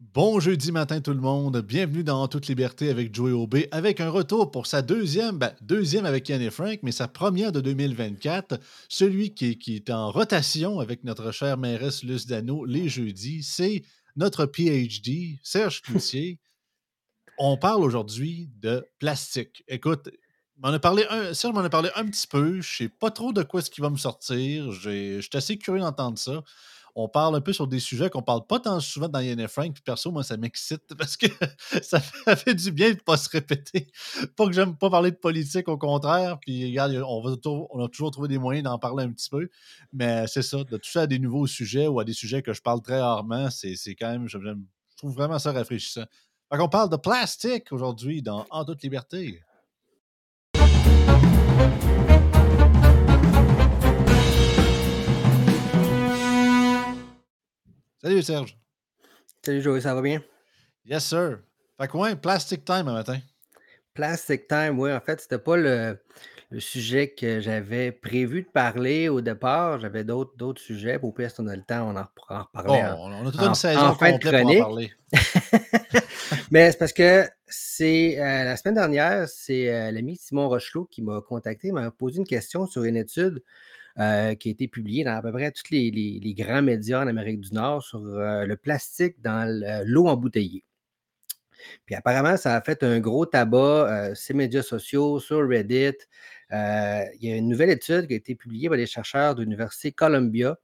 Bon 0.00 0.40
jeudi 0.40 0.72
matin 0.72 1.00
tout 1.00 1.12
le 1.12 1.20
monde, 1.20 1.60
bienvenue 1.60 2.02
dans 2.02 2.26
Toute 2.26 2.48
Liberté 2.48 2.90
avec 2.90 3.14
Joey 3.14 3.30
Aubé, 3.30 3.68
avec 3.70 4.00
un 4.00 4.10
retour 4.10 4.50
pour 4.50 4.66
sa 4.66 4.82
deuxième, 4.82 5.38
ben, 5.38 5.54
deuxième 5.60 6.04
avec 6.04 6.28
Yann 6.28 6.42
et 6.42 6.50
Frank, 6.50 6.80
mais 6.82 6.90
sa 6.90 7.06
première 7.06 7.52
de 7.52 7.60
2024, 7.60 8.58
celui 8.88 9.34
qui, 9.34 9.56
qui 9.56 9.76
est 9.76 9.90
en 9.90 10.10
rotation 10.10 10.80
avec 10.80 11.04
notre 11.04 11.30
chère 11.30 11.58
mairesse 11.58 12.02
Luce 12.02 12.26
Dano 12.26 12.64
les 12.64 12.88
jeudis, 12.88 13.44
c'est 13.44 13.84
notre 14.16 14.46
PhD, 14.46 15.38
Serge 15.44 15.80
Cloutier. 15.80 16.40
On 17.38 17.56
parle 17.56 17.84
aujourd'hui 17.84 18.50
de 18.56 18.84
plastique. 18.98 19.62
Écoute, 19.68 20.10
a 20.64 20.78
parlé 20.80 21.06
un, 21.08 21.34
Serge 21.34 21.54
m'en 21.54 21.60
a 21.60 21.70
parlé 21.70 21.90
un 21.94 22.06
petit 22.06 22.26
peu, 22.26 22.60
je 22.60 22.76
sais 22.78 22.88
pas 22.88 23.12
trop 23.12 23.32
de 23.32 23.44
quoi 23.44 23.62
ce 23.62 23.70
qui 23.70 23.80
va 23.80 23.90
me 23.90 23.96
sortir, 23.96 24.72
je 24.72 25.20
suis 25.20 25.36
assez 25.36 25.56
curieux 25.56 25.82
d'entendre 25.82 26.18
ça 26.18 26.42
on 26.96 27.08
parle 27.08 27.34
un 27.34 27.40
peu 27.40 27.52
sur 27.52 27.66
des 27.66 27.80
sujets 27.80 28.08
qu'on 28.08 28.22
parle 28.22 28.46
pas 28.46 28.60
tant 28.60 28.78
souvent 28.78 29.08
dans 29.08 29.18
Yann 29.18 29.48
Frank. 29.48 29.72
Puis 29.74 29.82
perso, 29.82 30.12
moi, 30.12 30.22
ça 30.22 30.36
m'excite 30.36 30.94
parce 30.98 31.16
que 31.16 31.26
ça 31.82 32.00
fait, 32.00 32.54
du 32.54 32.70
bien 32.70 32.90
de 32.90 32.94
ne 32.94 33.00
pas 33.00 33.16
se 33.16 33.28
répéter. 33.28 33.88
Pas 34.36 34.46
que 34.46 34.52
j'aime 34.52 34.76
pas 34.76 34.90
parler 34.90 35.10
de 35.10 35.16
politique, 35.16 35.68
au 35.68 35.76
contraire. 35.76 36.38
Puis 36.40 36.66
regarde, 36.66 36.92
on, 37.06 37.20
va, 37.20 37.34
on 37.44 37.84
a 37.84 37.88
toujours 37.88 38.10
trouvé 38.10 38.28
des 38.28 38.38
moyens 38.38 38.64
d'en 38.64 38.78
parler 38.78 39.04
un 39.04 39.12
petit 39.12 39.28
peu. 39.28 39.48
Mais 39.92 40.26
c'est 40.28 40.42
ça, 40.42 40.62
de 40.62 40.76
toucher 40.76 41.00
à 41.00 41.06
des 41.06 41.18
nouveaux 41.18 41.46
sujets 41.46 41.88
ou 41.88 41.98
à 41.98 42.04
des 42.04 42.12
sujets 42.12 42.42
que 42.42 42.52
je 42.52 42.62
parle 42.62 42.80
très 42.80 43.00
rarement, 43.00 43.50
c'est 43.50 43.76
quand 43.94 44.10
même, 44.10 44.28
je, 44.28 44.38
trouve 44.96 45.14
vraiment 45.14 45.38
ça 45.38 45.52
rafraîchissant. 45.52 46.04
Fait 46.50 46.58
qu'on 46.58 46.68
parle 46.68 46.90
de 46.90 46.96
plastique 46.96 47.72
aujourd'hui 47.72 48.22
dans 48.22 48.46
En 48.50 48.64
toute 48.64 48.82
liberté. 48.82 49.40
Salut 58.04 58.20
Serge. 58.20 58.58
Salut 59.42 59.62
Joey, 59.62 59.80
ça 59.80 59.94
va 59.94 60.02
bien? 60.02 60.22
Yes, 60.84 61.06
sir. 61.06 61.38
Fait 61.80 61.88
que 61.88 61.96
ouais, 61.96 62.14
Plastic 62.14 62.62
Time 62.62 62.86
un 62.88 62.92
matin. 62.92 63.18
Plastic 63.94 64.46
Time, 64.46 64.78
oui. 64.78 64.92
En 64.92 65.00
fait, 65.00 65.22
c'était 65.22 65.38
pas 65.38 65.56
le, 65.56 65.98
sujet 66.58 67.14
que 67.18 67.40
j'avais 67.40 67.92
prévu 67.92 68.42
de 68.42 68.48
parler 68.48 69.08
au 69.08 69.22
départ. 69.22 69.80
J'avais 69.80 70.04
d'autres 70.04 70.60
sujets. 70.60 70.98
Au 71.00 71.12
pire, 71.12 71.30
si 71.30 71.40
on 71.40 71.46
a 71.46 71.56
le 71.56 71.62
temps, 71.62 71.88
on 71.88 71.96
en, 71.96 72.04
reparlait. 72.28 72.84
Oh, 72.92 73.04
on 73.04 73.26
a 73.26 73.32
toute 73.32 73.40
une 73.40 73.54
saison 73.54 73.92
complète 73.92 74.20
pour 74.20 74.34
en 74.34 74.58
parler. 74.58 74.92
Mais 76.50 76.72
c'est 76.72 76.78
parce 76.78 76.92
que 76.92 77.26
c'est 77.46 78.20
euh, 78.20 78.44
la 78.44 78.58
semaine 78.58 78.74
dernière, 78.74 79.26
c'est 79.30 79.72
euh, 79.72 79.90
l'ami 79.90 80.18
Simon 80.18 80.50
Rochelot 80.50 80.84
qui 80.90 81.00
m'a 81.00 81.22
contacté, 81.22 81.72
m'a 81.72 81.90
posé 81.90 82.18
une 82.18 82.26
question 82.26 82.66
sur 82.66 82.84
une 82.84 82.98
étude 82.98 83.42
euh, 84.00 84.34
qui 84.34 84.48
a 84.48 84.52
été 84.52 84.66
publié 84.66 85.04
dans 85.04 85.14
à 85.14 85.22
peu 85.22 85.30
près 85.30 85.52
tous 85.52 85.70
les, 85.70 86.34
grands 86.36 86.62
médias 86.62 87.04
en 87.04 87.06
Amérique 87.06 87.40
du 87.40 87.52
Nord 87.54 87.80
sur 87.80 88.00
euh, 88.00 88.44
le 88.44 88.56
plastique 88.56 89.20
dans 89.22 89.48
l'eau 89.86 90.08
embouteillée. 90.08 90.64
Puis 91.86 91.94
apparemment, 91.94 92.36
ça 92.36 92.56
a 92.56 92.60
fait 92.60 92.82
un 92.82 92.98
gros 92.98 93.24
tabac 93.24 93.58
euh, 94.10 94.14
ces 94.16 94.34
médias 94.34 94.62
sociaux, 94.62 95.20
sur 95.20 95.48
Reddit. 95.48 95.96
il 96.50 97.18
y 97.20 97.32
a 97.32 97.36
une 97.36 97.48
nouvelle 97.48 97.70
étude 97.70 98.08
qui 98.08 98.14
a 98.14 98.16
été 98.16 98.34
publiée 98.34 98.68
par 98.68 98.78
les 98.78 98.86
chercheurs 98.86 99.36
de 99.36 99.42
l'Université 99.42 99.92
Columbia 99.92 100.58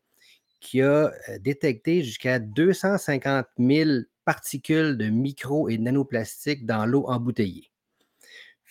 qui 0.58 0.82
a 0.82 1.12
détecté 1.38 2.02
jusqu'à 2.02 2.40
250 2.40 3.46
000 3.58 3.90
particules 4.24 4.98
de 4.98 5.06
micro 5.06 5.68
et 5.68 5.78
nanoplastiques 5.78 6.66
dans 6.66 6.84
l'eau 6.84 7.04
embouteillée. 7.06 7.70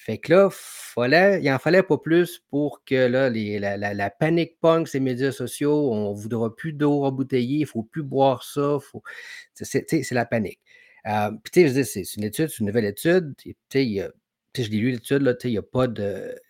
Fait 0.01 0.17
que 0.17 0.31
là, 0.31 1.37
il 1.39 1.51
en 1.51 1.59
fallait 1.59 1.83
pas 1.83 1.97
plus 1.97 2.41
pour 2.49 2.85
que 2.85 2.95
là, 2.95 3.29
la, 3.29 4.09
panique 4.09 4.57
punk, 4.61 4.87
ces 4.87 5.01
médias 5.01 5.33
sociaux, 5.33 5.91
on 5.91 6.13
ne 6.13 6.17
voudra 6.17 6.55
plus 6.55 6.71
d'eau 6.71 7.03
embouteillée, 7.03 7.57
il 7.57 7.61
ne 7.61 7.65
faut 7.65 7.83
plus 7.83 8.01
boire 8.01 8.43
ça. 8.43 8.77
C'est 9.53 10.11
la 10.11 10.25
panique. 10.25 10.61
Euh, 11.05 11.31
puis, 11.43 11.51
tu 11.51 11.69
sais, 11.69 11.83
c'est 11.83 12.15
une 12.15 12.23
étude, 12.23 12.47
c'est 12.47 12.59
une 12.59 12.67
nouvelle 12.67 12.85
étude. 12.85 13.35
Tu 13.37 13.53
je 13.69 14.69
l'ai 14.69 14.77
lu 14.77 14.91
l'étude, 14.91 15.37
il 15.43 15.51
n'y 15.51 15.57
a. 15.57 15.63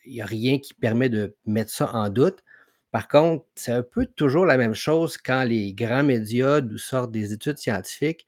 Il 0.05 0.13
y 0.13 0.21
a 0.21 0.25
rien 0.25 0.59
qui 0.59 0.75
permet 0.75 1.09
de 1.09 1.35
mettre 1.47 1.71
ça 1.71 1.91
en 1.95 2.09
doute. 2.09 2.43
Par 2.91 3.07
contre, 3.07 3.45
c'est 3.55 3.71
un 3.71 3.83
peu 3.83 4.05
toujours 4.05 4.45
la 4.45 4.57
même 4.57 4.75
chose 4.75 5.17
quand 5.17 5.43
les 5.43 5.73
grands 5.73 6.03
médias 6.03 6.61
nous 6.61 6.77
sortent 6.77 7.11
des 7.11 7.33
études 7.33 7.57
scientifiques 7.57 8.27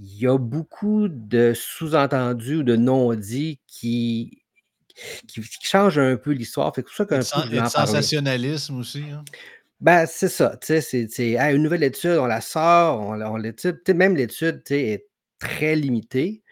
il 0.00 0.18
y 0.18 0.26
a 0.26 0.38
beaucoup 0.38 1.08
de 1.08 1.52
sous-entendus 1.54 2.56
ou 2.56 2.62
de 2.62 2.76
non-dits 2.76 3.60
qui, 3.66 4.42
qui, 5.26 5.42
changent 5.62 5.98
un 5.98 6.16
peu 6.16 6.32
l'histoire. 6.32 6.72
C'est 6.74 6.82
pour 6.82 6.92
ça 6.92 7.04
qu'un 7.04 7.18
peu. 7.18 7.54
Le 7.54 7.68
sensationnalisme 7.68 8.78
aussi. 8.78 9.04
Hein? 9.10 9.24
Ben, 9.80 10.06
c'est 10.06 10.28
ça. 10.28 10.58
C'est 10.62 11.08
une 11.18 11.62
nouvelle 11.62 11.82
étude, 11.82 12.18
on 12.18 12.26
la 12.26 12.40
sort, 12.40 13.00
on, 13.00 13.20
on 13.20 13.36
l'étude. 13.36 13.80
Même 13.94 14.16
l'étude 14.16 14.62
est 14.70 15.06
très 15.38 15.76
limitée. 15.76 16.42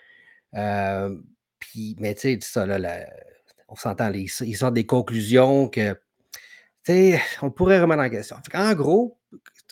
Euh, 0.54 1.16
puis, 1.59 1.97
mais 1.98 2.15
tu 2.15 2.21
sais, 2.21 2.38
ça, 2.42 2.66
là, 2.66 3.06
on 3.69 3.76
s'entend, 3.76 4.12
ils, 4.12 4.28
sortent 4.28 4.75
des 4.75 4.87
conclusions 4.87 5.69
que. 5.69 5.97
On 7.42 7.50
pourrait 7.50 7.81
remettre 7.81 8.03
en 8.03 8.10
question. 8.10 8.37
En 8.54 8.75
gros, 8.75 9.16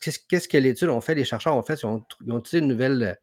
qu'est-ce 0.00 0.48
que 0.48 0.56
l'étude 0.56 0.88
ont 0.88 1.00
fait, 1.00 1.16
les 1.16 1.24
chercheurs 1.24 1.56
ont 1.56 1.62
fait? 1.62 1.80
Ils 1.82 1.86
ont, 1.86 2.04
ils 2.24 2.32
ont 2.32 2.38
utilisé 2.38 2.58
une 2.64 2.68
nouvelle 2.68 3.18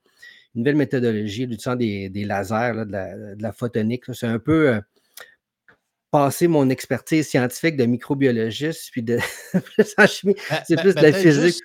une 0.57 0.63
nouvelle 0.63 0.75
méthodologie, 0.75 1.45
l'utilisant 1.45 1.75
des, 1.75 2.09
des 2.09 2.25
lasers, 2.25 2.73
de, 2.87 3.41
la, 3.41 3.51
photonique. 3.53 4.05
C'est 4.13 4.25
un 4.25 4.39
peu 4.39 4.73
euh, 4.73 4.81
passer 6.09 6.47
mon 6.47 6.67
expertise 6.71 7.27
scientifique 7.27 7.77
de 7.77 7.85
microbiologiste, 7.85 8.89
puis 8.91 9.03
de 9.03 9.19
chimie. 10.07 10.35
Ben, 10.49 10.63
c'est 10.67 10.75
ben, 10.75 10.81
plus 10.81 10.95
de 10.95 11.01
la 11.01 11.13
physique. 11.13 11.61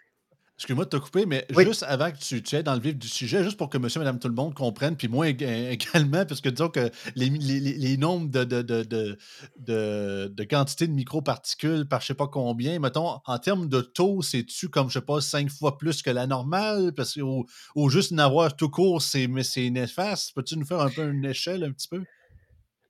Excuse-moi 0.62 0.84
de 0.84 0.90
te 0.90 0.96
couper, 0.96 1.26
mais 1.26 1.44
juste 1.58 1.82
avant 1.82 2.12
que 2.12 2.18
tu, 2.18 2.40
tu 2.40 2.54
aies 2.54 2.62
dans 2.62 2.74
le 2.74 2.80
vif 2.80 2.96
du 2.96 3.08
sujet, 3.08 3.42
juste 3.42 3.56
pour 3.56 3.68
que 3.68 3.78
monsieur, 3.78 3.98
madame, 3.98 4.20
tout 4.20 4.28
le 4.28 4.34
monde 4.34 4.54
comprenne, 4.54 4.96
puis 4.96 5.08
moi 5.08 5.26
également, 5.28 6.24
parce 6.24 6.40
que 6.40 6.50
disons 6.50 6.68
que 6.68 6.88
les, 7.16 7.30
les, 7.30 7.96
nombres 7.96 8.30
de, 8.30 8.44
de, 8.44 8.62
de, 8.62 10.28
de, 10.28 10.44
quantité 10.44 10.86
de 10.86 10.92
microparticules 10.92 11.88
par 11.88 12.00
je 12.00 12.06
sais 12.06 12.14
pas 12.14 12.28
combien, 12.28 12.78
mettons, 12.78 13.18
en 13.26 13.38
termes 13.40 13.68
de 13.68 13.80
taux, 13.80 14.22
c'est-tu 14.22 14.68
comme, 14.68 14.88
je 14.88 15.00
sais 15.00 15.04
pas, 15.04 15.20
cinq 15.20 15.50
fois 15.50 15.78
plus 15.78 16.00
que 16.00 16.10
la 16.10 16.28
normale? 16.28 16.92
Parce 16.94 17.14
que, 17.14 17.22
ou, 17.22 17.90
juste 17.90 18.12
n'avoir 18.12 18.54
tout 18.54 18.70
court, 18.70 19.02
c'est 19.02 19.26
néfaste. 19.26 20.32
Peux-tu 20.32 20.56
nous 20.56 20.64
faire 20.64 20.80
un 20.80 20.90
peu 20.90 21.08
une 21.08 21.24
échelle 21.24 21.64
un 21.64 21.72
petit 21.72 21.88
peu? 21.88 22.04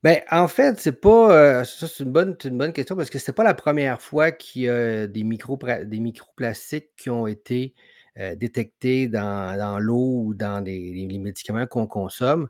Ben, 0.03 0.21
en 0.33 0.49
fait, 0.49 0.81
c'est 0.81 1.01
pas. 1.01 1.33
Euh, 1.33 1.65
ça, 1.65 1.87
c'est 1.87 2.03
une 2.03 2.11
bonne, 2.11 2.37
une 2.45 2.59
bonne 2.59 2.73
question 2.73 2.97
parce 2.97 3.09
que 3.09 3.21
c'est 3.21 3.33
pas 3.33 3.45
la 3.45 3.55
première 3.55 4.03
fois 4.03 4.33
qu'il 4.33 4.63
y 4.63 4.69
a 4.69 5.07
des, 5.07 5.23
micro, 5.23 5.57
des 5.85 6.01
microplastiques 6.01 6.91
qui 6.97 7.09
ont 7.09 7.29
été 7.29 7.75
euh, 8.19 8.35
détectés 8.35 9.07
dans, 9.07 9.79
l'eau 9.79 10.25
ou 10.25 10.35
dans 10.35 10.61
les, 10.65 11.07
médicaments 11.21 11.67
qu'on 11.67 11.87
consomme. 11.87 12.49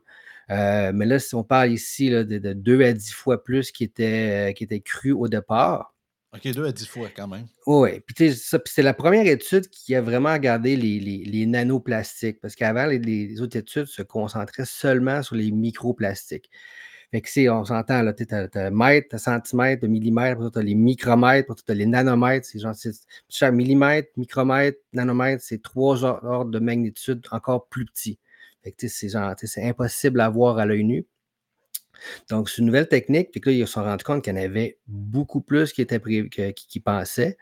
Euh, 0.49 0.91
mais 0.93 1.05
là, 1.05 1.19
si 1.19 1.35
on 1.35 1.43
parle 1.43 1.71
ici 1.71 2.09
de, 2.09 2.23
de 2.23 2.53
2 2.53 2.83
à 2.83 2.93
10 2.93 3.11
fois 3.13 3.43
plus 3.43 3.71
qui 3.71 3.83
étaient, 3.83 4.53
qui 4.57 4.63
était 4.63 4.81
cru 4.81 5.11
au 5.11 5.27
départ. 5.27 5.93
OK, 6.33 6.51
2 6.51 6.65
à 6.65 6.71
10 6.71 6.87
fois 6.87 7.09
quand 7.15 7.27
même. 7.27 7.45
Oui, 7.67 7.99
puis 7.99 8.33
c'est 8.33 8.81
la 8.81 8.95
première 8.95 9.27
étude 9.27 9.67
qui 9.69 9.93
a 9.93 10.01
vraiment 10.01 10.33
regardé 10.33 10.75
les, 10.75 11.45
nanoplastiques 11.45 12.41
parce 12.41 12.55
qu'avant, 12.55 12.87
les, 12.87 12.97
les, 12.97 13.41
autres 13.41 13.57
études 13.57 13.85
se 13.85 14.01
concentraient 14.01 14.65
seulement 14.65 15.21
sur 15.21 15.35
les 15.35 15.51
microplastiques. 15.51 16.49
Que 17.21 17.49
on 17.49 17.63
s'entend, 17.63 18.01
là, 18.01 18.11
tu 18.13 18.25
as, 18.31 18.47
as 18.55 19.17
centimètres, 19.17 19.87
millimètres, 19.87 20.51
tu 20.51 20.59
as 20.59 20.63
les 20.63 20.73
micromètres, 20.73 21.53
tu 21.55 21.71
as 21.71 21.75
les 21.75 21.85
nanomètres, 21.85 22.47
c'est 22.47 22.57
genre, 22.57 22.73
chaque 23.29 23.53
millimètre, 23.53 24.09
micromètre, 24.17 24.79
nanomètre, 24.93 25.43
c'est 25.43 25.61
trois 25.61 26.03
ordres 26.03 26.49
de 26.49 26.59
magnitude 26.59 27.25
encore 27.31 27.67
plus 27.67 27.85
petits. 27.85 28.17
C'est 28.77 29.09
c'est 29.45 29.63
impossible 29.63 30.21
à 30.21 30.29
voir 30.29 30.57
à 30.57 30.65
l'œil 30.65 30.85
nu. 30.85 31.05
Donc, 32.29 32.49
c'est 32.49 32.59
une 32.59 32.65
nouvelle 32.65 32.87
technique. 32.87 33.31
Puis 33.31 33.41
là, 33.45 33.51
ils 33.51 33.67
se 33.67 33.73
sont 33.73 33.83
rendus 33.83 34.03
compte 34.03 34.23
qu'il 34.23 34.33
y 34.33 34.39
en 34.39 34.41
avait 34.41 34.79
beaucoup 34.87 35.41
plus 35.41 35.73
qui, 35.73 35.81
étaient 35.81 35.99
pensaient. 36.83 37.37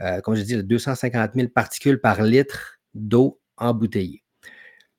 Euh, 0.00 0.20
comme 0.20 0.36
je 0.36 0.42
dis, 0.42 0.62
250 0.62 1.32
000 1.34 1.48
particules 1.48 2.00
par 2.00 2.22
litre 2.22 2.78
d'eau 2.94 3.40
embouteillée. 3.56 4.22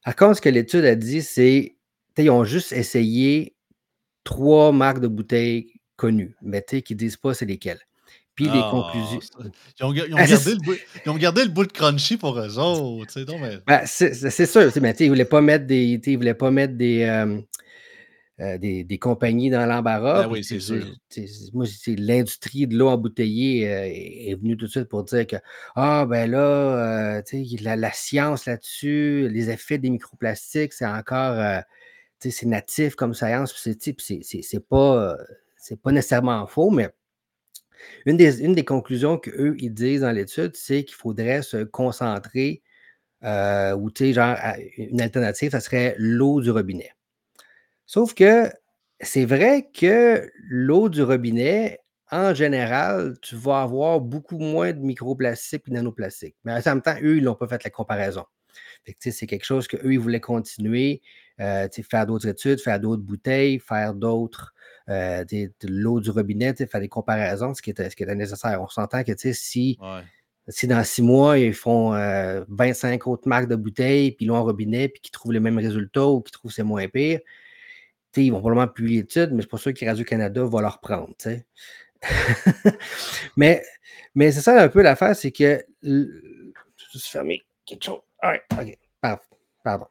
Par 0.04 0.16
contre, 0.16 0.38
ce 0.38 0.42
que 0.42 0.50
l'étude 0.50 0.86
a 0.86 0.96
dit, 0.96 1.22
c'est 1.22 1.78
qu'ils 2.16 2.32
ont 2.32 2.44
juste 2.44 2.72
essayé 2.72 3.56
trois 4.28 4.74
marques 4.74 5.00
de 5.00 5.08
bouteilles 5.08 5.72
connues, 5.96 6.36
mais 6.42 6.62
tu 6.62 6.76
sais, 6.76 6.82
qui 6.82 6.96
ne 6.96 7.00
disent 7.00 7.16
pas 7.16 7.34
c'est 7.34 7.46
lesquelles. 7.46 7.80
Puis 8.36 8.44
les 8.44 8.52
ah, 8.54 8.68
conclusions. 8.70 9.20
Ils 9.80 9.86
ont, 9.86 9.92
gardé 9.94 10.54
le 10.54 10.64
bout, 10.64 10.76
ils 11.06 11.10
ont, 11.10 11.16
gardé 11.16 11.44
le 11.44 11.50
bout, 11.50 11.66
de 11.66 11.72
crunchy 11.72 12.18
pour 12.18 12.38
eux 12.38 12.60
autres. 12.60 13.26
Mais... 13.40 13.58
Ben, 13.66 13.86
c'est 13.86 14.46
sûr, 14.46 14.70
mais 14.82 14.96
ils 15.00 15.04
ne 15.06 15.10
voulaient 15.10 15.26
pas 15.26 15.40
mettre 15.40 15.66
des. 15.66 16.00
Ils 16.06 16.18
voulaient 16.18 16.34
pas 16.34 16.52
mettre 16.52 16.74
des, 16.74 17.04
euh, 17.04 17.40
euh, 18.42 18.58
des, 18.58 18.84
des, 18.84 18.98
compagnies 19.00 19.50
dans 19.50 19.66
l'embarras. 19.66 20.24
Ben 20.24 20.30
oui, 20.30 20.44
c'est 20.44 20.60
sûr. 20.60 20.86
Moi, 21.54 21.66
l'industrie 21.88 22.68
de 22.68 22.78
l'eau 22.78 22.90
embouteillée 22.90 23.72
euh, 23.72 23.86
est 23.86 24.36
venue 24.36 24.58
tout 24.58 24.66
de 24.66 24.72
suite 24.72 24.90
pour 24.90 25.06
dire 25.06 25.26
que 25.26 25.38
Ah, 25.76 26.06
ben 26.06 26.30
là, 26.30 27.24
la, 27.62 27.76
la, 27.78 27.92
science 27.94 28.46
là-dessus, 28.46 29.30
les 29.32 29.50
effets 29.50 29.78
des 29.78 29.90
microplastiques, 29.90 30.74
c'est 30.74 30.86
encore 30.86 31.64
c'est 32.20 32.46
natif 32.46 32.96
comme 32.96 33.14
science, 33.14 33.54
c'est 33.56 34.68
pas, 34.70 35.18
pas 35.84 35.92
nécessairement 35.92 36.48
faux, 36.48 36.70
mais 36.72 36.90
une 38.06 38.18
des, 38.18 38.44
une 38.44 38.56
des 38.56 38.66
conclusions 38.66 39.18
qu'eux, 39.18 39.56
ils 39.60 39.74
disent 39.74 40.02
dans 40.02 40.12
l'étude, 40.12 40.56
c'est 40.56 40.84
qu'il 40.84 40.96
faudrait 40.96 41.42
se 41.44 41.64
concentrer 41.64 42.62
Euh, 43.24 43.76
ou, 43.76 43.92
tu 43.92 44.06
sais, 44.08 44.14
genre, 44.14 44.38
une 44.78 45.02
alternative, 45.02 45.52
ça 45.52 45.60
serait 45.62 45.96
l'eau 46.00 46.42
du 46.42 46.52
robinet. 46.52 46.92
Sauf 47.86 48.14
que 48.14 48.52
c'est 49.02 49.26
vrai 49.26 49.70
que 49.74 50.30
l'eau 50.50 50.90
du 50.90 51.04
robinet, 51.04 51.80
en 52.12 52.34
général, 52.34 53.18
tu 53.22 53.36
vas 53.36 53.62
avoir 53.64 54.02
beaucoup 54.02 54.40
moins 54.40 54.74
de 54.74 54.80
microplastiques 54.80 55.64
et 55.68 55.72
de 55.72 55.76
nanoplastiques. 55.76 56.38
Mais 56.46 56.54
en 56.54 56.62
même 56.66 56.82
temps, 56.82 56.96
eux, 57.02 57.18
ils 57.18 57.24
n'ont 57.24 57.36
pas 57.36 57.48
fait 57.48 57.64
la 57.64 57.70
comparaison. 57.72 58.26
c'est 59.00 59.28
quelque 59.28 59.46
chose 59.46 59.68
qu'eux, 59.68 59.94
ils 59.94 60.00
voulaient 60.00 60.22
continuer, 60.22 61.02
euh, 61.40 61.68
faire 61.90 62.06
d'autres 62.06 62.28
études, 62.28 62.60
faire 62.60 62.80
d'autres 62.80 63.04
bouteilles, 63.04 63.60
faire 63.60 63.94
d'autres, 63.94 64.54
euh, 64.90 65.24
de 65.26 65.50
l'eau 65.68 66.00
du 66.00 66.10
robinet, 66.10 66.54
faire 66.56 66.82
des 66.82 66.88
comparaisons, 66.88 67.54
ce 67.54 67.62
qui 67.62 67.70
était, 67.70 67.90
ce 67.90 67.96
qui 67.96 68.04
était 68.04 68.16
nécessaire. 68.16 68.62
On 68.62 68.68
s'entend 68.68 69.04
que 69.04 69.12
si, 69.16 69.78
si 70.48 70.68
dans 70.68 70.84
six 70.84 71.02
mois, 71.02 71.38
ils 71.38 71.54
font 71.54 71.92
25 72.48 73.02
euh, 73.08 73.12
autres 73.12 73.28
marques 73.28 73.48
de 73.48 73.56
bouteilles, 73.56 74.12
puis 74.12 74.26
l'eau 74.26 74.36
en 74.36 74.44
robinet, 74.44 74.90
puis 74.90 75.02
qu'ils 75.02 75.12
trouvent 75.12 75.34
les 75.34 75.40
mêmes 75.40 75.60
résultats 75.60 76.08
ou 76.08 76.22
qu'ils 76.22 76.32
trouvent 76.32 76.52
que 76.52 76.56
c'est 76.56 76.64
moins 76.64 76.88
pire, 76.88 77.20
ils 78.16 78.32
vont 78.32 78.40
probablement 78.40 78.68
publier 78.68 79.02
l'étude, 79.02 79.30
mais 79.32 79.38
je 79.38 79.42
suis 79.42 79.50
pas 79.50 79.58
sûr 79.58 79.74
que 79.74 79.86
Radio-Canada 79.86 80.44
va 80.44 80.62
leur 80.62 80.80
prendre. 80.80 81.14
mais 83.38 83.64
mais 84.16 84.32
c'est 84.32 84.42
ça 84.42 84.60
un 84.60 84.70
peu 84.70 84.82
l'affaire, 84.82 85.16
c'est 85.16 85.32
que. 85.32 85.64
Je 85.84 86.06
juste 86.92 87.08
fermer 87.08 87.44
quelque 87.66 87.84
chose? 87.84 88.00
OK. 88.24 88.78
Pardon. 89.64 89.86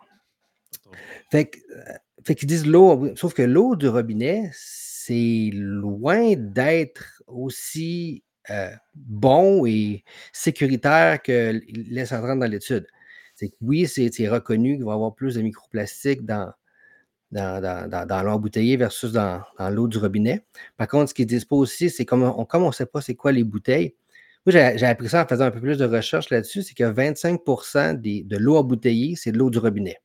Fait, 1.31 1.51
euh, 1.71 1.93
fait 2.25 2.35
qu'ils 2.35 2.49
disent 2.49 2.67
l'eau, 2.67 3.15
sauf 3.17 3.35
que 3.35 3.43
l'eau 3.43 3.77
du 3.77 3.89
robinet, 3.89 4.51
c'est 4.53 5.51
loin 5.53 6.35
d'être 6.37 7.23
aussi 7.27 8.25
euh, 8.51 8.71
bon 8.95 9.67
et 9.67 10.05
sécuritaire 10.33 11.23
que 11.23 11.61
laisse 11.91 12.13
entrer 12.13 12.37
dans 12.37 12.47
l'étude. 12.51 12.87
C'est 13.35 13.49
que 13.49 13.57
oui, 13.61 13.87
c'est 13.87 14.29
reconnu 14.29 14.77
qu'il 14.77 14.85
va 14.85 14.93
y 14.93 14.95
avoir 14.95 15.15
plus 15.15 15.35
de 15.35 15.43
microplastiques 15.43 16.25
dans, 16.25 16.53
dans, 17.33 18.23
l'eau 18.25 18.39
bouteillée 18.39 18.77
versus 18.77 19.13
dans, 19.13 19.43
l'eau 19.71 19.89
du 19.89 19.99
robinet. 19.99 20.45
Par 20.77 20.89
contre, 20.89 21.11
ce 21.11 21.15
qu'ils 21.15 21.27
disent 21.27 21.45
pas 21.45 21.57
aussi, 21.57 21.91
c'est 21.91 22.05
comme 22.05 22.23
on, 22.23 22.67
ne 22.67 22.73
sait 22.73 22.87
pas 22.87 23.01
c'est 23.01 23.15
quoi 23.15 23.33
les 23.33 23.45
bouteilles. 23.45 23.95
Moi, 24.47 24.53
j'ai 24.77 24.87
appris 24.87 25.09
ça 25.09 25.25
en 25.25 25.27
faisant 25.27 25.45
un 25.47 25.51
peu 25.51 25.61
plus 25.61 25.77
de 25.77 25.85
recherche 25.85 26.31
là-dessus, 26.31 26.63
c'est 26.63 26.75
que 26.75 26.85
25% 26.85 28.01
de 28.01 28.37
l'eau 28.37 28.57
embouteillée, 28.57 29.17
c'est 29.17 29.33
de 29.33 29.39
l'eau 29.39 29.51
du 29.51 29.59
robinet. 29.59 29.99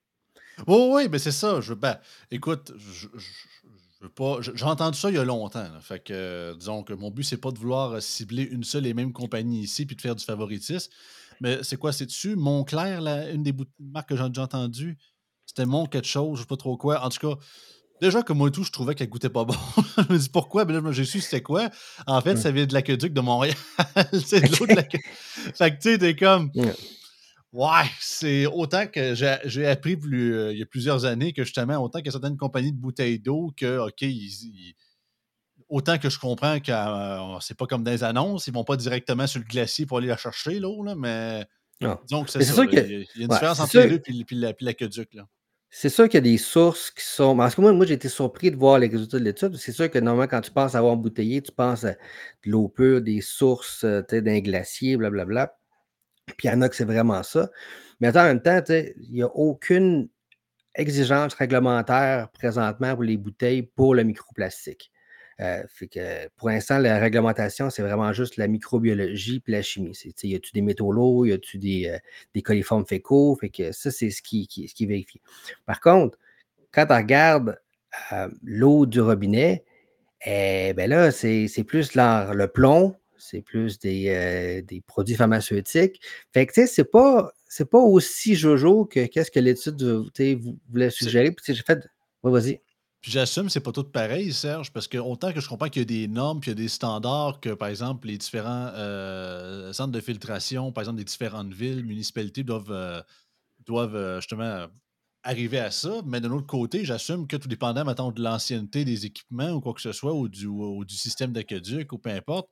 Oui, 0.68 0.90
oui, 0.92 1.08
mais 1.10 1.20
c'est 1.20 1.32
ça. 1.32 1.62
Je, 1.62 1.74
ben, 1.74 1.98
écoute, 2.30 2.74
je, 2.78 3.08
je, 3.16 4.08
pas. 4.08 4.40
J'ai 4.42 4.66
entendu 4.66 4.98
ça 4.98 5.10
il 5.10 5.16
y 5.16 5.20
a 5.20 5.24
longtemps. 5.24 5.68
Fait 5.82 6.04
que, 6.04 6.56
disons 6.58 6.84
que 6.84 6.94
mon 6.94 7.12
but, 7.12 7.24
c'est 7.24 7.38
pas 7.38 7.52
de 7.52 7.58
vouloir 7.58 8.02
cibler 8.02 8.44
une 8.44 8.64
seule 8.64 8.86
et 8.88 8.94
même 8.94 9.14
compagnie 9.14 9.62
ici 9.62 9.86
puis 9.86 9.96
de 9.96 10.02
faire 10.02 10.16
du 10.16 10.26
favoritisme. 10.26 10.92
Mais 11.40 11.64
c'est 11.64 11.78
quoi, 11.78 11.92
c'est 11.92 12.06
dessus? 12.06 12.36
Montclair, 12.36 13.00
une 13.34 13.44
des 13.44 13.54
marques 13.80 14.10
que 14.10 14.16
j'ai 14.16 14.28
déjà 14.30 14.44
entendues, 14.44 14.98
c'était 15.46 15.66
mon 15.66 15.86
quelque 15.88 16.08
chose, 16.08 16.38
je 16.38 16.44
sais 16.44 16.48
pas 16.48 16.58
trop 16.58 16.78
quoi. 16.78 17.04
En 17.04 17.10
tout 17.10 17.28
cas, 17.28 17.40
déjà 18.00 18.22
que 18.22 18.32
moi 18.32 18.50
et 18.50 18.52
tout, 18.52 18.64
je 18.64 18.72
trouvais 18.72 18.94
qu'elle 18.94 19.10
goûtait 19.10 19.30
pas 19.30 19.44
bon. 19.46 19.56
je 19.98 20.14
me 20.14 20.18
dis 20.18 20.30
pourquoi? 20.30 20.66
Ben 20.66 20.80
là, 20.80 20.92
j'ai 20.92 21.06
su 21.06 21.20
c'était 21.20 21.42
quoi? 21.42 21.70
En 22.06 22.22
fait, 22.22 22.38
ça 22.38 22.52
vient 22.52 22.66
de 22.66 22.74
l'aqueduc 22.74 23.14
de 23.14 23.22
Montréal. 23.22 23.56
c'est 24.24 24.42
de 24.42 24.56
l'eau 24.58 24.68
de 24.68 24.74
l'aqueduc. 24.74 25.06
fait 25.56 25.72
que 25.72 25.82
tu 25.82 25.92
sais, 25.92 25.98
t'es 25.98 26.16
comme. 26.16 26.52
Ouais, 27.54 27.84
c'est 28.00 28.46
autant 28.46 28.88
que 28.88 29.14
j'ai 29.14 29.68
appris 29.68 29.98
plus, 29.98 30.34
euh, 30.34 30.54
il 30.54 30.60
y 30.60 30.64
a 30.64 30.66
plusieurs 30.66 31.04
années 31.04 31.34
que 31.34 31.44
justement, 31.44 31.78
autant 31.84 32.00
a 32.00 32.12
certaines 32.12 32.38
compagnies 32.38 32.72
de 32.72 32.78
bouteilles 32.78 33.20
d'eau 33.20 33.52
que, 33.58 33.78
OK, 33.88 34.06
autant 35.68 35.98
que 35.98 36.10
je 36.10 36.18
comprends 36.18 36.62
que 36.62 36.72
euh, 36.72 37.40
c'est 37.42 37.58
pas 37.58 37.66
comme 37.66 37.84
des 37.84 38.06
annonces, 38.06 38.48
ils 38.48 38.54
vont 38.54 38.64
pas 38.64 38.78
directement 38.78 39.28
sur 39.28 39.40
le 39.40 39.46
glacier 39.46 39.86
pour 39.86 39.98
aller 39.98 40.08
la 40.08 40.18
chercher, 40.18 40.60
l'eau, 40.60 40.84
mais 40.96 41.46
disons 42.06 42.24
que 42.24 42.32
c'est 42.32 42.44
ça. 42.44 42.64
il 42.64 42.74
y 42.74 42.78
a 42.78 43.24
une 43.24 43.28
différence 43.28 43.60
entre 43.60 43.80
les 43.80 44.00
deux 44.00 44.02
et 44.08 44.56
l'aqueduc. 44.62 45.14
Là. 45.14 45.28
C'est 45.74 45.90
sûr 45.90 46.10
qu'il 46.10 46.16
y 46.16 46.18
a 46.18 46.22
des 46.22 46.38
sources 46.38 46.92
qui 46.92 47.04
sont. 47.04 47.36
Parce 47.36 47.56
que 47.56 47.62
moi, 47.62 47.72
moi 47.72 47.86
j'ai 47.86 47.94
été 47.94 48.10
surpris 48.10 48.52
de 48.52 48.58
voir 48.58 48.78
les 48.78 48.88
résultats 48.88 49.20
de 49.20 49.24
l'étude. 49.24 49.56
C'est 49.56 49.72
sûr 49.72 49.90
que 49.90 50.00
normalement, 50.00 50.30
quand 50.30 50.42
tu 50.42 50.52
penses 50.52 50.76
à 50.76 50.80
avoir 50.80 50.94
embouteillé, 50.94 51.42
tu 51.42 51.54
penses 51.54 51.86
à 51.86 51.92
de 51.92 51.98
l'eau 52.46 52.68
pure, 52.68 53.02
des 53.02 53.22
sources 53.22 53.86
euh, 53.86 54.02
d'un 54.10 54.40
glacier, 54.40 54.98
blablabla. 54.98 55.58
Puis 56.38 56.48
il 56.48 56.52
y 56.52 56.54
en 56.54 56.62
a 56.62 56.70
que 56.70 56.76
c'est 56.76 56.86
vraiment 56.86 57.24
ça. 57.24 57.50
Mais 58.00 58.16
en 58.18 58.24
même 58.24 58.42
temps, 58.42 58.62
il 58.70 59.12
n'y 59.12 59.24
a 59.24 59.28
aucune 59.28 60.10
exigence 60.76 61.34
réglementaire 61.34 62.30
présentement 62.30 62.94
pour 62.94 63.04
les 63.04 63.18
bouteilles 63.18 63.64
pour 63.64 63.96
le 63.96 64.04
microplastique. 64.04 64.92
Euh, 65.40 65.64
pour 66.38 66.50
l'instant, 66.50 66.78
la 66.78 67.00
réglementation, 67.00 67.70
c'est 67.70 67.82
vraiment 67.82 68.14
juste 68.14 68.38
la 68.38 68.48
microbiologie 68.48 69.42
et 69.48 69.52
la 69.52 69.62
chimie. 69.62 69.98
Y 70.24 70.36
a-tu 70.36 70.52
des 70.52 70.62
métaux 70.62 70.92
lourds, 70.92 71.26
y 71.26 71.32
a-tu 71.32 71.58
des, 71.58 71.88
euh, 71.88 71.98
des, 72.36 72.44
coliformes 72.44 72.86
fécaux? 72.86 73.40
Ça, 73.72 73.90
c'est 73.92 74.12
ce 74.12 74.22
qui, 74.22 74.48
est 74.64 74.86
vérifié. 74.86 75.22
Par 75.66 75.80
contre, 75.80 76.18
quand 76.72 76.86
on 76.90 76.96
regarde 76.96 77.60
euh, 78.12 78.30
l'eau 78.44 78.86
du 78.86 79.02
robinet, 79.02 79.66
eh, 80.26 80.74
ben 80.74 80.88
là, 80.88 81.12
c'est 81.12 81.64
plus 81.66 81.96
le 81.96 82.46
plomb, 82.46 82.96
c'est 83.22 83.42
plus 83.42 83.80
des, 83.80 84.62
des, 84.68 84.82
produits 84.82 85.16
pharmaceutiques. 85.16 86.02
Fait 86.34 86.46
que, 86.46 86.54
tu 86.54 86.62
sais, 86.62 86.68
c'est 86.68 86.92
pas, 86.92 87.32
pas 87.70 87.80
aussi 87.80 88.36
jojo 88.36 88.86
que 88.86 89.06
qu'est-ce 89.06 89.32
que 89.32 89.40
l'étude 89.40 89.82
voulait 90.70 90.90
suggérer. 90.90 91.32
Puis, 91.32 91.54
j'ai 91.54 91.64
fait. 91.64 91.88
vas-y. 92.24 92.60
Puis 93.02 93.12
j'assume 93.12 93.46
que 93.46 93.52
c'est 93.52 93.60
pas 93.60 93.72
tout 93.72 93.84
pareil, 93.84 94.32
Serge, 94.32 94.72
parce 94.72 94.88
que 94.88 95.00
autant 95.00 95.34
que 95.34 95.42
je 95.42 95.50
comprends 95.50 95.70
qu'il 95.70 95.82
y 95.82 95.84
a 95.84 95.86
des 95.86 96.08
normes, 96.08 96.40
puis 96.40 96.52
il 96.52 96.54
y 96.54 96.60
a 96.60 96.64
des 96.64 96.70
standards 96.70 97.40
que, 97.40 97.50
par 97.50 97.68
exemple, 97.68 98.08
les 98.08 98.18
différents 98.20 98.72
euh, 98.76 99.74
centres 99.74 99.92
de 99.92 100.00
filtration, 100.00 100.72
par 100.72 100.84
exemple, 100.84 101.00
des 101.00 101.04
différentes 101.04 101.52
villes, 101.52 101.84
municipalités 101.84 102.44
doivent, 102.44 102.72
euh, 102.72 103.02
doivent 103.66 103.96
euh, 103.96 104.18
justement 104.20 104.68
arriver 105.24 105.58
à 105.58 105.72
ça. 105.72 106.02
Mais 106.06 106.22
d'un 106.22 106.30
autre 106.30 106.46
côté, 106.46 106.86
j'assume 106.86 107.26
que 107.26 107.38
tout 107.38 107.48
dépendant, 107.48 107.84
maintenant 107.86 108.12
de 108.12 108.22
l'ancienneté 108.22 108.86
des 108.86 109.08
équipements 109.08 109.50
ou 109.50 109.62
quoi 109.62 109.74
que 109.74 109.82
ce 109.82 109.94
soit, 109.94 110.14
ou 110.14 110.30
du, 110.30 110.46
ou 110.46 110.86
du 110.86 110.96
système 110.96 111.34
d'aqueduc, 111.34 111.92
ou 111.94 111.98
peu 111.98 112.12
importe, 112.12 112.50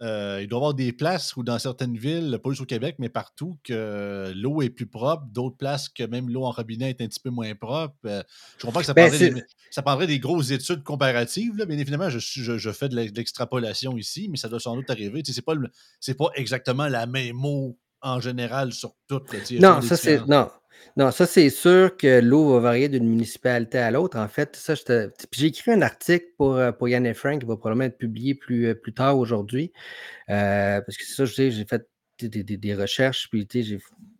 euh, 0.00 0.38
il 0.40 0.48
doit 0.48 0.58
y 0.58 0.60
avoir 0.60 0.74
des 0.74 0.92
places 0.92 1.36
où, 1.36 1.42
dans 1.42 1.58
certaines 1.58 1.96
villes, 1.96 2.38
pas 2.42 2.50
juste 2.50 2.62
au 2.62 2.66
Québec, 2.66 2.96
mais 2.98 3.08
partout, 3.08 3.58
que 3.64 4.32
l'eau 4.36 4.62
est 4.62 4.70
plus 4.70 4.86
propre. 4.86 5.24
D'autres 5.32 5.56
places 5.56 5.88
que 5.88 6.04
même 6.04 6.30
l'eau 6.30 6.44
en 6.44 6.52
robinet 6.52 6.90
est 6.90 7.00
un 7.00 7.08
petit 7.08 7.20
peu 7.20 7.30
moins 7.30 7.54
propre. 7.54 7.96
Euh, 8.04 8.22
je 8.58 8.66
comprends 8.66 8.80
que 8.80 8.86
ça, 8.86 8.94
ben, 8.94 9.08
prendrait 9.08 9.30
des, 9.30 9.42
ça 9.70 9.82
prendrait 9.82 10.06
des 10.06 10.20
grosses 10.20 10.50
études 10.50 10.84
comparatives. 10.84 11.56
Là. 11.56 11.66
Bien 11.66 11.78
évidemment, 11.78 12.10
je, 12.10 12.18
je, 12.18 12.70
fais 12.70 12.88
de 12.88 12.96
l'extrapolation 12.96 13.96
ici, 13.96 14.28
mais 14.30 14.36
ça 14.36 14.48
doit 14.48 14.60
sans 14.60 14.76
doute 14.76 14.88
arriver. 14.90 15.22
Ce 15.24 15.32
n'est 15.32 15.42
pas, 15.42 15.54
pas 15.56 16.30
exactement 16.36 16.86
la 16.88 17.06
même 17.06 17.44
eau 17.44 17.76
en 18.02 18.20
général 18.20 18.72
sur 18.72 18.94
toutes. 19.08 19.32
Non, 19.52 19.80
ça 19.80 19.96
c'est. 19.96 20.26
Non. 20.26 20.48
Non, 20.96 21.12
ça, 21.12 21.26
c'est 21.26 21.50
sûr 21.50 21.96
que 21.96 22.20
l'eau 22.20 22.54
va 22.54 22.58
varier 22.58 22.88
d'une 22.88 23.08
municipalité 23.08 23.78
à 23.78 23.92
l'autre. 23.92 24.18
En 24.18 24.26
fait, 24.26 24.56
ça, 24.56 24.74
j'ai 25.30 25.46
écrit 25.46 25.70
un 25.70 25.82
article 25.82 26.26
pour, 26.36 26.56
euh, 26.56 26.72
pour 26.72 26.88
Yann 26.88 27.06
et 27.06 27.14
Frank 27.14 27.40
qui 27.40 27.46
va 27.46 27.56
probablement 27.56 27.84
être 27.84 27.98
publié 27.98 28.34
plus, 28.34 28.66
euh, 28.66 28.74
plus 28.74 28.92
tard 28.92 29.16
aujourd'hui. 29.16 29.72
Euh, 30.28 30.80
parce 30.80 30.96
que 30.96 31.04
c'est 31.04 31.14
ça, 31.14 31.24
j'ai 31.24 31.64
fait 31.64 31.88
des, 32.20 32.74
recherches, 32.74 33.28
puis 33.30 33.46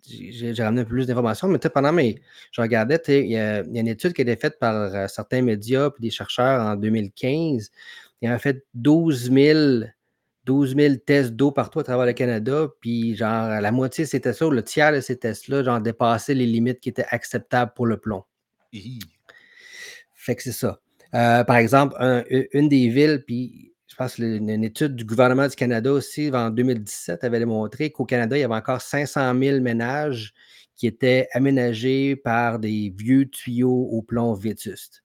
j'ai 0.07 0.63
ramené 0.63 0.83
un 0.83 0.85
peu 0.85 0.91
plus 0.91 1.07
d'informations. 1.07 1.49
Mais 1.49 1.59
pendant 1.59 1.93
mes. 1.93 2.21
Je 2.53 2.61
regardais, 2.61 3.03
il 3.09 3.27
y, 3.33 3.37
a 3.37 3.65
une 3.65 3.89
étude 3.89 4.13
qui 4.13 4.21
a 4.21 4.23
été 4.23 4.37
faite 4.37 4.61
par 4.61 5.11
certains 5.11 5.43
médias 5.43 5.89
et 5.89 6.01
des 6.01 6.11
chercheurs 6.11 6.63
en 6.63 6.77
2015. 6.77 7.73
Ils 8.23 8.31
ont 8.31 8.39
fait 8.39 8.65
12 8.75 9.33
000 9.33 9.81
12 10.49 10.77
000 10.77 10.95
tests 11.05 11.33
d'eau 11.33 11.53
partout 11.53 11.79
à 11.79 11.85
travers 11.85 12.07
le 12.07 12.15
Canada, 12.15 12.69
puis 12.81 13.15
genre 13.15 13.61
la 13.61 13.71
moitié 13.71 14.05
de 14.05 14.09
ces 14.09 14.19
tests-là, 14.19 14.47
ou 14.47 14.51
le 14.51 14.63
tiers 14.63 14.93
de 14.95 15.01
ces 15.01 15.19
tests-là, 15.19 15.63
genre 15.63 15.79
dépassaient 15.79 16.33
les 16.33 16.47
limites 16.47 16.81
qui 16.81 16.89
étaient 16.89 17.05
acceptables 17.11 17.73
pour 17.77 17.87
le 17.87 17.99
plomb. 17.99 18.25
Fait 20.15 20.37
que 20.37 20.43
c'est 20.43 20.53
ça. 20.53 20.81
Euh, 21.15 21.45
par 21.45 21.57
exemple, 21.57 21.95
une 22.53 22.71
des 22.71 22.89
villes, 22.89 23.25
puis 23.27 23.75
je 23.89 23.95
pense 23.95 24.15
qu'une 24.15 24.49
une 24.49 24.65
étude 24.65 24.97
du 24.97 25.05
gouvernement 25.05 25.47
du 25.47 25.55
Canada 25.55 25.93
aussi, 25.93 26.31
en 26.33 26.49
2017, 26.49 27.25
avait 27.25 27.41
démontré 27.41 27.91
qu'au 27.91 28.07
Canada, 28.07 28.35
il 28.35 28.41
y 28.41 28.45
avait 28.45 28.55
encore 28.55 28.81
500 28.81 29.39
000 29.39 29.61
ménages 29.61 30.33
qui 30.77 30.87
étaient 30.87 31.29
aménagés 31.33 32.17
par 32.17 32.59
des 32.59 32.95
vieux 32.97 33.29
tuyaux 33.29 33.89
au 33.93 34.01
plomb 34.01 34.33
vétustes. 34.33 35.05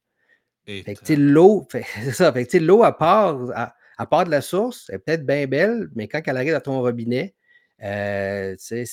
Fait 0.65 0.95
que 0.95 1.13
l'eau, 1.13 1.67
c'est 1.71 2.13
ça, 2.13 2.31
fait 2.31 2.45
que 2.45 2.57
l'eau 2.57 2.83
à 2.83 2.97
part, 2.97 3.39
à 3.53 3.75
part 4.07 4.25
de 4.25 4.31
la 4.31 4.41
source, 4.41 4.89
elle 4.89 4.95
est 4.97 4.99
peut-être 4.99 5.25
bien 5.25 5.45
belle, 5.47 5.89
mais 5.95 6.07
quand 6.07 6.21
elle 6.25 6.37
arrive 6.37 6.55
à 6.55 6.61
ton 6.61 6.81
robinet, 6.81 7.35
euh, 7.83 8.55
c'est 8.57 8.85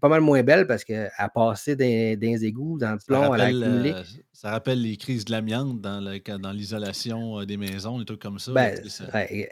pas 0.00 0.08
mal 0.08 0.20
moins 0.20 0.42
belle 0.42 0.66
parce 0.66 0.84
qu'elle 0.84 1.10
a 1.16 1.28
passé 1.28 1.76
dans, 1.76 1.84
les 1.84 2.44
égouts, 2.44 2.78
dans 2.78 2.92
le 2.92 2.98
plomb, 3.06 3.34
elle 3.34 3.40
a 3.40 3.44
accumulé. 3.44 3.92
Euh, 3.92 4.02
ça 4.32 4.50
rappelle 4.50 4.82
les 4.82 4.98
crises 4.98 5.24
de 5.24 5.32
l'amiante 5.32 5.80
dans 5.80 6.52
l'isolation 6.52 7.40
euh, 7.40 7.46
des 7.46 7.56
maisons, 7.56 7.98
des 7.98 8.04
trucs 8.04 8.20
comme 8.20 8.38
ça. 8.38 8.52
Ben, 8.52 8.78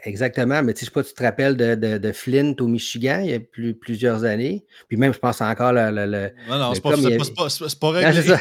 exactement, 0.03 0.61
mais 0.61 0.75
tu 0.75 0.85
sais, 0.85 0.91
pas, 0.91 1.03
tu 1.03 1.13
te 1.13 1.23
rappelles 1.23 1.57
de, 1.57 1.97
de, 1.97 2.11
Flint 2.11 2.53
au 2.59 2.67
Michigan 2.67 3.21
il 3.23 3.31
y 3.31 3.33
a 3.33 3.39
plus, 3.39 3.73
plusieurs 3.73 4.23
années. 4.23 4.63
Puis 4.87 4.97
même, 4.97 5.13
je 5.13 5.19
pense 5.19 5.41
encore 5.41 5.73
le. 5.73 5.89
le, 5.89 6.31
non, 6.47 6.59
non, 6.59 6.73
c'est 6.75 6.81
pas, 6.81 6.91
pas, 6.91 7.91
réglé. 7.91 8.21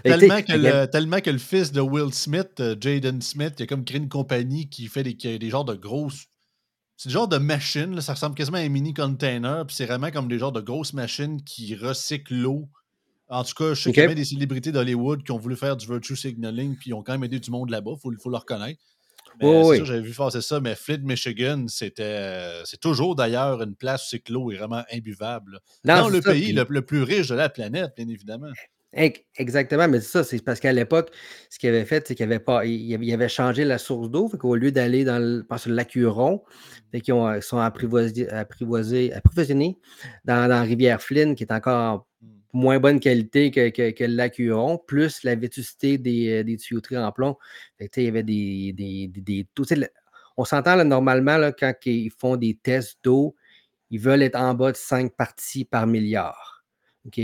tellement, 0.02 0.42
que 0.42 0.52
le, 0.52 0.86
tellement 0.86 1.20
que 1.20 1.30
le 1.30 1.38
fils 1.38 1.70
de 1.70 1.80
Will 1.80 2.12
Smith, 2.12 2.60
Jaden 2.80 3.22
Smith, 3.22 3.54
il 3.58 3.62
a 3.62 3.66
comme 3.66 3.84
créé 3.84 3.98
une 3.98 4.08
compagnie 4.08 4.68
qui 4.68 4.88
fait 4.88 5.04
des, 5.04 5.38
des 5.38 5.50
genres 5.50 5.64
de 5.64 5.74
grosses 5.74 6.29
c'est 7.00 7.08
le 7.08 7.14
genre 7.14 7.28
de 7.28 7.38
machine, 7.38 7.98
ça 8.02 8.12
ressemble 8.12 8.34
quasiment 8.34 8.58
à 8.58 8.60
un 8.60 8.68
mini 8.68 8.92
container, 8.92 9.64
puis 9.66 9.74
c'est 9.74 9.86
vraiment 9.86 10.10
comme 10.10 10.28
des 10.28 10.38
genres 10.38 10.52
de 10.52 10.60
grosses 10.60 10.92
machines 10.92 11.42
qui 11.42 11.74
recyclent 11.74 12.34
l'eau. 12.34 12.68
En 13.30 13.42
tout 13.42 13.54
cas, 13.54 13.72
je 13.72 13.84
sais 13.84 13.92
qu'il 13.92 14.02
y 14.02 14.06
a 14.06 14.12
des 14.12 14.26
célébrités 14.26 14.70
d'Hollywood 14.70 15.22
qui 15.22 15.32
ont 15.32 15.38
voulu 15.38 15.56
faire 15.56 15.78
du 15.78 15.86
virtue 15.86 16.14
signaling, 16.14 16.76
puis 16.76 16.90
ils 16.90 16.92
ont 16.92 17.02
quand 17.02 17.12
même 17.12 17.24
aidé 17.24 17.40
du 17.40 17.50
monde 17.50 17.70
là-bas, 17.70 17.92
il 17.94 18.18
faut, 18.20 18.28
le 18.28 18.36
reconnaître. 18.36 18.78
Mais 19.40 19.82
j'avais 19.82 20.02
vu 20.02 20.12
faire 20.12 20.30
ça, 20.30 20.60
mais 20.60 20.74
Flint, 20.74 20.98
Michigan, 20.98 21.64
c'était. 21.68 22.60
C'est 22.66 22.80
toujours 22.80 23.16
d'ailleurs 23.16 23.62
une 23.62 23.76
place 23.76 24.04
où 24.04 24.08
c'est 24.10 24.18
que 24.18 24.34
l'eau 24.34 24.50
est 24.50 24.56
vraiment 24.56 24.84
imbuvable. 24.92 25.60
Dans 25.84 26.10
le 26.10 26.20
pays 26.20 26.52
le, 26.52 26.82
plus 26.82 27.02
riche 27.02 27.28
de 27.28 27.34
la 27.34 27.48
planète, 27.48 27.92
bien 27.96 28.08
évidemment. 28.08 28.52
Exactement, 28.92 29.86
mais 29.86 30.00
c'est 30.00 30.08
ça, 30.10 30.24
c'est 30.24 30.44
parce 30.44 30.58
qu'à 30.58 30.72
l'époque, 30.72 31.12
ce 31.48 31.60
qu'il 31.60 31.68
avait 31.68 31.84
fait, 31.84 32.08
c'est 32.08 32.16
qu'il 32.16 32.24
avait 32.24 32.40
pas, 32.40 32.66
il 32.66 33.12
avait 33.12 33.28
changé 33.28 33.64
la 33.64 33.78
source 33.78 34.10
d'eau, 34.10 34.28
qu'au 34.28 34.56
lieu 34.56 34.72
d'aller 34.72 35.04
dans 35.04 35.20
le, 35.20 35.46
le 35.48 35.74
lac 35.74 35.94
Huron, 35.94 36.42
ils 36.92 37.12
ont, 37.12 37.40
sont 37.40 37.58
apprivoisés, 37.58 38.28
approvisionnés 39.12 39.78
dans, 40.24 40.48
la 40.48 40.62
rivière 40.62 41.00
Flynn, 41.00 41.36
qui 41.36 41.44
est 41.44 41.52
encore 41.52 42.08
mmh. 42.20 42.26
moins 42.52 42.80
bonne 42.80 42.98
qualité 42.98 43.52
que, 43.52 43.68
que, 43.68 44.04
le 44.04 44.14
lac 44.16 44.40
Huron, 44.40 44.78
plus 44.84 45.22
la 45.22 45.36
vétusté 45.36 45.96
des, 45.96 46.42
des 46.42 46.56
tuyauteries 46.56 46.98
en 46.98 47.12
plomb. 47.12 47.36
il 47.78 48.02
y 48.02 48.08
avait 48.08 48.24
des, 48.24 48.72
des, 48.72 49.06
des, 49.06 49.46
on 50.36 50.44
s'entend 50.44 50.74
là, 50.74 50.82
normalement 50.82 51.36
là, 51.36 51.52
quand 51.52 51.74
ils 51.84 52.10
font 52.10 52.36
des 52.36 52.56
tests 52.56 52.98
d'eau, 53.04 53.36
ils 53.90 54.00
veulent 54.00 54.22
être 54.22 54.36
en 54.36 54.54
bas 54.54 54.72
de 54.72 54.76
5 54.76 55.12
parties 55.14 55.64
par 55.64 55.86
milliard. 55.86 56.64
OK? 57.06 57.20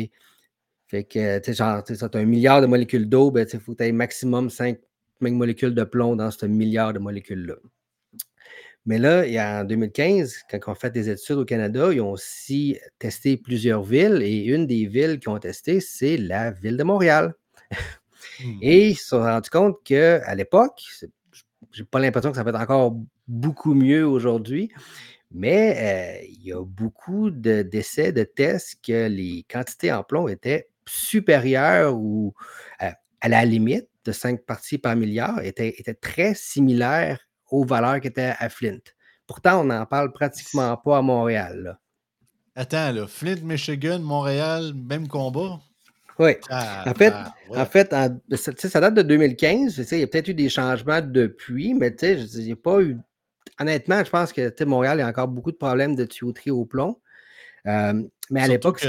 Fait 0.87 1.05
que, 1.05 1.39
tu 1.39 1.45
sais, 1.47 1.55
genre, 1.55 1.83
tu 1.83 1.95
as 1.95 2.19
un 2.19 2.25
milliard 2.25 2.61
de 2.61 2.67
molécules 2.67 3.09
d'eau, 3.09 3.31
ben, 3.31 3.47
il 3.53 3.61
faut 3.61 3.73
que 3.73 3.79
tu 3.79 3.85
aies 3.85 3.93
maximum 3.93 4.51
5 4.51 4.79
molécules 5.21 5.75
de 5.75 5.85
plomb 5.85 6.15
dans 6.15 6.31
ce 6.31 6.47
milliard 6.47 6.93
de 6.93 6.99
molécules-là. 6.99 7.57
Mais 8.85 8.99
là, 8.99 9.27
il 9.27 9.33
y 9.33 9.39
a, 9.39 9.63
en 9.63 9.65
2015, 9.65 10.43
quand 10.49 10.59
on 10.69 10.75
fait 10.77 10.91
des 10.91 11.11
études 11.11 11.39
au 11.39 11.45
Canada, 11.45 11.93
ils 11.93 12.01
ont 12.01 12.13
aussi 12.13 12.79
testé 13.01 13.37
plusieurs 13.37 13.83
villes 13.83 14.23
et 14.23 14.45
une 14.45 14.69
des 14.69 14.87
villes 14.87 15.19
qu'ils 15.19 15.31
ont 15.31 15.39
testé, 15.41 15.81
c'est 15.81 16.17
la 16.17 16.53
ville 16.53 16.77
de 16.77 16.85
Montréal. 16.85 17.35
Mmh. 18.41 18.59
Et 18.63 18.89
ils 18.91 18.97
se 18.97 19.09
sont 19.09 19.19
rendus 19.19 19.51
compte 19.51 19.83
qu'à 19.83 20.35
l'époque, 20.35 20.81
j'ai 21.73 21.85
pas 21.85 21.99
l'impression 21.99 22.31
que 22.31 22.37
ça 22.37 22.43
va 22.43 22.51
être 22.51 22.61
encore 22.61 22.97
beaucoup 23.27 23.75
mieux 23.75 24.07
aujourd'hui, 24.07 24.71
mais 25.31 26.21
euh, 26.23 26.27
il 26.29 26.45
y 26.45 26.53
a 26.53 26.63
beaucoup 26.65 27.31
d'essais, 27.31 28.13
de, 28.13 28.25
tests 28.25 28.79
que 28.87 29.09
les 29.09 29.45
quantités 29.51 29.93
en 29.93 30.03
plomb 30.03 30.29
étaient 30.29 30.69
supérieure 30.89 31.95
ou 31.95 32.35
à, 32.79 33.29
la 33.29 33.45
limite 33.45 33.89
de 34.05 34.13
5 34.13 34.43
parties 34.45 34.79
par 34.79 34.95
milliard 34.97 35.41
était, 35.43 35.75
était 35.79 35.95
très 35.95 36.35
similaire 36.35 37.19
aux 37.51 37.65
valeurs 37.65 38.01
qui 38.01 38.09
étaient 38.09 38.35
à 38.39 38.49
Flint. 38.49 38.79
Pourtant, 39.27 39.63
on 39.63 39.65
n'en 39.65 39.87
parle 39.87 40.13
pratiquement 40.13 40.77
pas 40.77 40.99
à 40.99 41.03
Montréal. 41.03 41.79
Attends, 42.55 42.93
là, 42.93 43.07
Flint, 43.07 43.43
Michigan, 43.43 43.99
Montréal, 43.99 44.73
même 44.75 45.09
combat? 45.09 45.61
Oui. 46.19 46.33
en 46.51 46.95
fait, 46.95 47.13
en 47.51 47.67
fait 47.67 47.95
ça, 48.37 48.81
date 48.81 48.95
de 48.95 49.03
2015. 49.03 49.87
Il 49.93 49.99
y 49.99 50.03
a 50.03 50.07
peut-être 50.07 50.29
eu 50.29 50.35
des 50.35 50.49
changements 50.49 51.03
depuis, 51.03 51.75
mais 51.75 51.95
il 52.03 52.45
n'y 52.45 52.53
a 52.53 52.57
pas 52.57 52.81
eu. 52.81 52.97
Honnêtement, 53.61 54.03
je 54.03 54.11
pense 54.11 54.33
que 54.33 54.65
Montréal, 54.65 55.01
a 55.01 55.09
encore 55.09 55.29
beaucoup 55.29 55.53
de 55.53 55.57
problèmes 55.57 55.95
de 55.95 56.05
tuyauterie 56.05 56.51
au 56.51 56.65
plomb. 56.65 56.99
Euh, 57.67 58.03
mais 58.31 58.43
à 58.43 58.49
l'époque, 58.49 58.87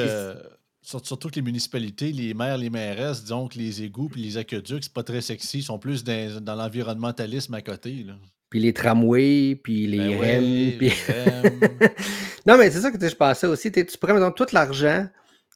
Surtout 0.88 1.29
que 1.29 1.36
les 1.36 1.41
municipalités, 1.41 2.13
les 2.13 2.34
maires, 2.34 2.58
les 2.58 2.70
mairesses, 2.70 3.24
disons 3.24 3.50
que 3.50 3.58
les 3.58 3.84
égouts 3.84 4.10
et 4.15 4.20
les 4.20 4.38
aqueducs, 4.38 4.86
c'est 4.86 4.94
pas 4.94 5.03
très 5.03 5.20
sexy, 5.20 5.60
ils 5.60 5.63
sont 5.63 5.79
plus 5.79 6.01
dans, 6.06 6.56
l'environnementalisme 6.56 7.53
à 7.56 7.62
côté. 7.62 8.06
Là. 8.06 8.13
Puis 8.50 8.62
les 8.62 8.72
tramways, 8.72 9.58
puis 9.62 9.86
les 9.86 10.15
ben 10.15 10.79
non, 12.48 12.58
mais 12.58 12.72
c'est 12.72 12.79
ça 12.79 12.89
que 12.89 13.06
je 13.06 13.15
pensais 13.15 13.48
aussi. 13.48 13.70
Tu 13.70 13.86
prends 14.00 14.13
maintenant 14.13 14.32
tout 14.32 14.46
l'argent 14.53 15.06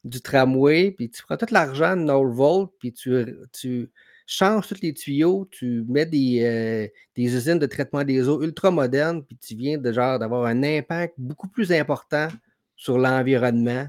du 0.04 0.20
tramway, 0.20 0.90
puis 0.90 1.08
tu 1.08 1.22
prends 1.22 1.38
tout 1.38 1.46
l'argent 1.50 1.96
de 1.96 2.02
Norvolt, 2.02 2.68
puis 2.78 2.92
tu, 2.92 3.24
tu 3.58 3.90
changes 4.26 4.68
tous 4.68 4.82
les 4.82 4.92
tuyaux, 4.92 5.48
tu 5.50 5.82
mets 5.88 6.04
des, 6.04 6.42
euh, 6.42 6.88
des 7.16 7.34
usines 7.34 7.58
de 7.58 7.64
traitement 7.64 8.04
des 8.04 8.28
eaux 8.28 8.42
ultra 8.42 8.70
modernes, 8.70 9.24
puis 9.24 9.38
tu 9.38 9.54
viens 9.54 9.78
de 9.78 9.92
genre 9.92 10.18
d'avoir 10.18 10.44
un 10.44 10.62
impact 10.62 11.14
beaucoup 11.16 11.48
plus 11.48 11.72
important 11.72 12.28
sur 12.76 12.98
l'environnement 12.98 13.88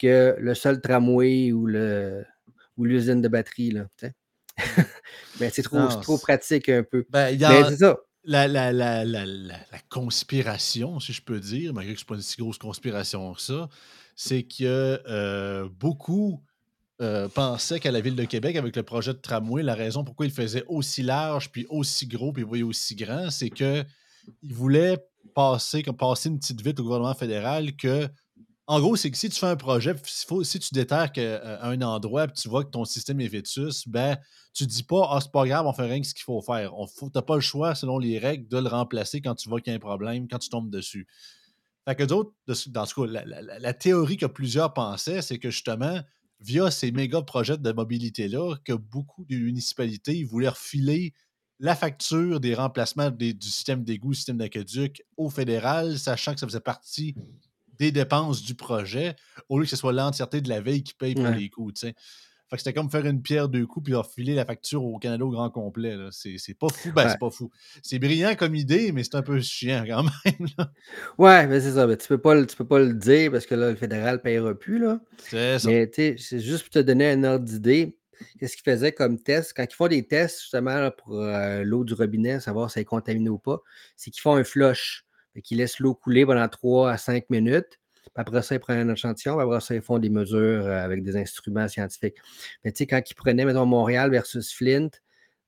que 0.00 0.36
le 0.38 0.54
seul 0.54 0.80
tramway 0.80 1.52
ou 1.52 1.66
le 1.66 2.24
ou 2.76 2.84
l'usine 2.84 3.20
de 3.20 3.28
batterie. 3.28 3.70
Là, 3.70 3.86
Mais 5.40 5.50
c'est 5.50 5.62
trop, 5.62 5.86
trop 6.00 6.18
pratique 6.18 6.68
un 6.68 6.82
peu. 6.82 7.06
Ben, 7.10 7.38
c'est 7.38 7.76
ça. 7.76 7.96
La, 8.24 8.46
la, 8.46 8.70
la, 8.72 9.04
la, 9.04 9.56
conspiration, 9.88 11.00
si 11.00 11.14
je 11.14 11.22
peux 11.22 11.40
dire, 11.40 11.72
malgré 11.72 11.94
que 11.94 12.00
ce 12.00 12.04
n'est 12.04 12.08
pas 12.08 12.14
une 12.16 12.20
si 12.20 12.36
grosse 12.36 12.58
conspiration 12.58 13.32
que 13.32 13.40
ça, 13.40 13.68
c'est 14.14 14.42
que 14.42 15.00
euh, 15.08 15.68
beaucoup 15.78 16.42
euh, 17.00 17.28
pensaient 17.28 17.80
qu'à 17.80 17.90
la 17.90 18.02
Ville 18.02 18.16
de 18.16 18.24
Québec, 18.24 18.56
avec 18.56 18.76
le 18.76 18.82
projet 18.82 19.14
de 19.14 19.18
tramway, 19.18 19.62
la 19.62 19.74
raison 19.74 20.04
pourquoi 20.04 20.26
il 20.26 20.32
faisait 20.32 20.64
aussi 20.68 21.02
large, 21.02 21.50
puis 21.50 21.66
aussi 21.70 22.06
gros, 22.06 22.30
puis 22.30 22.44
aussi 22.62 22.94
grand, 22.94 23.30
c'est 23.30 23.48
qu'ils 23.48 23.86
voulaient 24.42 24.98
passer, 25.34 25.82
comme 25.82 25.96
passer 25.96 26.28
une 26.28 26.38
petite 26.38 26.60
vite 26.60 26.78
au 26.78 26.82
gouvernement 26.82 27.14
fédéral 27.14 27.74
que 27.74 28.06
en 28.70 28.78
gros, 28.78 28.94
c'est 28.94 29.10
que 29.10 29.16
si 29.16 29.28
tu 29.28 29.36
fais 29.36 29.48
un 29.48 29.56
projet, 29.56 29.96
si 30.04 30.58
tu 30.60 30.68
déterres 30.72 31.10
euh, 31.18 31.58
un 31.60 31.82
endroit 31.82 32.26
et 32.26 32.32
tu 32.32 32.48
vois 32.48 32.62
que 32.62 32.70
ton 32.70 32.84
système 32.84 33.20
est 33.20 33.26
vétus, 33.26 33.88
ben, 33.88 34.16
tu 34.54 34.64
dis 34.64 34.84
pas, 34.84 35.08
ah, 35.10 35.18
c'est 35.20 35.32
pas 35.32 35.44
grave, 35.44 35.66
on 35.66 35.72
fait 35.72 35.86
rien 35.86 36.00
que 36.00 36.06
ce 36.06 36.14
qu'il 36.14 36.22
faut 36.22 36.40
faire. 36.40 36.72
Tu 36.96 37.04
n'as 37.12 37.22
pas 37.22 37.34
le 37.34 37.40
choix, 37.40 37.74
selon 37.74 37.98
les 37.98 38.20
règles, 38.20 38.46
de 38.46 38.58
le 38.58 38.68
remplacer 38.68 39.20
quand 39.20 39.34
tu 39.34 39.48
vois 39.48 39.60
qu'il 39.60 39.72
y 39.72 39.74
a 39.74 39.76
un 39.76 39.80
problème, 39.80 40.28
quand 40.28 40.38
tu 40.38 40.50
tombes 40.50 40.70
dessus. 40.70 41.08
Fait 41.84 41.96
que 41.96 42.04
d'autres, 42.04 42.32
dans 42.68 42.86
ce 42.86 42.94
cas, 42.94 43.24
la, 43.58 43.74
théorie 43.74 44.16
que 44.16 44.26
plusieurs 44.26 44.72
pensaient, 44.72 45.20
c'est 45.20 45.40
que 45.40 45.50
justement, 45.50 46.00
via 46.38 46.70
ces 46.70 46.92
méga 46.92 47.22
projets 47.22 47.58
de 47.58 47.72
mobilité-là, 47.72 48.54
que 48.64 48.74
beaucoup 48.74 49.24
de 49.24 49.34
municipalités 49.34 50.22
voulaient 50.22 50.48
refiler 50.48 51.12
la 51.58 51.74
facture 51.74 52.38
des 52.38 52.54
remplacements 52.54 53.10
du 53.10 53.34
système 53.40 53.82
d'égout, 53.82 54.14
système 54.14 54.36
d'aqueduc 54.36 55.02
au 55.16 55.28
fédéral, 55.28 55.98
sachant 55.98 56.34
que 56.34 56.38
ça 56.38 56.46
faisait 56.46 56.60
partie 56.60 57.16
des 57.80 57.92
dépenses 57.92 58.42
du 58.42 58.54
projet, 58.54 59.16
au 59.48 59.58
lieu 59.58 59.64
que 59.64 59.70
ce 59.70 59.76
soit 59.76 59.92
l'entièreté 59.92 60.42
de 60.42 60.48
la 60.50 60.60
veille 60.60 60.82
qui 60.82 60.94
paye 60.94 61.14
pour 61.14 61.26
les 61.26 61.48
coûts. 61.48 61.72
Fait 62.50 62.56
que 62.56 62.62
c'était 62.62 62.72
comme 62.72 62.90
faire 62.90 63.06
une 63.06 63.22
pierre 63.22 63.48
deux 63.48 63.64
coups 63.64 63.84
puis 63.84 63.94
refiler 63.94 64.34
la 64.34 64.44
facture 64.44 64.84
au 64.84 64.98
Canada 64.98 65.24
au 65.24 65.30
grand 65.30 65.50
complet. 65.50 65.96
C'est 66.10 66.58
pas 66.58 66.68
fou. 66.68 66.90
Ben, 66.94 67.08
c'est 67.08 67.18
pas 67.18 67.30
fou. 67.30 67.50
C'est 67.80 68.00
brillant 68.00 68.34
comme 68.34 68.56
idée, 68.56 68.90
mais 68.92 69.04
c'est 69.04 69.14
un 69.14 69.22
peu 69.22 69.40
chiant 69.40 69.84
quand 69.86 70.02
même. 70.24 70.48
Là. 70.58 70.72
Ouais, 71.16 71.46
mais 71.46 71.60
c'est 71.60 71.72
ça. 71.72 71.86
tu, 71.96 72.08
peux 72.08 72.18
pas, 72.18 72.44
tu 72.44 72.56
peux 72.56 72.66
pas 72.66 72.80
le 72.80 72.92
dire 72.92 73.30
parce 73.30 73.46
que 73.46 73.54
là, 73.54 73.70
le 73.70 73.76
fédéral 73.76 74.16
ne 74.16 74.20
payera 74.20 74.54
plus. 74.54 74.84
C'est 75.18 75.60
ça. 75.60 75.68
Mais 75.68 75.90
c'est 75.94 76.40
juste 76.40 76.64
pour 76.64 76.70
te 76.70 76.80
donner 76.80 77.10
un 77.10 77.22
ordre 77.24 77.44
d'idée. 77.44 77.96
Qu'est-ce 78.38 78.56
qu'ils 78.56 78.70
faisaient 78.70 78.92
comme 78.92 79.18
test? 79.18 79.54
Quand 79.56 79.64
ils 79.64 79.74
font 79.74 79.88
des 79.88 80.06
tests 80.06 80.40
justement 80.40 80.90
pour 80.90 81.14
euh, 81.14 81.62
l'eau 81.62 81.84
du 81.84 81.94
robinet, 81.94 82.40
savoir 82.40 82.70
si 82.70 82.78
elle 82.78 82.82
est 82.82 82.84
contaminée 82.84 83.30
ou 83.30 83.38
pas, 83.38 83.62
c'est 83.96 84.10
qu'ils 84.10 84.20
font 84.20 84.34
un 84.34 84.44
flush 84.44 85.06
qui 85.42 85.54
laissent 85.54 85.78
l'eau 85.78 85.94
couler 85.94 86.26
pendant 86.26 86.48
3 86.48 86.90
à 86.92 86.96
5 86.96 87.30
minutes. 87.30 87.78
Puis 88.02 88.10
après 88.16 88.42
ça, 88.42 88.56
ils 88.56 88.60
prennent 88.60 88.88
un 88.90 88.92
échantillon. 88.92 89.36
Puis 89.36 89.44
après 89.44 89.60
ça, 89.60 89.74
ils 89.74 89.82
font 89.82 89.98
des 89.98 90.10
mesures 90.10 90.66
euh, 90.66 90.84
avec 90.84 91.02
des 91.02 91.16
instruments 91.16 91.68
scientifiques. 91.68 92.16
Mais 92.64 92.72
tu 92.72 92.78
sais, 92.78 92.86
quand 92.86 93.00
ils 93.08 93.14
prenaient, 93.14 93.44
mettons, 93.44 93.66
Montréal 93.66 94.10
versus 94.10 94.52
Flint, 94.52 94.90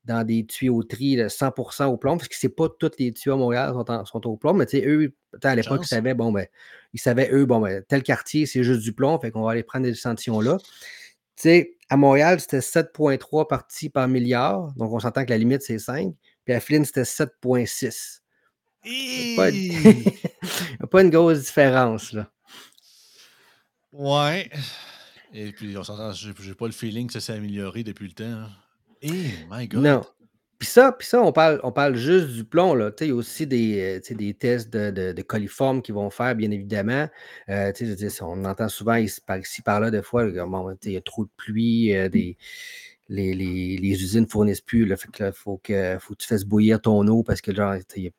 dans 0.04 0.24
des 0.26 0.44
tuyauteries 0.44 1.16
de 1.16 1.28
100% 1.28 1.86
au 1.86 1.96
plomb, 1.96 2.16
parce 2.16 2.28
que 2.28 2.36
c'est 2.36 2.48
pas 2.48 2.68
tous 2.68 2.90
les 2.98 3.12
tuyaux 3.12 3.34
à 3.34 3.38
Montréal 3.38 3.72
sont, 3.72 4.04
sont 4.04 4.26
au 4.26 4.36
plomb, 4.36 4.54
mais 4.54 4.66
tu 4.66 4.78
sais, 4.78 4.86
eux, 4.86 5.14
à 5.42 5.54
l'époque, 5.54 5.82
ils 5.84 5.88
savaient, 5.88 6.14
bon, 6.14 6.32
ben, 6.32 6.46
ils 6.92 7.00
savaient, 7.00 7.30
eux, 7.32 7.46
bon, 7.46 7.60
ben, 7.60 7.84
tel 7.88 8.02
quartier, 8.02 8.46
c'est 8.46 8.64
juste 8.64 8.82
du 8.82 8.92
plomb, 8.92 9.18
fait 9.20 9.30
qu'on 9.30 9.42
va 9.42 9.52
aller 9.52 9.62
prendre 9.62 9.84
des 9.84 9.92
échantillons-là. 9.92 10.58
Tu 10.60 11.42
sais, 11.42 11.76
à 11.88 11.96
Montréal, 11.96 12.40
c'était 12.40 12.58
7,3 12.58 13.46
parties 13.46 13.90
par 13.90 14.08
milliard, 14.08 14.72
donc 14.74 14.92
on 14.92 14.98
s'entend 14.98 15.24
que 15.24 15.30
la 15.30 15.38
limite, 15.38 15.62
c'est 15.62 15.78
5, 15.78 16.12
puis 16.44 16.54
à 16.54 16.60
Flint, 16.60 16.84
c'était 16.84 17.02
7,6. 17.02 18.21
Pas, 18.82 19.50
pas, 20.90 21.02
une 21.02 21.10
grosse 21.10 21.40
différence, 21.40 22.12
là. 22.12 22.28
Ouais. 23.92 24.50
Et 25.32 25.52
puis, 25.52 25.76
on 25.76 25.84
s'entend, 25.84 26.12
j'ai 26.12 26.54
pas 26.54 26.66
le 26.66 26.72
feeling 26.72 27.06
que 27.06 27.12
ça 27.12 27.20
s'est 27.20 27.34
amélioré 27.34 27.84
depuis 27.84 28.08
le 28.08 28.14
temps. 28.14 28.48
Eh, 29.02 29.30
my 29.50 29.68
God. 29.68 29.82
Non. 29.82 30.02
Puis 30.58 30.68
ça, 30.68 30.92
puis 30.92 31.08
ça 31.08 31.20
on, 31.20 31.32
parle, 31.32 31.58
on 31.64 31.72
parle 31.72 31.96
juste 31.96 32.28
du 32.28 32.44
plomb. 32.44 32.74
Là. 32.74 32.92
Il 33.00 33.08
y 33.08 33.10
a 33.10 33.14
aussi 33.16 33.48
des, 33.48 34.00
euh, 34.00 34.14
des 34.14 34.32
tests 34.32 34.72
de, 34.72 34.92
de, 34.92 35.12
de 35.12 35.22
coliformes 35.22 35.82
qu'ils 35.82 35.96
vont 35.96 36.08
faire, 36.08 36.36
bien 36.36 36.52
évidemment. 36.52 37.08
Euh, 37.48 37.72
on 38.20 38.44
entend 38.44 38.68
souvent 38.68 38.96
par 39.26 39.38
ici, 39.38 39.62
par 39.62 39.80
là, 39.80 39.90
des 39.90 40.02
fois, 40.02 40.24
bon, 40.24 40.76
il 40.84 40.92
y 40.92 40.96
a 40.96 41.00
trop 41.00 41.24
de 41.24 41.30
pluie, 41.36 41.96
euh, 41.96 42.08
des, 42.08 42.36
les, 43.08 43.34
les, 43.34 43.76
les, 43.76 44.02
usines 44.02 44.20
ne 44.20 44.26
fournissent 44.26 44.60
plus. 44.60 44.86
Là, 44.86 44.96
fait 44.96 45.10
que 45.10 45.32
faut, 45.32 45.60
que, 45.64 45.98
faut 45.98 46.14
que 46.14 46.22
tu 46.22 46.28
fasses 46.28 46.44
bouillir 46.44 46.80
ton 46.80 47.06
eau 47.08 47.24
parce 47.24 47.40
que 47.40 47.52
genre, 47.52 47.74
il 47.96 48.04
y 48.04 48.06
a 48.06 48.12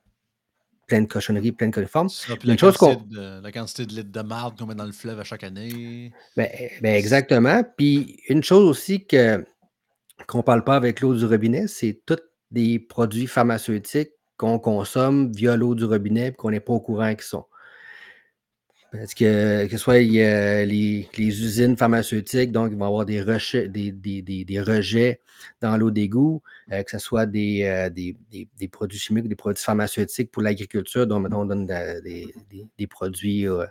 plein 0.94 1.02
de 1.02 1.08
cochonneries, 1.08 1.52
plein 1.52 1.70
de 1.70 1.74
coliformes. 1.74 2.10
La, 2.30 2.56
quantité 2.56 2.98
de, 3.10 3.42
la 3.42 3.52
quantité 3.52 3.86
de 3.88 3.94
litres 3.94 4.12
de 4.12 4.22
marde 4.22 4.60
qu'on 4.60 4.68
met 4.68 4.76
dans 4.76 4.86
le 4.86 4.92
fleuve 4.92 5.20
à 5.20 5.24
chaque 5.24 5.44
année. 5.44 6.12
Ben, 6.38 6.48
ben 6.82 6.96
exactement. 6.96 7.64
Puis 7.76 8.20
une 8.30 8.44
chose 8.44 8.70
aussi 8.70 9.08
que 9.08 9.44
qu'on 10.28 10.40
ne 10.40 10.44
parle 10.44 10.64
pas 10.64 10.76
avec 10.76 11.02
l'eau 11.02 11.16
du 11.16 11.26
robinet, 11.26 11.66
c'est 11.68 12.00
tous 12.06 12.20
des 12.52 12.78
produits 12.78 13.26
pharmaceutiques 13.26 14.12
qu'on 14.38 14.60
consomme 14.60 15.32
via 15.32 15.56
l'eau 15.58 15.74
du 15.74 15.86
robinet 15.86 16.28
et 16.28 16.32
qu'on 16.32 16.52
n'est 16.52 16.60
pas 16.60 16.74
au 16.74 16.80
courant 16.80 17.10
qu'ils 17.16 17.24
sont. 17.24 17.46
Parce 18.94 19.16
que, 19.16 19.66
que 19.66 19.72
ce 19.72 19.78
soit 19.80 19.98
les, 19.98 21.10
usines 21.18 21.76
pharmaceutiques, 21.76 22.52
donc 22.52 22.72
ils 22.72 22.78
vont 22.78 22.86
avoir 22.86 23.06
des, 23.06 23.24
rejets, 23.24 23.68
des, 23.68 23.92
dans 25.62 25.78
l'eau 25.78 25.90
d'égout, 25.90 26.44
euh, 26.72 26.84
que 26.84 26.92
ce 26.92 27.00
soit 27.00 27.26
euh, 27.26 27.90
des, 27.90 28.68
produits 28.72 29.00
chimiques, 29.00 29.28
des 29.28 29.36
produits 29.36 29.64
pharmaceutiques 29.64 30.30
pour 30.30 30.44
l'agriculture, 30.44 31.08
dont 31.08 31.24
on 31.32 31.46
donne 31.46 31.66
des, 31.66 32.88
produits 32.88 33.48
euh, 33.48 33.66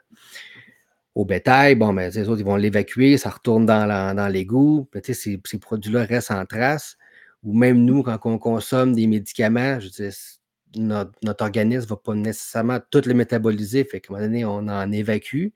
au 1.14 1.24
bétail. 1.24 1.76
Bon, 1.76 1.92
mais 1.92 2.10
les 2.10 2.28
autres, 2.28 2.40
ils 2.40 2.44
vont 2.44 2.56
l'évacuer, 2.56 3.16
ça 3.16 3.30
retourne 3.30 3.64
dans 3.64 4.32
l'égout. 4.32 4.88
Ces, 5.04 5.40
ces 5.44 5.58
produits-là 5.60 6.04
restent 6.04 6.32
en 6.32 6.44
trace. 6.46 6.96
Ou 7.44 7.56
même 7.56 7.84
nous, 7.84 8.02
quand 8.02 8.18
on 8.24 8.38
consomme 8.38 8.92
des 8.92 9.06
médicaments, 9.06 9.78
je 9.78 9.88
dis, 9.88 10.40
notre, 10.76 11.42
organisme 11.42 11.84
ne 11.84 11.88
va 11.90 11.96
pas 11.96 12.14
nécessairement 12.14 12.78
tout 12.90 13.02
les 13.06 13.14
métaboliser. 13.14 13.84
Fait 13.84 14.00
qu'à 14.00 14.14
un 14.14 14.16
moment 14.16 14.26
donné, 14.26 14.44
on 14.44 14.68
en 14.68 14.92
évacue. 14.92 15.48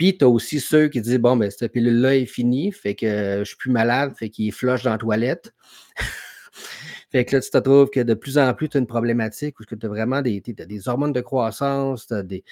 Puis, 0.00 0.16
tu 0.16 0.24
as 0.24 0.28
aussi 0.28 0.60
ceux 0.60 0.88
qui 0.88 1.00
disent 1.02 1.18
Bon, 1.18 1.36
ben, 1.36 1.50
cette 1.50 1.72
pilule-là 1.72 2.16
est 2.16 2.26
finie, 2.26 2.72
fait 2.72 2.94
que 2.94 3.06
je 3.06 3.38
ne 3.40 3.44
suis 3.44 3.56
plus 3.56 3.70
malade, 3.70 4.14
fait 4.18 4.30
qu'il 4.30 4.50
flush 4.52 4.82
dans 4.82 4.92
la 4.92 4.98
toilette. 4.98 5.52
fait 7.10 7.26
que 7.26 7.36
là, 7.36 7.42
tu 7.42 7.50
te 7.50 7.58
trouves 7.58 7.90
que 7.90 8.00
de 8.00 8.14
plus 8.14 8.38
en 8.38 8.54
plus, 8.54 8.70
tu 8.70 8.78
as 8.78 8.80
une 8.80 8.86
problématique 8.86 9.60
où 9.60 9.64
tu 9.66 9.76
as 9.80 9.88
vraiment 9.88 10.22
des, 10.22 10.40
des, 10.40 10.88
hormones 10.88 11.12
de 11.12 11.20
croissance, 11.20 12.06
tu 12.06 12.14
as 12.14 12.22
des, 12.22 12.42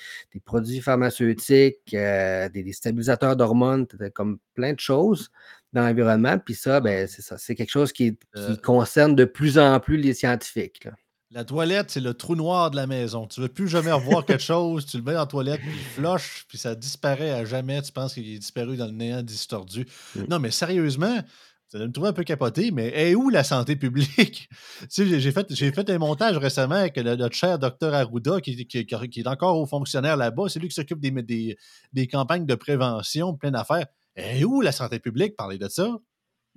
produits 0.44 0.82
pharmaceutiques, 0.82 1.94
euh, 1.94 2.50
des, 2.50 2.70
stabilisateurs 2.72 3.34
d'hormones, 3.34 3.86
tu 3.86 3.96
as 4.04 4.10
comme 4.10 4.38
plein 4.52 4.74
de 4.74 4.80
choses 4.80 5.30
dans 5.72 5.86
l'environnement. 5.86 6.38
Puis 6.38 6.54
ça, 6.54 6.80
ben, 6.80 7.06
c'est 7.06 7.22
ça. 7.22 7.38
C'est 7.38 7.54
quelque 7.54 7.70
chose 7.70 7.92
qui, 7.92 8.18
euh 8.36 8.56
concerne 8.62 9.14
de 9.14 9.24
plus 9.24 9.58
en 9.58 9.80
plus 9.80 9.96
les 9.96 10.12
scientifiques. 10.12 10.86
La 11.30 11.44
toilette, 11.44 11.90
c'est 11.90 12.00
le 12.00 12.14
trou 12.14 12.36
noir 12.36 12.70
de 12.70 12.76
la 12.76 12.86
maison. 12.86 13.26
Tu 13.26 13.40
ne 13.40 13.46
veux 13.46 13.52
plus 13.52 13.68
jamais 13.68 13.92
revoir 13.92 14.24
quelque 14.24 14.42
chose, 14.42 14.86
tu 14.86 14.96
le 14.96 15.02
mets 15.02 15.12
dans 15.12 15.20
la 15.20 15.26
toilette, 15.26 15.60
puis 15.60 15.70
il 15.70 15.78
flush, 15.78 16.46
puis 16.48 16.56
ça 16.56 16.74
disparaît 16.74 17.30
à 17.30 17.44
jamais. 17.44 17.82
Tu 17.82 17.92
penses 17.92 18.14
qu'il 18.14 18.26
est 18.32 18.38
disparu 18.38 18.76
dans 18.78 18.86
le 18.86 18.92
néant 18.92 19.22
distordu. 19.22 19.86
Mm. 20.14 20.22
Non, 20.30 20.38
mais 20.38 20.50
sérieusement, 20.50 21.22
ça 21.68 21.78
me 21.78 21.92
trouver 21.92 22.08
un 22.08 22.12
peu 22.14 22.24
capoté, 22.24 22.70
mais 22.70 22.88
est 22.94 23.14
où 23.14 23.28
la 23.28 23.44
santé 23.44 23.76
publique? 23.76 24.48
j'ai 24.96 25.32
fait, 25.32 25.54
fait 25.54 25.90
un 25.90 25.98
montage 25.98 26.38
récemment 26.38 26.76
avec 26.76 26.96
notre 26.96 27.34
cher 27.34 27.58
docteur 27.58 27.92
Arruda, 27.92 28.40
qui, 28.40 28.66
est 28.70 29.26
encore 29.26 29.58
au 29.58 29.66
fonctionnaire 29.66 30.16
là-bas. 30.16 30.44
C'est 30.48 30.60
lui 30.60 30.68
qui 30.68 30.74
s'occupe 30.74 30.98
des, 30.98 31.58
des, 31.92 32.06
campagnes 32.06 32.46
de 32.46 32.54
prévention, 32.54 33.34
plein 33.34 33.50
d'affaires. 33.50 33.86
Est 34.16 34.44
où 34.44 34.62
la 34.62 34.72
santé 34.72 34.98
publique? 34.98 35.36
Parler 35.36 35.58
de 35.58 35.68
ça. 35.68 35.94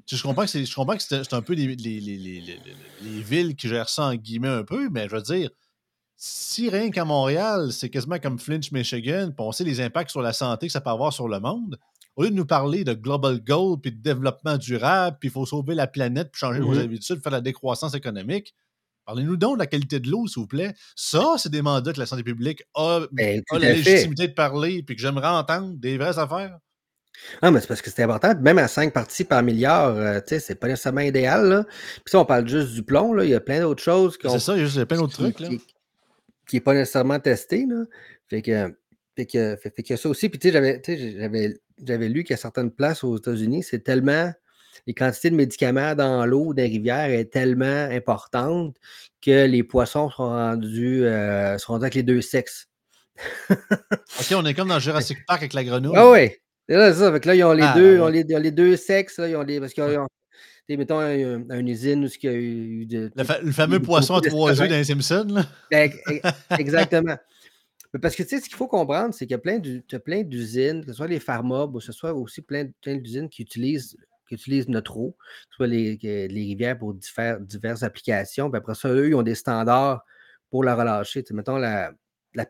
Je 0.08 0.22
comprends 0.24 0.46
que 0.46 0.50
c'est 0.50 1.34
un 1.34 1.41
peu 1.41 1.53
les, 1.53 1.67
villes 3.22 3.55
qui 3.55 3.67
gèrent 3.67 3.89
ça 3.89 4.03
en 4.03 4.15
guillemets 4.15 4.48
un 4.48 4.63
peu, 4.63 4.89
mais 4.89 5.08
je 5.10 5.15
veux 5.15 5.22
dire, 5.22 5.50
si 6.17 6.70
rien 6.70 6.91
qu'à 6.91 7.05
Montréal, 7.05 7.72
c'est 7.72 7.89
quasiment 7.89 8.20
comme 8.20 8.39
Flint, 8.39 8.60
Michigan, 8.72 9.31
puis 9.36 9.46
on 9.46 9.51
sait 9.51 9.63
les 9.63 9.81
impacts 9.81 10.12
sur 10.12 10.22
la 10.22 10.34
santé 10.34 10.67
que 10.67 10.74
ça 10.74 10.81
peut 10.81 10.89
avoir 10.89 11.13
sur 11.13 11.27
le 11.27 11.39
monde, 11.39 11.77
au 12.15 12.24
lieu 12.24 12.29
de 12.29 12.36
nous 12.36 12.46
parler 12.46 12.84
de 12.84 12.93
global 12.93 13.41
goal, 13.43 13.79
puis 13.79 13.91
de 13.91 14.01
développement 14.01 14.58
durable, 14.58 15.17
puis 15.20 15.29
il 15.29 15.31
faut 15.31 15.46
sauver 15.46 15.75
la 15.75 15.88
planète, 15.88 16.31
puis 16.31 16.39
changer 16.39 16.60
nos 16.60 16.77
habitudes, 16.77 17.22
faire 17.24 17.31
la 17.31 17.41
décroissance 17.41 17.96
économique, 17.96 18.53
Parlez-nous 19.05 19.38
donc 19.38 19.55
de 19.55 19.60
la 19.60 19.67
qualité 19.67 20.00
de 20.00 20.10
l'eau, 20.10 20.27
s'il 20.27 20.41
vous 20.41 20.48
plaît. 20.48 20.74
Ça, 20.96 21.34
c'est 21.38 21.50
des 21.50 21.62
mandats 21.62 21.91
que 21.91 22.00
la 22.00 22.05
santé 22.05 22.24
publique 22.24 22.63
a, 22.75 23.01
ben, 23.12 23.41
a 23.50 23.60
la 23.60 23.74
légitimité 23.74 24.27
de 24.27 24.34
parler, 24.34 24.84
puis 24.84 24.96
que 24.96 25.01
j'aimerais 25.01 25.27
entendre 25.27 25.74
des 25.75 25.98
vraies 25.98 26.20
affaires. 26.20 26.58
Ah, 27.41 27.51
mais 27.51 27.60
c'est 27.60 27.68
parce 27.68 27.82
que 27.82 27.89
c'est 27.89 28.03
important. 28.03 28.34
Même 28.41 28.58
à 28.58 28.68
5 28.68 28.94
parties 28.94 29.24
par 29.24 29.44
milliard, 29.44 29.96
euh, 29.96 30.20
tu 30.20 30.30
sais, 30.30 30.39
c'est 30.39 30.56
pas 30.56 30.68
nécessairement 30.68 31.01
idéal. 31.01 31.48
Là. 31.48 31.63
Puis 31.63 32.12
ça, 32.12 32.20
on 32.20 32.25
parle 32.25 32.48
juste 32.48 32.74
du 32.74 32.84
plomb. 32.84 33.13
Là. 33.13 33.24
Il 33.24 33.30
y 33.30 33.36
a 33.36 33.39
plein 33.39 33.62
d'autres 33.62 33.84
choses. 33.84 34.18
C'est 34.22 34.39
ça, 34.39 34.58
il 34.58 34.68
y 34.68 34.80
a 34.80 34.86
plein 34.86 34.98
d'autres 34.98 35.13
trucs. 35.13 35.39
Là. 35.39 35.50
Qui 36.48 36.56
n'est 36.56 36.62
pas 36.62 36.74
nécessairement 36.74 37.20
testé. 37.20 37.65
Là. 37.68 37.84
Fait 38.30 38.41
que. 38.41 38.74
Fait 39.18 39.25
que, 39.25 39.58
fait, 39.58 39.84
que 39.84 39.96
ça 39.98 40.08
aussi. 40.08 40.30
Puis, 40.30 40.39
tu 40.39 40.51
sais, 40.51 41.13
j'avais, 41.20 41.60
j'avais 41.84 42.08
lu 42.08 42.24
qu'à 42.24 42.38
certaines 42.38 42.72
places 42.72 43.03
aux 43.03 43.18
États-Unis, 43.18 43.63
c'est 43.63 43.84
tellement. 43.84 44.32
Les 44.88 44.94
quantités 44.96 45.30
de 45.30 45.36
médicaments 45.36 45.94
dans 45.94 46.25
l'eau 46.25 46.53
des 46.56 46.65
rivières 46.65 47.12
est 47.12 47.25
tellement 47.25 47.65
importante 47.91 48.76
que 49.21 49.45
les 49.45 49.62
poissons 49.63 50.10
sont 50.10 50.30
rendus, 50.30 51.04
euh, 51.04 51.58
sont 51.60 51.74
rendus 51.74 51.84
avec 51.84 51.95
les 51.95 52.04
deux 52.04 52.21
sexes. 52.21 52.67
OK, 53.50 54.34
on 54.34 54.45
est 54.45 54.54
comme 54.56 54.69
dans 54.69 54.80
Jurassic 54.80 55.19
Park 55.28 55.41
avec 55.41 55.54
la 55.54 55.63
grenouille. 55.63 55.93
Ah 55.95 56.10
oui, 56.10 56.32
c'est 56.67 56.76
là, 56.76 56.93
ça. 56.93 57.12
là, 57.12 57.36
ils 57.36 57.43
ont 57.43 57.54
les, 57.54 57.63
ah, 57.63 57.74
deux, 57.76 58.00
ont 58.00 58.08
les, 58.08 58.24
les, 58.24 58.52
deux 58.52 58.76
sexes. 58.76 59.19
Là, 59.19 59.28
ils 59.28 59.36
ont 59.36 59.43
les, 59.43 59.60
parce 59.60 59.74
qu'ils 59.74 59.84
ont, 59.84 60.08
mettons, 60.69 61.00
un, 61.00 61.50
une 61.50 61.67
usine 61.67 62.06
où 62.06 62.08
il 62.08 62.26
y 62.26 62.28
a 62.28 62.34
eu. 62.34 62.86
De, 62.86 63.12
le, 63.15 63.52
fameux 63.52 63.82
poisson 63.82 64.15
à 64.15 64.21
trois 64.21 64.52
œufs 64.62 64.69
dans 64.69 64.76
les 64.76 64.84
Simpsons. 64.84 65.28
Là. 65.30 65.45
Ben, 65.69 65.91
exactement. 66.60 67.17
Parce 68.02 68.15
que 68.15 68.24
tu 68.24 68.30
sais, 68.30 68.39
ce 68.39 68.47
qu'il 68.47 68.56
faut 68.56 68.67
comprendre, 68.67 69.13
c'est 69.13 69.26
qu'il 69.26 69.34
y 69.34 69.36
a 69.36 69.39
plein, 69.39 69.60
plein 70.06 70.24
d'usines, 70.24 70.82
que 70.82 70.91
ce 70.91 70.97
soit 70.97 71.08
les 71.08 71.19
pharma, 71.19 71.65
ou 71.65 71.74
que 71.74 71.84
ce 71.84 71.91
soit 71.91 72.13
aussi 72.13 72.41
plein, 72.41 72.69
plein 72.82 72.95
d'usines 72.95 73.28
qui 73.28 73.41
utilisent, 73.41 73.97
qui 74.30 74.36
utilisent 74.36 74.69
notre 74.69 74.95
eau, 74.95 75.17
soit 75.50 75.67
les, 75.67 75.97
les 76.02 76.28
rivières 76.28 76.78
pour 76.78 76.93
diverses 76.93 77.84
applications. 77.84 78.50
Puis 78.50 78.58
après 78.58 78.76
ça, 78.76 78.88
eux, 78.88 79.10
ils 79.10 79.15
ont 79.15 79.24
des 79.24 79.36
standards 79.36 80.06
pour 80.50 80.63
la 80.63 80.76
relâcher. 80.76 81.24
mettons 81.32 81.58
la, 81.58 81.91
la 82.34 82.47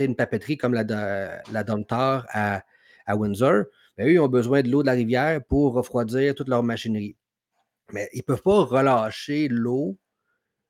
une 0.00 0.16
papeterie 0.16 0.56
comme 0.56 0.74
la, 0.74 1.42
la 1.52 1.64
Domtar 1.64 2.26
à 2.30 2.62
à 3.10 3.16
Windsor, 3.16 3.64
ben, 3.96 4.06
eux, 4.06 4.12
ils 4.12 4.20
ont 4.20 4.28
besoin 4.28 4.62
de 4.62 4.70
l'eau 4.70 4.82
de 4.82 4.86
la 4.86 4.92
rivière 4.92 5.40
pour 5.48 5.74
refroidir 5.74 6.34
toute 6.34 6.48
leur 6.48 6.62
machinerie. 6.62 7.16
Mais 7.92 8.08
ils 8.12 8.18
ne 8.18 8.22
peuvent 8.22 8.42
pas 8.42 8.64
relâcher 8.64 9.48
l'eau 9.48 9.98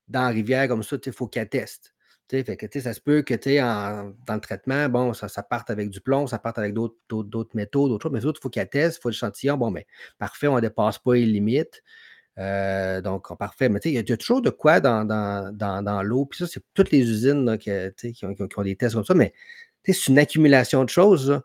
dans 0.09 0.22
la 0.22 0.29
rivière 0.29 0.68
comme 0.68 0.83
ça, 0.83 0.96
il 1.05 1.12
faut 1.12 1.29
qu'elle 1.29 1.48
teste. 1.48 1.94
Ça 2.31 2.94
se 2.94 3.00
peut 3.00 3.22
que 3.22 3.35
dans 3.35 4.35
le 4.35 4.40
traitement, 4.40 4.88
bon, 4.88 5.12
ça, 5.14 5.42
parte 5.42 5.70
avec 5.70 5.90
du 5.90 6.00
plomb, 6.00 6.29
ça 6.29 6.38
parte 6.38 6.59
avec 6.59 6.72
d'autres 6.72 6.96
métaux, 7.55 7.88
d'autres 7.88 8.05
choses, 8.05 8.12
mais 8.12 8.20
d'autres, 8.20 8.38
il 8.40 8.42
faut 8.42 8.50
qu'elle 8.50 8.68
teste, 8.68 8.98
il 8.98 9.00
faut 9.03 9.09
l'échantillon. 9.09 9.57
Bon, 9.57 9.70
mais 9.70 9.81
ben, 9.81 10.26
parfait, 10.26 10.46
on 10.46 10.55
ne 10.55 10.61
dépasse 10.61 10.98
pas 10.98 11.14
les 11.14 11.26
limites. 11.26 11.83
Euh, 12.40 13.00
donc, 13.00 13.37
parfait. 13.38 13.68
Mais 13.68 13.81
il 13.85 13.92
y, 13.92 13.98
a 13.98 14.16
toujours 14.16 14.42
de 14.42 14.50
quoi 14.50 14.81
dans, 14.81 15.05
dans, 15.05 16.03
l'eau. 16.03 16.26
Puis 16.26 16.38
ça, 16.38 16.46
c'est 16.46 16.62
toutes 16.74 16.90
les 16.90 17.00
usines 17.00 17.59
qui, 17.59 17.70
ont, 17.70 18.35
qui, 18.35 18.42
ont, 18.57 18.62
des 18.62 18.76
tests 18.76 18.94
comme 18.94 19.05
ça, 19.05 19.14
mais 19.14 19.33
c'est 19.85 20.09
une 20.09 20.18
accumulation 20.18 20.85
de 20.85 20.88
choses. 20.88 21.40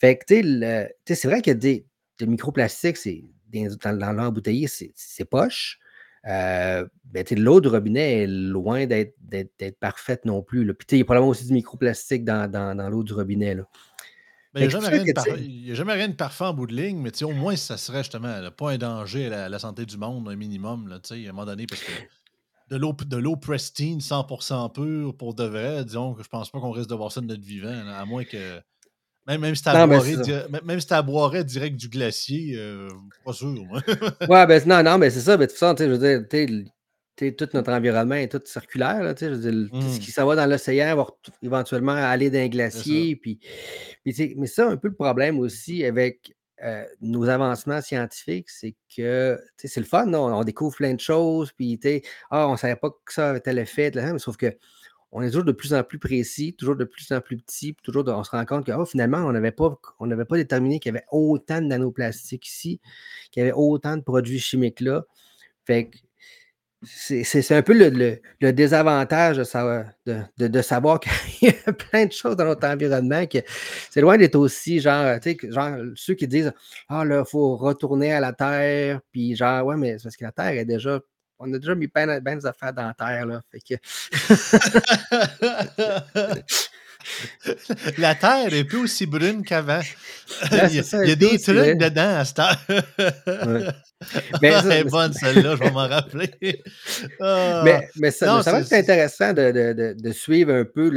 Fait 0.00 0.18
que, 0.18 0.24
c'est 0.28 1.28
vrai 1.28 1.42
que 1.42 1.52
des, 1.52 1.86
des 2.18 2.26
microplastiques, 2.26 2.96
c'est 2.96 3.24
dans, 3.52 3.98
dans 3.98 4.12
l'eau 4.12 4.24
embouteillée, 4.24 4.68
c'est 4.68 5.24
poche. 5.24 5.78
Euh, 6.26 6.86
ben, 7.04 7.24
l'eau 7.30 7.62
du 7.62 7.68
robinet 7.68 8.24
est 8.24 8.26
loin 8.26 8.86
d'être 8.86 9.78
parfaite 9.80 10.24
non 10.24 10.42
plus. 10.42 10.64
Là. 10.64 10.74
Puis 10.74 10.86
il 10.90 10.98
y 10.98 11.00
a 11.00 11.04
probablement 11.04 11.30
aussi 11.30 11.46
du 11.46 11.54
microplastique 11.54 12.24
dans, 12.24 12.50
dans, 12.50 12.88
l'eau 12.90 13.02
du 13.02 13.12
robinet. 13.12 13.56
Ben, 14.52 14.62
il 14.62 14.68
n'y 14.68 14.74
a, 15.70 15.74
jamais 15.74 15.92
rien 15.92 16.08
de 16.08 16.14
parfait 16.14 16.44
en 16.44 16.52
bout 16.52 16.66
de 16.66 16.74
ligne, 16.74 16.98
mais 16.98 17.22
au 17.22 17.30
moins, 17.30 17.54
ça 17.54 17.76
serait 17.76 17.98
justement 17.98 18.50
pas 18.50 18.72
un 18.72 18.78
danger 18.78 19.32
à 19.32 19.48
la, 19.48 19.58
santé 19.60 19.86
du 19.86 19.96
monde, 19.96 20.28
un 20.28 20.34
minimum, 20.34 20.88
là, 20.88 20.96
à 20.96 21.14
un 21.14 21.26
moment 21.28 21.46
donné, 21.46 21.66
parce 21.66 21.82
que 21.82 21.92
de 22.70 22.76
l'eau 22.76 22.92
de 22.92 23.16
l'eau 23.16 23.36
pristine 23.36 24.00
100% 24.00 24.72
pure 24.72 25.16
pour 25.16 25.34
de 25.34 25.44
vrai, 25.44 25.84
disons 25.84 26.14
que 26.14 26.24
je 26.24 26.28
pense 26.28 26.50
pas 26.50 26.58
qu'on 26.58 26.72
risque 26.72 26.90
de 26.90 26.94
voir 26.96 27.12
ça 27.12 27.20
de 27.20 27.26
notre 27.26 27.44
vivant, 27.44 27.86
à 27.96 28.04
moins 28.04 28.24
que 28.24 28.60
même, 29.26 29.40
même 29.40 29.54
si 29.54 29.62
tu 29.62 29.68
même, 29.70 31.44
direct 31.44 31.76
du 31.76 31.88
glacier, 31.88 32.56
euh, 32.56 32.88
pas 33.24 33.32
sûr. 33.32 33.54
ouais, 34.28 34.46
ben 34.46 34.62
non, 34.66 34.82
non, 34.82 34.98
mais 34.98 35.10
c'est 35.10 35.20
ça, 35.20 35.36
mais 35.36 35.46
toute 35.46 35.58
façon, 35.58 35.76
je 35.78 35.84
veux 35.84 35.98
dire, 35.98 36.26
tout 37.36 37.48
notre 37.54 37.72
environnement 37.72 38.14
est 38.14 38.28
tout 38.28 38.42
circulaire. 38.44 39.02
Là, 39.02 39.14
je 39.18 39.26
dire, 39.26 39.68
ce 39.72 39.96
mmh. 39.96 39.98
qui 39.98 40.10
s'en 40.10 40.26
va 40.26 40.36
dans 40.36 40.46
l'océan 40.46 40.96
va 40.96 41.06
éventuellement 41.42 41.92
aller 41.92 42.30
dans 42.30 42.38
un 42.38 42.48
glacier. 42.48 43.16
Puis, 43.16 43.40
puis 44.04 44.34
mais 44.36 44.46
ça, 44.46 44.68
un 44.68 44.76
peu 44.76 44.88
le 44.88 44.94
problème 44.94 45.38
aussi 45.38 45.84
avec 45.84 46.34
euh, 46.62 46.84
nos 47.00 47.28
avancements 47.28 47.80
scientifiques, 47.80 48.50
c'est 48.50 48.74
que 48.94 49.38
c'est 49.56 49.80
le 49.80 49.86
fun, 49.86 50.12
on 50.12 50.44
découvre 50.44 50.76
plein 50.76 50.92
de 50.92 51.00
choses, 51.00 51.52
puis 51.52 51.80
ah, 52.30 52.48
on 52.48 52.52
ne 52.52 52.56
savait 52.58 52.76
pas 52.76 52.90
que 52.90 53.12
ça 53.12 53.30
avait 53.30 53.40
tel 53.40 53.58
effet, 53.58 53.90
mais 53.94 54.18
sauf 54.18 54.36
que 54.36 54.54
on 55.12 55.22
est 55.22 55.28
toujours 55.30 55.44
de 55.44 55.52
plus 55.52 55.74
en 55.74 55.82
plus 55.82 55.98
précis, 55.98 56.54
toujours 56.54 56.76
de 56.76 56.84
plus 56.84 57.10
en 57.12 57.20
plus 57.20 57.36
petit, 57.36 57.72
puis 57.72 57.82
toujours 57.82 58.04
on 58.08 58.22
se 58.22 58.30
rend 58.30 58.44
compte 58.44 58.66
que 58.66 58.72
oh, 58.72 58.84
finalement, 58.84 59.18
on 59.18 59.32
n'avait 59.32 59.52
pas, 59.52 59.70
pas 59.98 60.36
déterminé 60.36 60.78
qu'il 60.78 60.92
y 60.92 60.96
avait 60.96 61.06
autant 61.10 61.60
de 61.60 61.66
nanoplastiques 61.66 62.46
ici, 62.46 62.80
qu'il 63.32 63.40
y 63.40 63.42
avait 63.42 63.54
autant 63.56 63.96
de 63.96 64.02
produits 64.02 64.38
chimiques 64.38 64.80
là. 64.80 65.04
Fait 65.64 65.88
que 65.88 65.98
c'est 66.82 67.52
un 67.52 67.62
peu 67.62 67.74
le, 67.74 68.52
désavantage 68.52 69.36
de, 69.36 70.24
de, 70.38 70.62
savoir 70.62 71.00
qu'il 71.38 71.48
y 71.48 71.54
a 71.66 71.72
plein 71.72 72.06
de 72.06 72.12
choses 72.12 72.36
dans 72.36 72.46
notre 72.46 72.66
environnement 72.66 73.26
que 73.26 73.38
c'est 73.90 74.00
loin 74.00 74.16
d'être 74.16 74.36
aussi 74.36 74.80
genre, 74.80 75.20
tu 75.20 75.36
sais, 75.38 75.50
genre 75.50 75.76
ceux 75.94 76.14
qui 76.14 76.26
disent 76.26 76.52
Ah 76.88 77.04
là, 77.04 77.22
il 77.26 77.30
faut 77.30 77.56
retourner 77.56 78.14
à 78.14 78.20
la 78.20 78.32
Terre, 78.32 79.00
puis 79.12 79.36
genre, 79.36 79.66
ouais, 79.66 79.76
mais 79.76 79.98
c'est 79.98 80.04
parce 80.04 80.16
que 80.16 80.24
la 80.24 80.32
Terre 80.32 80.52
est 80.52 80.64
déjà. 80.64 81.00
On 81.38 81.52
a 81.54 81.58
déjà 81.58 81.74
mis 81.74 81.88
plein, 81.88 82.20
plein 82.20 82.36
d'affaires 82.36 82.74
dans 82.74 82.86
la 82.86 82.94
Terre, 82.94 83.26
là. 83.26 83.42
Fait 83.50 83.60
que. 83.60 83.74
La 87.98 88.14
terre 88.14 88.52
est 88.52 88.64
plus 88.64 88.78
aussi 88.78 89.06
brune 89.06 89.42
qu'avant. 89.42 89.80
il 90.52 90.74
y 90.74 91.10
a, 91.10 91.16
des 91.16 91.38
trucs 91.38 91.78
dedans 91.78 92.16
à 92.18 92.24
cette 92.24 92.38
heure. 92.38 92.58
Elle 94.42 94.72
est 94.72 94.84
bonne 94.84 95.12
celle-là, 95.12 95.56
je 95.56 95.64
vais 95.64 95.70
m'en 95.70 95.88
rappeler. 95.88 96.30
Ah. 97.20 97.62
Mais, 97.96 98.10
ça, 98.10 98.40
va 98.40 98.60
être 98.60 98.72
intéressant 98.72 99.32
de, 99.32 100.12
suivre 100.12 100.52
un 100.52 100.64
peu 100.64 100.90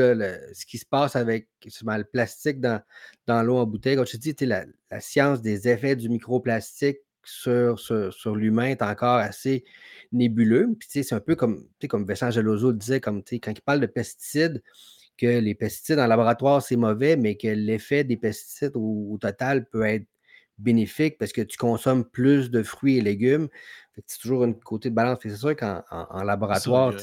ce 0.54 0.66
qui 0.66 0.78
se 0.78 0.86
passe 0.86 1.16
avec 1.16 1.48
le 1.63 2.04
plastique 2.04 2.60
dans, 2.60 2.82
dans 3.28 3.44
l'eau 3.44 3.58
en 3.58 3.66
bouteille. 3.66 3.96
Comme 3.96 4.08
je 4.08 4.18
te 4.18 4.18
dis, 4.18 4.46
la, 4.46 4.66
la 4.89 5.02
science 5.02 5.42
des 5.42 5.68
effets 5.68 5.96
du 5.96 6.10
microplastique 6.10 7.00
sur, 7.24 7.80
sur, 7.80 8.36
l'humain 8.36 8.68
est 8.68 8.82
encore 8.82 9.18
assez 9.18 9.63
nébuleux. 10.12 10.70
Puis, 10.80 11.04
c'est 11.04 11.13
un 11.13 11.20
peu 11.20 11.36
comme, 11.36 11.66
comme 11.89 12.06
Vincent 12.06 12.32
Geloso 12.32 12.72
le 12.72 12.78
disait, 12.78 13.02
comme, 13.02 13.24
quand 13.24 13.52
il 13.52 13.62
parle 13.62 13.80
de 13.80 13.88
pesticides, 13.88 14.62
que 15.24 15.40
les 15.40 15.56
pesticides 15.56 16.00
en 16.00 16.08
laboratoire, 16.08 16.62
c'est 16.62 16.76
mauvais, 16.76 17.16
mais 17.16 17.36
que 17.36 17.48
l'effet 17.48 18.04
des 18.04 18.18
pesticides 18.18 18.74
au, 18.76 19.18
total 19.22 19.70
peut 19.70 19.84
être 19.84 20.06
bénéfique 20.58 21.18
parce 21.18 21.32
que 21.32 21.42
tu 21.42 21.58
consommes 21.58 22.04
plus 22.04 22.52
de 22.52 22.62
fruits 22.62 22.98
et 22.98 23.02
légumes. 23.02 23.48
C'est 23.96 24.20
toujours 24.20 24.44
un 24.44 24.52
côté 24.52 24.90
de 24.90 24.96
balance. 24.96 25.20
C'est 25.22 25.36
sûr 25.36 25.56
qu'en 25.56 26.24
laboratoire, 26.24 26.94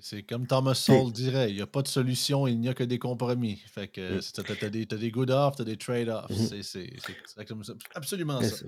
c'est 0.00 0.22
comme 0.22 0.46
Thomas 0.46 0.74
Sowell 0.74 1.12
dirait, 1.12 1.50
il 1.50 1.56
n'y 1.56 1.62
a 1.62 1.66
pas 1.66 1.80
de 1.80 1.88
solution, 1.88 2.46
il 2.46 2.60
n'y 2.60 2.68
a 2.68 2.74
que 2.74 2.84
des 2.84 2.98
compromis. 2.98 3.56
Fait 3.66 3.88
que 3.88 4.20
tu 4.20 4.64
as, 4.66 4.68
des, 4.68 4.86
as 4.90 4.96
des 4.96 5.10
good-offs, 5.10 5.56
tu 5.56 5.62
as 5.62 5.64
des 5.64 5.78
trade-offs. 5.78 6.30
Mm-hmm. 6.30 6.62
C'est 6.62 7.86
absolument 7.94 8.42
ça. 8.42 8.66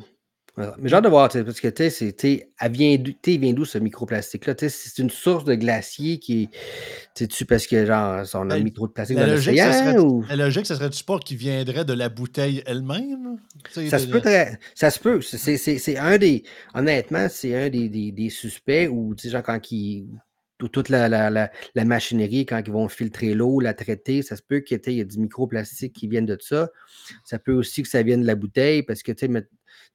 Mais 0.57 0.89
j'ai 0.89 0.95
hâte 0.95 1.05
de 1.05 1.11
voir, 1.11 1.29
parce 1.29 1.61
que 1.61 1.69
tu 1.69 1.91
sais, 1.91 2.51
elle 2.59 2.73
vient 2.73 2.97
d'où 2.97 3.65
ce 3.67 3.77
microplastique-là? 3.77 4.55
C'est 4.57 4.99
une 4.99 5.11
source 5.11 5.45
de 5.45 5.55
glacier 5.55 6.19
qui 6.19 6.51
est. 7.15 7.29
Tu 7.29 7.45
parce 7.45 7.67
que 7.67 7.85
genre 7.85 8.25
on 8.35 8.51
a 8.51 8.57
ben, 8.57 8.65
mis 8.65 8.73
trop 8.73 8.87
de 8.87 8.93
plastique 8.93 9.19
dans 9.19 9.27
l'océan? 9.27 9.99
Ou... 9.99 10.25
La 10.29 10.37
logique, 10.37 10.67
ça 10.67 10.77
serait 10.77 10.89
du 10.89 10.97
sport 10.97 11.21
qui 11.21 11.37
viendrait 11.37 11.85
de 11.85 11.93
la 11.93 12.09
bouteille 12.09 12.63
elle-même? 12.67 13.39
Ça, 13.71 13.99
se 13.99 14.07
peut 14.07 14.23
ça 14.75 14.91
se 14.91 14.99
peut. 14.99 15.21
C'est 15.21 15.99
un 15.99 16.17
des. 16.17 16.45
Honnêtement, 16.75 17.27
c'est 17.29 17.55
un 17.55 17.69
des, 17.69 17.89
des, 17.91 18.13
des, 18.13 18.31
suspects 18.31 18.89
où, 18.91 19.15
tu 19.15 19.25
sais, 19.25 19.31
genre 19.31 19.43
quand 19.43 19.61
qui 19.61 20.09
toute 20.59 20.89
la, 20.89 21.09
la, 21.09 21.31
la, 21.31 21.85
machinerie, 21.85 22.47
quand 22.47 22.63
ils 22.65 22.73
vont 22.73 22.89
filtrer 22.89 23.35
l'eau, 23.35 23.61
la 23.61 23.75
traiter, 23.75 24.23
ça 24.23 24.37
se 24.37 24.43
peut 24.43 24.61
qu'il 24.61 24.81
y 24.87 25.01
ait 25.01 25.05
du 25.05 25.19
microplastique 25.19 25.93
qui 25.93 26.09
viennent 26.09 26.27
de 26.27 26.39
ça. 26.41 26.71
Ça 27.25 27.39
peut 27.39 27.53
aussi 27.53 27.83
que 27.83 27.89
ça 27.89 28.03
vienne 28.03 28.23
de 28.23 28.27
la 28.27 28.37
bouteille, 28.37 28.83
parce 28.83 29.03
que, 29.03 29.13
tu 29.13 29.27
sais, 29.27 29.47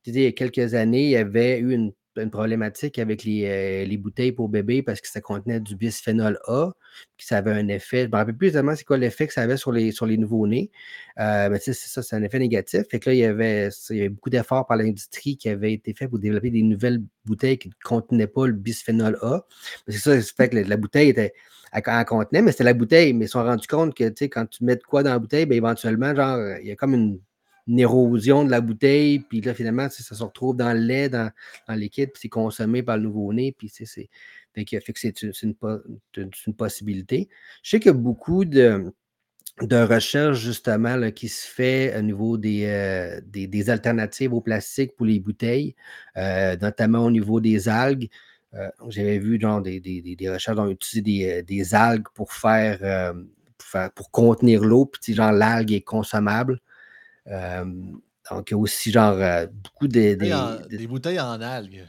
il 0.05 0.19
y 0.19 0.25
a 0.25 0.31
quelques 0.31 0.73
années, 0.73 1.05
il 1.05 1.11
y 1.11 1.17
avait 1.17 1.59
eu 1.59 1.73
une, 1.73 1.93
problématique 2.29 2.99
avec 2.99 3.25
euh, 3.25 3.85
les, 3.85 3.97
bouteilles 3.97 4.33
pour 4.33 4.49
bébés 4.49 4.83
parce 4.83 4.99
que 4.99 5.07
ça 5.07 5.21
contenait 5.21 5.61
du 5.61 5.77
bisphénol 5.77 6.39
A, 6.45 6.71
puis 7.15 7.25
ça 7.25 7.37
avait 7.37 7.53
un 7.53 7.69
effet, 7.69 8.01
je 8.01 8.05
ne 8.07 8.11
me 8.11 8.17
rappelle 8.17 8.35
plus 8.35 8.47
exactement 8.47 8.75
c'est 8.75 8.83
quoi 8.83 8.97
l'effet 8.97 9.27
que 9.27 9.33
ça 9.33 9.43
avait 9.43 9.55
sur 9.55 9.71
les, 9.71 9.93
sur 9.93 10.05
les 10.05 10.17
nouveaux-nés, 10.17 10.71
euh, 11.19 11.49
mais 11.49 11.59
c'est 11.59 11.73
ça, 11.73 12.03
c'est 12.03 12.15
un 12.15 12.23
effet 12.23 12.39
négatif. 12.39 12.83
Fait 12.89 12.99
que 12.99 13.09
là, 13.09 13.13
il 13.13 13.19
y 13.19 13.23
avait, 13.23 13.69
il 13.91 13.95
y 13.95 13.99
avait 14.01 14.09
beaucoup 14.09 14.29
d'efforts 14.29 14.67
par 14.67 14.75
l'industrie 14.77 15.37
qui 15.37 15.47
avaient 15.47 15.73
été 15.73 15.93
faits 15.93 16.09
pour 16.09 16.19
développer 16.19 16.49
des 16.49 16.63
nouvelles 16.63 17.01
bouteilles 17.25 17.57
qui 17.57 17.69
ne 17.69 17.73
contenaient 17.83 18.27
pas 18.27 18.47
le 18.47 18.53
bisphénol 18.53 19.17
A. 19.21 19.45
C'est 19.87 19.97
ça, 19.97 20.21
c'est 20.21 20.35
fait 20.35 20.49
que 20.49 20.57
la, 20.57 20.77
bouteille 20.77 21.09
était, 21.09 21.33
elle, 21.71 22.05
contenait, 22.05 22.41
mais 22.41 22.51
c'était 22.51 22.65
la 22.65 22.73
bouteille. 22.73 23.13
Mais 23.13 23.25
ils 23.25 23.27
se 23.29 23.33
sont 23.33 23.43
rendus 23.43 23.67
compte 23.67 23.95
que, 23.95 24.11
quand 24.25 24.45
tu 24.47 24.63
mets 24.65 24.75
de 24.75 24.83
quoi 24.83 25.03
dans 25.03 25.11
la 25.11 25.19
bouteille, 25.19 25.45
bien, 25.45 25.57
éventuellement, 25.57 26.13
genre, 26.15 26.57
il 26.61 26.67
y 26.67 26.71
a 26.71 26.75
comme 26.75 26.93
une 26.93 27.19
une 27.71 27.79
érosion 27.79 28.43
de 28.43 28.51
la 28.51 28.59
bouteille, 28.59 29.19
puis 29.19 29.39
là, 29.39 29.53
finalement, 29.53 29.87
ça 29.89 30.15
se 30.15 30.23
retrouve 30.23 30.57
dans 30.57 30.73
le 30.73 30.81
lait, 30.81 31.07
dans, 31.07 31.31
dans 31.69 31.73
le 31.73 31.79
liquide, 31.79 32.11
puis 32.11 32.19
c'est 32.23 32.29
consommé 32.29 32.83
par 32.83 32.97
le 32.97 33.03
nouveau-né, 33.03 33.55
puis 33.57 33.69
c'est. 33.69 34.09
Fait 34.53 34.65
que, 34.65 34.77
c'est 34.95 35.21
une, 35.21 35.55
possibilité. 36.57 37.29
Je 37.63 37.69
sais 37.69 37.79
qu'il 37.79 37.87
y 37.87 37.95
a 37.95 37.97
beaucoup 37.97 38.43
de, 38.43 38.91
de 39.61 39.77
recherches, 39.77 40.39
justement, 40.39 41.09
qui 41.11 41.29
se 41.29 41.47
fait 41.47 41.97
au 41.97 42.01
niveau 42.01 42.37
des, 42.37 42.65
euh, 42.65 43.21
des, 43.25 43.69
alternatives 43.69 44.33
au 44.33 44.41
plastique 44.41 44.97
pour 44.97 45.05
les 45.05 45.21
bouteilles, 45.21 45.73
euh, 46.17 46.57
notamment 46.57 47.05
au 47.05 47.11
niveau 47.11 47.39
des 47.39 47.69
algues. 47.69 48.09
Euh, 48.53 48.67
j'avais 48.89 49.17
vu 49.17 49.39
genre, 49.39 49.61
des, 49.61 49.79
des, 49.79 50.29
recherches 50.29 50.59
ont 50.59 50.67
utilisé 50.67 51.41
des, 51.41 51.73
algues 51.73 52.09
pour 52.13 52.33
faire, 52.33 53.13
pour, 53.57 53.91
pour 53.95 54.11
contenir 54.11 54.61
l'eau, 54.61 54.87
puis 54.87 55.13
genre 55.13 55.31
l'algue 55.31 55.71
est 55.71 55.79
consommable. 55.79 56.59
Euh, 57.27 57.65
donc, 58.29 58.49
il 58.49 58.53
y 58.53 58.55
a 58.55 58.57
aussi 58.57 58.91
genre 58.91 59.17
euh, 59.19 59.47
beaucoup 59.47 59.87
de, 59.87 60.13
des 60.69 60.87
bouteilles 60.87 61.19
en 61.19 61.41
algues. 61.41 61.85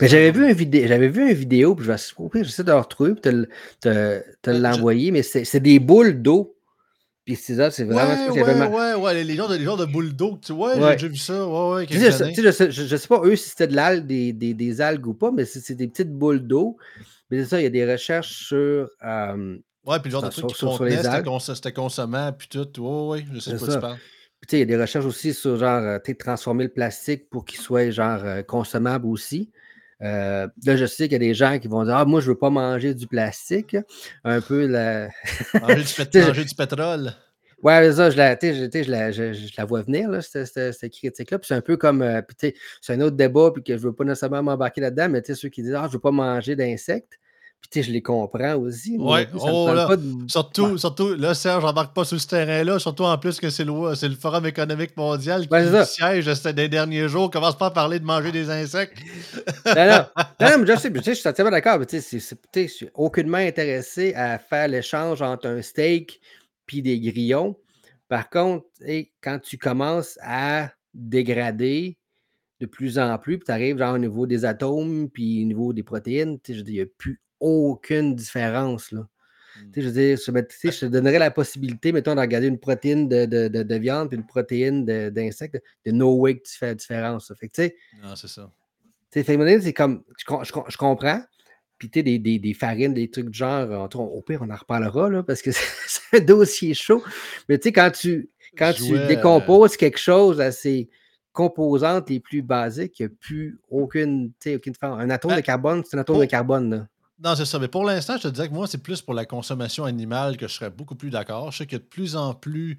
j'avais 0.00 0.30
vu, 0.30 0.46
un 0.46 0.52
vidéo, 0.52 0.86
j'avais 0.86 1.08
vu 1.08 1.30
une 1.30 1.36
vidéo, 1.36 1.74
puis 1.74 1.86
je 1.86 1.92
vais 1.92 2.44
j'essaie 2.44 2.64
de 2.64 2.70
la 2.70 2.80
retrouver, 2.80 3.12
puis 3.12 3.20
te, 3.20 3.44
te, 3.80 4.22
te 4.42 4.50
euh, 4.50 4.58
l'envoyer, 4.58 5.10
mais 5.10 5.22
c'est 5.22 5.60
des 5.60 5.78
boules 5.78 6.22
d'eau. 6.22 6.54
Puis 7.24 7.34
c'est 7.34 7.56
ça, 7.56 7.72
c'est 7.72 7.82
vraiment 7.82 8.08
ouais, 8.08 8.28
ce 8.28 8.34
que 8.34 8.40
ouais, 8.40 8.94
ouais, 8.94 8.94
ouais, 8.94 9.24
les 9.24 9.34
genres 9.34 9.48
de, 9.48 9.56
les 9.56 9.64
genres 9.64 9.76
de 9.76 9.84
boules 9.84 10.14
d'eau, 10.14 10.38
tu 10.40 10.52
vois, 10.52 10.74
j'ai 10.74 10.92
déjà 10.92 11.08
vu 11.08 11.16
ça, 11.16 11.46
ouais, 11.46 11.74
ouais, 11.74 11.86
je, 11.90 11.98
je, 11.98 12.50
sais, 12.52 12.70
je, 12.70 12.96
sais 12.96 13.08
pas 13.08 13.20
eux 13.24 13.34
si 13.34 13.48
c'était 13.48 13.66
de 13.66 13.74
l'algue, 13.74 14.06
des, 14.06 14.32
des, 14.32 14.54
des, 14.54 14.80
algues 14.80 15.08
ou 15.08 15.14
pas, 15.14 15.32
mais 15.32 15.44
c'est 15.44 15.74
des 15.74 15.88
petites 15.88 16.12
boules 16.12 16.46
d'eau. 16.46 16.76
Mais 17.28 17.42
c'est 17.42 17.50
ça, 17.50 17.60
il 17.60 17.64
y 17.64 17.66
a 17.66 17.70
des 17.70 17.90
recherches 17.90 18.46
sur 18.46 18.88
Ouais, 19.86 20.00
puis 20.00 20.10
le 20.10 20.12
genre 20.12 20.22
de 20.22 20.28
truc 20.28 20.46
qui 20.46 20.64
contenait, 20.64 21.02
c'était 21.38 21.72
consommant, 21.72 22.32
puis 22.32 22.48
tout. 22.48 22.66
Oui, 22.78 23.24
oui, 23.24 23.26
je 23.34 23.38
sais 23.38 23.52
pas 23.52 23.58
quoi 23.58 23.74
tu 23.74 23.80
parles. 23.80 23.98
Il 24.52 24.58
y 24.58 24.62
a 24.62 24.64
des 24.64 24.76
recherches 24.76 25.04
aussi 25.04 25.34
sur, 25.34 25.56
genre, 25.56 25.82
euh, 25.82 25.98
transformer 26.18 26.64
le 26.64 26.70
plastique 26.70 27.28
pour 27.30 27.44
qu'il 27.44 27.58
soit, 27.58 27.90
genre, 27.90 28.20
euh, 28.24 28.42
consommable 28.42 29.06
aussi. 29.06 29.50
Euh, 30.02 30.46
là, 30.64 30.76
je 30.76 30.84
sais 30.86 31.04
qu'il 31.04 31.12
y 31.12 31.16
a 31.16 31.18
des 31.20 31.34
gens 31.34 31.58
qui 31.58 31.68
vont 31.68 31.84
dire 31.84 31.96
Ah, 31.96 32.04
moi, 32.04 32.20
je 32.20 32.28
veux 32.28 32.38
pas 32.38 32.50
manger 32.50 32.94
du 32.94 33.06
plastique. 33.06 33.76
Un 34.24 34.40
peu 34.40 34.66
la. 34.66 35.08
manger, 35.60 35.84
du 36.04 36.20
manger 36.20 36.44
du 36.44 36.54
pétrole. 36.54 37.12
Ouais, 37.62 37.90
ça, 37.92 38.10
je 38.10 38.16
la, 38.16 38.36
je, 38.40 38.90
la, 38.90 39.10
je, 39.12 39.32
je, 39.32 39.54
la 39.56 39.64
vois 39.64 39.82
venir, 39.82 40.10
là, 40.10 40.20
cette, 40.20 40.46
cette, 40.46 40.92
critique-là. 40.92 41.38
Puis 41.38 41.48
c'est 41.48 41.54
un 41.54 41.62
peu 41.62 41.76
comme, 41.78 42.04
c'est 42.38 42.92
un 42.92 43.00
autre 43.00 43.16
débat, 43.16 43.50
puis 43.52 43.62
que 43.64 43.72
je 43.72 43.82
ne 43.82 43.88
veux 43.88 43.94
pas 43.94 44.04
nécessairement 44.04 44.42
m'embarquer 44.42 44.82
là-dedans, 44.82 45.08
mais 45.08 45.22
tu 45.22 45.34
sais, 45.34 45.40
ceux 45.40 45.48
qui 45.48 45.62
disent 45.62 45.74
Ah, 45.74 45.84
je 45.84 45.88
ne 45.88 45.92
veux 45.94 46.00
pas 46.00 46.10
manger 46.10 46.54
d'insectes. 46.54 47.18
Puis, 47.70 47.82
je 47.82 47.90
les 47.90 48.02
comprends 48.02 48.54
aussi. 48.54 48.96
Oui, 48.98 49.20
oh, 49.34 49.68
surtout, 50.28 50.78
surtout, 50.78 51.14
là, 51.14 51.34
Serge, 51.34 51.62
j'embarque 51.62 51.94
pas 51.94 52.04
sur 52.04 52.20
ce 52.20 52.26
terrain-là, 52.26 52.78
surtout 52.78 53.04
en 53.04 53.18
plus 53.18 53.40
que 53.40 53.50
c'est 53.50 53.64
le, 53.64 53.72
le 53.72 54.14
Forum 54.14 54.46
économique 54.46 54.96
mondial 54.96 55.46
qui 55.48 55.86
siège 55.86 56.26
des 56.54 56.68
derniers 56.68 57.08
jours, 57.08 57.30
commence 57.30 57.58
pas 57.58 57.66
à 57.66 57.70
parler 57.70 57.98
de 57.98 58.04
manger 58.04 58.32
des 58.32 58.50
insectes. 58.50 58.98
non, 59.66 59.74
non, 59.74 60.04
non, 60.40 60.58
mais 60.58 60.66
je 60.66 60.78
sais, 60.78 60.92
je 60.94 61.10
suis 61.12 61.22
totalement 61.22 61.50
d'accord, 61.50 61.78
mais 61.78 61.86
tu 61.86 62.00
sais, 62.00 62.18
je 62.18 62.66
suis 62.68 62.88
aucunement 62.94 63.38
intéressé 63.38 64.14
à 64.14 64.38
faire 64.38 64.68
l'échange 64.68 65.22
entre 65.22 65.48
un 65.48 65.60
steak 65.60 66.20
puis 66.66 66.82
des 66.82 67.00
grillons. 67.00 67.56
Par 68.08 68.30
contre, 68.30 68.66
quand 69.20 69.38
tu 69.40 69.58
commences 69.58 70.18
à 70.22 70.70
dégrader 70.94 71.98
de 72.60 72.66
plus 72.66 72.98
en 72.98 73.18
plus, 73.18 73.38
puis 73.38 73.46
tu 73.46 73.52
arrives 73.52 73.78
genre 73.78 73.94
au 73.94 73.98
niveau 73.98 74.26
des 74.26 74.44
atomes, 74.44 75.10
puis 75.10 75.42
au 75.42 75.46
niveau 75.46 75.72
des 75.72 75.82
protéines, 75.82 76.38
je 76.46 76.60
dis, 76.60 76.72
il 76.72 76.74
n'y 76.76 76.80
a 76.80 76.86
plus 76.86 77.20
aucune 77.40 78.14
différence. 78.14 78.92
Là. 78.92 79.00
Mmh. 79.00 79.70
Je, 79.76 79.80
veux 79.82 79.92
dire, 79.92 80.18
je, 80.18 80.70
je, 80.70 80.80
te 80.80 80.86
donnerais 80.86 81.18
la 81.18 81.30
possibilité, 81.30 81.92
mettons, 81.92 82.14
de 82.14 82.20
regarder 82.20 82.46
une 82.46 82.58
protéine 82.58 83.08
de, 83.08 83.24
de, 83.26 83.48
de, 83.48 83.74
viande 83.76 84.12
et 84.12 84.16
une 84.16 84.26
protéine 84.26 84.84
d'insecte. 84.84 85.62
De, 85.84 85.90
no 85.92 86.14
way 86.16 86.38
que 86.38 86.48
tu 86.48 86.56
fais 86.56 86.66
la 86.66 86.74
différence. 86.74 87.32
Fait 87.38 87.48
que, 87.48 87.62
non, 88.02 88.16
c'est 88.16 88.28
ça. 88.28 88.50
c'est 89.10 89.72
comme, 89.72 90.02
je, 90.18 90.24
je, 90.68 90.76
comprends. 90.76 91.22
Puis, 91.78 91.90
tu 91.90 91.98
sais, 91.98 92.02
des, 92.02 92.18
des, 92.18 92.38
des, 92.38 92.54
farines, 92.54 92.94
des 92.94 93.10
trucs 93.10 93.30
du 93.30 93.38
genre, 93.38 93.88
au 93.94 94.22
pire, 94.22 94.40
on 94.42 94.50
en 94.50 94.56
reparlera, 94.56 95.10
là, 95.10 95.22
parce 95.22 95.42
que 95.42 95.50
c'est 95.52 96.18
un 96.18 96.20
dossier 96.20 96.74
chaud. 96.74 97.02
Mais 97.48 97.58
tu 97.58 97.64
sais, 97.64 97.72
quand 97.72 97.90
tu, 97.90 98.30
quand 98.56 98.72
tu 98.72 98.96
euh, 98.96 99.06
décomposes 99.06 99.76
quelque 99.76 99.98
chose 99.98 100.40
assez 100.40 100.88
composantes 101.32 102.08
les 102.08 102.20
plus 102.20 102.40
basiques, 102.40 102.98
il 102.98 103.06
n'y 103.06 103.12
a 103.12 103.14
plus 103.20 103.60
aucune, 103.68 104.32
aucune 104.46 104.74
Un 104.80 105.10
atome 105.10 105.32
de 105.32 105.36
ben, 105.36 105.42
carbone, 105.42 105.82
c'est 105.84 105.96
un 105.96 106.00
atome 106.00 106.20
de 106.20 106.24
carbone. 106.24 106.70
Là. 106.70 106.88
Non, 107.22 107.34
c'est 107.34 107.46
ça. 107.46 107.58
Mais 107.58 107.68
pour 107.68 107.84
l'instant, 107.84 108.16
je 108.16 108.24
te 108.24 108.28
disais 108.28 108.48
que 108.48 108.52
moi, 108.52 108.66
c'est 108.66 108.82
plus 108.82 109.00
pour 109.00 109.14
la 109.14 109.24
consommation 109.24 109.84
animale 109.84 110.36
que 110.36 110.48
je 110.48 110.54
serais 110.54 110.70
beaucoup 110.70 110.96
plus 110.96 111.10
d'accord. 111.10 111.50
Je 111.50 111.58
sais 111.58 111.66
qu'il 111.66 111.78
y 111.78 111.80
a 111.80 111.84
de 111.84 111.88
plus 111.88 112.16
en 112.16 112.34
plus 112.34 112.78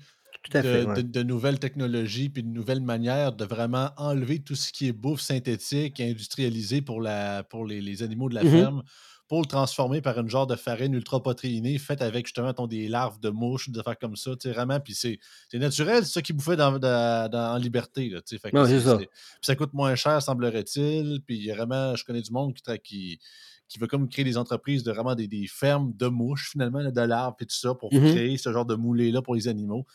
de, 0.54 1.24
nouvelles 1.24 1.60
technologies 1.60 2.30
puis 2.30 2.44
de 2.44 2.50
nouvelles 2.50 2.82
manières 2.82 3.34
de 3.34 3.46
vraiment 3.46 3.90
enlever 3.98 4.40
tout 4.40 4.56
ce 4.56 4.72
qui 4.72 4.88
est 4.88 4.92
bouffe 4.92 5.22
synthétique 5.22 6.00
et 6.00 6.12
industrialisée 6.12 6.82
pour, 6.82 7.02
la, 7.02 7.44
pour 7.44 7.66
les, 7.66 8.04
animaux 8.04 8.30
de 8.30 8.36
la 8.36 8.44
mmh 8.44 8.52
ferme 8.52 8.84
pour 9.28 9.42
le 9.42 9.46
transformer 9.46 10.02
par 10.02 10.18
une 10.20 10.30
genre 10.30 10.48
de 10.48 10.56
farine 10.56 10.94
ultra-protéinée 10.94 11.78
faite 11.80 12.02
avec 12.02 12.28
justement 12.28 12.54
des 12.66 12.88
larves 12.88 13.20
de 13.20 13.30
mouches, 13.30 13.70
de 13.70 13.82
faire 13.82 13.98
comme 14.00 14.16
ça, 14.16 14.32
vraiment. 14.46 14.80
Puis 14.80 14.96
c'est 14.96 15.20
naturel, 15.54 16.06
c'est 16.06 16.14
ça 16.14 16.22
qui 16.22 16.34
bouffait 16.34 16.56
dans, 16.56 16.80
en 16.80 17.58
liberté. 17.58 18.10
Là, 18.10 18.22
fait 18.26 18.38
c'est 18.40 18.80
ça. 18.80 18.96
Puis 18.98 19.08
ça 19.42 19.56
coûte 19.56 19.74
moins 19.74 19.96
cher, 19.96 20.22
semblerait-il. 20.22 21.20
Puis 21.26 21.50
vraiment, 21.50 21.96
je 21.96 22.06
connais 22.06 22.22
du 22.22 22.32
monde 22.32 22.54
qui, 22.54 22.80
qui, 22.80 23.20
qui 23.68 23.80
veut 23.80 23.88
comme 23.88 24.08
créer 24.08 24.26
des 24.26 24.38
entreprises 24.38 24.84
de 24.84 24.92
vraiment 24.92 25.16
des, 25.16 25.48
fermes 25.48 25.94
de 25.96 26.08
mouches, 26.08 26.52
finalement, 26.52 26.84
de 26.84 27.02
larves 27.02 27.36
et 27.40 27.46
tout 27.46 27.56
ça, 27.56 27.74
pour 27.74 27.94
mmh 27.94 28.12
créer 28.12 28.38
ce 28.38 28.52
genre 28.52 28.66
de 28.66 28.76
moulé-là 28.76 29.22
pour 29.22 29.36
les 29.36 29.48
animaux. 29.48 29.86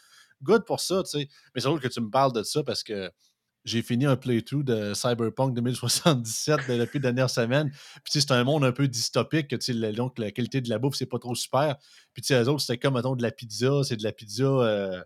Good 0.43 0.65
pour 0.65 0.81
ça, 0.81 1.03
tu 1.05 1.11
sais. 1.11 1.29
Mais 1.55 1.61
c'est 1.61 1.69
drôle 1.69 1.81
que 1.81 1.89
tu 1.89 2.01
me 2.01 2.11
parles 2.11 2.33
de 2.33 2.43
ça 2.43 2.63
parce 2.63 2.83
que 2.83 3.11
j'ai 3.65 3.83
fini 3.83 4.07
un 4.07 4.17
playthrough 4.17 4.65
de 4.65 4.93
Cyberpunk 4.93 5.55
2077 5.55 6.69
depuis 6.69 6.99
la 6.99 7.13
dernière 7.13 7.31
semaine. 7.31 7.71
Puis 8.03 8.21
c'est 8.21 8.31
un 8.33 8.43
monde 8.45 8.65
un 8.65 8.73
peu 8.73 8.89
dystopique, 8.89 9.55
donc 9.95 10.19
la 10.19 10.31
qualité 10.33 10.61
de 10.61 10.69
la 10.69 10.79
bouffe, 10.79 10.97
c'est 10.97 11.07
pas 11.07 11.19
trop 11.19 11.35
super. 11.35 11.77
Puis 12.13 12.25
les 12.29 12.49
autres, 12.49 12.61
c'était 12.61 12.79
comme, 12.79 12.95
mettons, 12.95 13.15
de 13.15 13.23
la 13.23 13.31
pizza, 13.31 13.83
c'est 13.85 13.97
de 13.97 14.03
la 14.03 14.13
pizza 14.13 14.45
euh, 14.45 15.01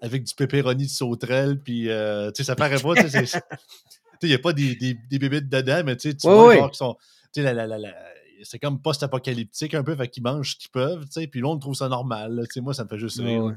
avec 0.00 0.22
du 0.22 0.34
pepperoni 0.34 0.84
de 0.84 0.90
sauterelle, 0.90 1.60
puis 1.60 1.90
euh, 1.90 2.30
tu 2.30 2.38
sais, 2.38 2.44
ça 2.44 2.54
paraît 2.54 2.78
pas, 2.78 2.94
tu 2.94 3.08
sais, 3.08 3.24
il 4.22 4.28
n'y 4.28 4.34
a 4.34 4.38
pas 4.38 4.52
des, 4.52 4.76
des, 4.76 4.94
des 4.94 5.18
bébites 5.18 5.48
dedans, 5.48 5.82
mais 5.84 5.96
tu 5.96 6.10
sais, 6.10 6.16
tu 6.16 6.28
vois, 6.28 6.54
genre, 6.54 6.70
qui 6.70 6.78
sont, 6.78 6.96
la, 7.42 7.52
la, 7.52 7.66
la, 7.66 7.94
c'est 8.42 8.58
comme 8.58 8.80
post-apocalyptique 8.80 9.74
un 9.74 9.82
peu, 9.82 9.96
fait 9.96 10.08
qu'ils 10.08 10.22
mangent 10.22 10.52
ce 10.52 10.56
qu'ils 10.56 10.70
peuvent, 10.70 11.04
tu 11.04 11.12
sais, 11.12 11.26
puis 11.26 11.40
là, 11.40 11.48
on 11.48 11.58
trouve 11.58 11.74
ça 11.74 11.88
normal, 11.88 12.42
tu 12.44 12.54
sais, 12.54 12.60
moi, 12.60 12.74
ça 12.74 12.84
me 12.84 12.88
fait 12.88 12.98
juste 12.98 13.20
rire. 13.20 13.56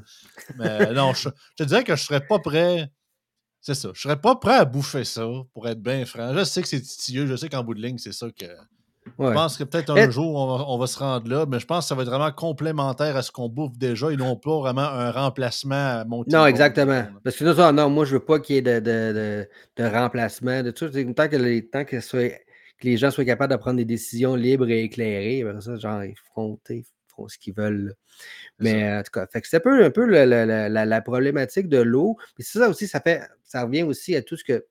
Mais 0.58 0.92
non, 0.92 1.12
je, 1.12 1.28
je 1.28 1.64
te 1.64 1.68
dirais 1.68 1.84
que 1.84 1.96
je 1.96 2.02
serais 2.02 2.26
pas 2.26 2.38
prêt 2.38 2.90
c'est 3.60 3.74
ça. 3.74 3.90
Je 3.92 4.00
serais 4.00 4.16
pas 4.16 4.36
prêt 4.36 4.56
à 4.56 4.64
bouffer 4.64 5.04
ça, 5.04 5.26
pour 5.52 5.68
être 5.68 5.82
bien 5.82 6.04
franc. 6.06 6.32
Je 6.34 6.44
sais 6.44 6.62
que 6.62 6.68
c'est 6.68 6.80
titilleux, 6.80 7.26
je 7.26 7.36
sais 7.36 7.48
qu'en 7.48 7.62
bout 7.62 7.74
de 7.74 7.82
ligne, 7.82 7.98
c'est 7.98 8.12
ça 8.12 8.26
que. 8.30 8.46
Je 9.18 9.32
pense 9.32 9.56
que 9.56 9.64
peut-être 9.64 9.90
un 9.90 10.10
jour, 10.10 10.34
on 10.36 10.78
va, 10.78 10.86
se 10.86 10.98
rendre 10.98 11.28
là, 11.28 11.44
mais 11.46 11.58
je 11.58 11.66
pense 11.66 11.84
que 11.84 11.88
ça 11.88 11.94
va 11.94 12.02
être 12.02 12.08
vraiment 12.08 12.30
complémentaire 12.30 13.16
à 13.16 13.22
ce 13.22 13.32
qu'on 13.32 13.48
bouffe 13.48 13.76
déjà 13.76 14.10
et 14.12 14.16
non 14.16 14.36
pas 14.36 14.58
vraiment 14.58 14.82
un 14.82 15.10
remplacement 15.10 16.00
à 16.00 16.04
mon 16.04 16.22
Non, 16.28 16.46
exactement. 16.46 17.04
Parce 17.24 17.36
que 17.36 17.54
ça, 17.54 17.72
non, 17.72 17.90
moi, 17.90 18.04
je 18.04 18.12
veux 18.12 18.24
pas 18.24 18.38
qu'il 18.38 18.56
y 18.56 18.58
ait 18.58 18.62
de, 18.62 18.78
de, 18.78 19.48
de, 19.76 19.84
remplacement, 19.84 20.62
de 20.62 20.70
tout. 20.70 20.88
Tant 20.88 21.28
que 21.28 21.36
les, 21.36 21.68
tant 21.68 21.84
que, 21.84 21.98
que 22.80 22.86
les 22.86 22.96
gens 22.96 23.10
soient 23.10 23.24
capables 23.24 23.52
de 23.52 23.58
prendre 23.58 23.76
des 23.76 23.84
décisions 23.84 24.34
libres 24.34 24.68
et 24.70 24.82
éclairées, 24.82 25.44
ça, 25.60 25.76
genre, 25.76 26.02
ils 26.04 26.14
font, 26.34 26.58
ce 27.28 27.38
qu'ils 27.38 27.54
veulent. 27.54 27.94
Mais 28.58 28.98
en 28.98 29.02
tout 29.02 29.10
cas, 29.12 29.26
c'est 29.44 29.56
un 29.56 29.60
peu, 29.60 29.84
un 29.84 29.90
peu 29.90 30.06
la, 30.06 31.02
problématique 31.02 31.68
de 31.68 31.78
l'eau. 31.78 32.16
Mais 32.38 32.44
c'est 32.44 32.58
ça 32.58 32.68
aussi, 32.68 32.88
ça 32.88 33.00
fait, 33.00 33.22
ça 33.44 33.64
revient 33.64 33.82
aussi 33.82 34.16
à 34.16 34.22
tout 34.22 34.36
ce 34.36 34.44
que 34.44 34.66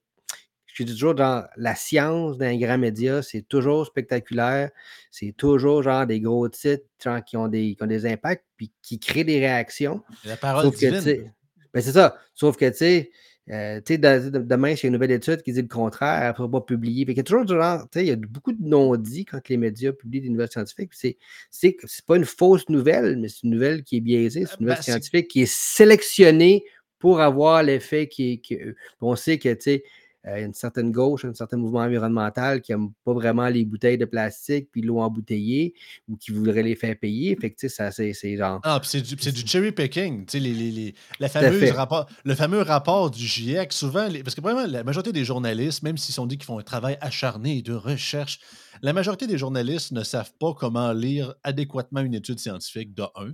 je 0.73 0.83
dis 0.83 0.93
toujours 0.93 1.15
dans 1.15 1.45
la 1.57 1.75
science 1.75 2.37
d'un 2.37 2.57
grand 2.57 2.77
média, 2.77 3.21
c'est 3.21 3.41
toujours 3.41 3.85
spectaculaire. 3.85 4.71
C'est 5.11 5.33
toujours 5.35 5.83
genre 5.83 6.05
des 6.05 6.21
gros 6.21 6.47
titres 6.47 6.85
qui, 7.25 7.35
ont 7.35 7.49
des, 7.49 7.75
qui 7.75 7.83
ont 7.83 7.87
des 7.87 8.05
impacts 8.05 8.45
puis 8.55 8.71
qui 8.81 8.97
créent 8.97 9.25
des 9.25 9.39
réactions. 9.39 10.01
La 10.23 10.37
parole 10.37 10.71
divine. 10.71 11.33
Ben 11.73 11.81
c'est 11.81 11.91
ça. 11.91 12.17
Sauf 12.33 12.55
que, 12.57 12.69
tu 12.69 12.77
sais, 12.77 13.11
euh, 13.51 13.81
demain, 13.81 14.73
a 14.73 14.87
une 14.87 14.93
nouvelle 14.93 15.11
étude 15.11 15.41
qui 15.41 15.53
dit 15.53 15.61
le 15.61 15.67
contraire, 15.67 16.21
elle 16.21 16.29
ne 16.29 16.35
sera 16.35 16.51
pas 16.51 16.61
publier. 16.61 17.05
il 17.07 17.17
y 17.17 17.19
a 17.19 17.23
toujours 17.23 17.47
genre, 17.47 17.87
il 17.95 18.03
y 18.03 18.11
a 18.11 18.15
beaucoup 18.15 18.53
de 18.53 18.63
non-dits 18.63 19.25
quand 19.25 19.47
les 19.49 19.57
médias 19.57 19.91
publient 19.91 20.21
des 20.21 20.29
nouvelles 20.29 20.51
scientifiques. 20.51 20.91
C'est, 20.93 21.17
c'est, 21.49 21.75
pas 22.05 22.17
une 22.17 22.25
fausse 22.25 22.69
nouvelle, 22.69 23.17
mais 23.17 23.27
c'est 23.27 23.43
une 23.43 23.51
nouvelle 23.51 23.83
qui 23.83 23.97
est 23.97 24.01
biaisée. 24.01 24.45
C'est 24.45 24.59
une 24.59 24.65
nouvelle 24.65 24.77
ben, 24.77 24.83
scientifique 24.83 25.27
qui 25.29 25.41
est 25.41 25.51
sélectionnée 25.51 26.63
pour 26.99 27.21
avoir 27.21 27.63
l'effet 27.63 28.07
qui 28.07 28.41
est. 28.49 28.75
on 29.01 29.15
sait 29.15 29.39
que, 29.39 29.53
tu 29.53 29.61
sais, 29.61 29.83
euh, 30.29 30.45
une 30.45 30.53
certaine 30.53 30.91
gauche, 30.91 31.25
un 31.25 31.33
certain 31.33 31.57
mouvement 31.57 31.79
environnemental 31.79 32.61
qui 32.61 32.71
n'aime 32.71 32.91
pas 33.03 33.13
vraiment 33.13 33.47
les 33.47 33.65
bouteilles 33.65 33.97
de 33.97 34.05
plastique 34.05 34.69
puis 34.71 34.81
l'eau 34.81 34.99
embouteillée 34.99 35.73
ou 36.07 36.17
qui 36.17 36.31
voudrait 36.31 36.63
les 36.63 36.75
faire 36.75 36.97
payer. 36.97 37.35
Fait 37.35 37.51
que, 37.51 37.67
ça, 37.67 37.91
c'est, 37.91 38.13
genre. 38.37 38.59
Ah, 38.63 38.79
puis 38.79 38.89
c'est 38.89 39.31
du, 39.31 39.47
cherry 39.47 39.71
picking. 39.71 40.25
Les, 40.33 40.39
les, 40.39 40.71
les, 40.71 40.95
la 41.19 41.29
fameuse 41.29 41.71
rapport, 41.71 42.07
le 42.23 42.35
fameux 42.35 42.61
rapport 42.61 43.11
du 43.11 43.25
GIEC, 43.25 43.73
souvent, 43.73 44.07
parce 44.23 44.35
que 44.35 44.41
vraiment, 44.41 44.65
la 44.65 44.83
majorité 44.83 45.11
des 45.11 45.25
journalistes, 45.25 45.83
même 45.83 45.97
s'ils 45.97 46.15
sont 46.15 46.25
dit 46.25 46.37
qu'ils 46.37 46.45
font 46.45 46.59
un 46.59 46.63
travail 46.63 46.97
acharné 47.01 47.61
de 47.61 47.73
recherche, 47.73 48.39
la 48.81 48.93
majorité 48.93 49.27
des 49.27 49.37
journalistes 49.37 49.91
ne 49.91 50.03
savent 50.03 50.33
pas 50.39 50.53
comment 50.53 50.93
lire 50.93 51.33
adéquatement 51.43 52.01
une 52.01 52.13
étude 52.13 52.39
scientifique, 52.39 52.93
de 52.93 53.03
un. 53.15 53.33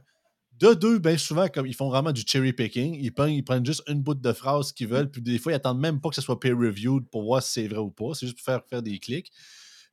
De 0.59 0.73
deux, 0.73 0.99
bien 0.99 1.17
souvent, 1.17 1.49
comme 1.49 1.67
ils 1.67 1.75
font 1.75 1.89
vraiment 1.89 2.13
du 2.13 2.23
cherry 2.25 2.53
picking, 2.53 2.95
ils 2.95 3.13
prennent, 3.13 3.33
ils 3.33 3.43
prennent 3.43 3.65
juste 3.65 3.83
une 3.87 4.01
bout 4.01 4.13
de 4.13 4.33
phrase 4.33 4.71
qu'ils 4.71 4.87
veulent, 4.87 5.11
puis 5.11 5.21
des 5.21 5.37
fois, 5.37 5.51
ils 5.51 5.55
attendent 5.55 5.79
même 5.79 5.99
pas 5.99 6.09
que 6.09 6.15
ce 6.15 6.21
soit 6.21 6.39
peer-reviewed 6.39 7.09
pour 7.09 7.23
voir 7.23 7.43
si 7.43 7.51
c'est 7.51 7.67
vrai 7.67 7.79
ou 7.79 7.91
pas. 7.91 8.13
C'est 8.13 8.27
juste 8.27 8.37
pour 8.37 8.45
faire, 8.45 8.61
faire 8.69 8.81
des 8.81 8.97
clics. 8.99 9.31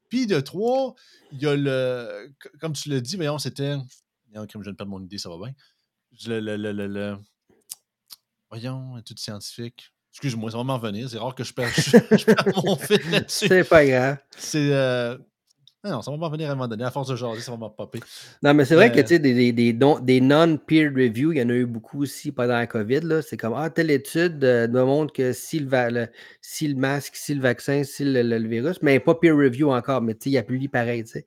Puis 0.08 0.26
de 0.26 0.38
trois, 0.40 0.94
il 1.32 1.42
y 1.42 1.46
a 1.46 1.56
le. 1.56 2.32
Comme 2.60 2.74
tu 2.74 2.90
l'as 2.90 3.00
dit, 3.00 3.16
voyons, 3.16 3.38
c'était. 3.38 3.76
Comme 4.34 4.46
je 4.46 4.60
viens 4.60 4.72
de 4.72 4.76
perdre 4.76 4.90
mon 4.92 5.02
idée, 5.02 5.18
ça 5.18 5.28
va 5.30 5.36
bien. 5.38 5.54
Le, 6.26 6.38
le, 6.38 6.56
le, 6.56 6.86
le, 6.86 7.16
Voyons, 8.50 8.98
étude 8.98 9.18
scientifique. 9.18 9.92
Excuse-moi, 10.12 10.50
ça 10.50 10.58
va 10.58 10.64
m'en 10.64 10.78
venir. 10.78 11.08
C'est 11.08 11.16
rare 11.16 11.34
que 11.34 11.42
je 11.42 11.54
perds, 11.54 11.72
mon 12.62 12.76
fil 12.76 13.00
là-dessus. 13.10 13.48
C'est 13.48 13.64
pas 13.64 13.86
grave. 13.86 14.18
C'est. 14.36 14.72
Euh, 14.72 15.16
non, 15.84 16.00
ça 16.00 16.12
va 16.12 16.16
m'en 16.16 16.30
venir 16.30 16.48
à 16.48 16.52
un 16.52 16.54
moment 16.54 16.68
donné. 16.68 16.84
À 16.84 16.92
force 16.92 17.08
de 17.08 17.16
jaser, 17.16 17.40
ça 17.40 17.50
va 17.50 17.56
m'en 17.56 17.70
popper. 17.70 17.98
Non, 18.42 18.54
mais 18.54 18.64
c'est 18.64 18.76
vrai 18.76 18.92
que 18.92 19.00
tu 19.00 19.08
sais, 19.08 19.18
des, 19.18 19.52
des, 19.52 19.72
des, 19.72 20.20
non-peer 20.20 20.90
review, 20.94 21.32
il 21.32 21.38
y 21.38 21.42
en 21.42 21.48
a 21.48 21.54
eu 21.54 21.66
beaucoup 21.66 22.02
aussi 22.02 22.30
pendant 22.30 22.54
la 22.54 22.68
COVID. 22.68 23.20
C'est 23.26 23.36
comme 23.36 23.54
Ah, 23.56 23.68
telle 23.68 23.90
étude 23.90 24.44
euh, 24.44 24.68
me 24.68 24.84
montre 24.84 25.12
que 25.12 25.32
si 25.32 25.58
le, 25.58 26.06
si 26.40 26.68
le 26.68 26.76
masque, 26.76 27.16
si 27.16 27.34
le 27.34 27.40
vaccin, 27.40 27.82
si 27.82 28.04
le, 28.04 28.38
virus, 28.46 28.80
mais 28.80 29.00
pas 29.00 29.16
peer 29.16 29.36
review 29.36 29.72
encore, 29.72 30.02
mais 30.02 30.14
tu 30.14 30.24
sais, 30.24 30.30
il 30.30 30.32
y 30.34 30.38
a 30.38 30.44
plus 30.44 30.68
pareil, 30.68 31.02
tu 31.02 31.10
sais. 31.10 31.26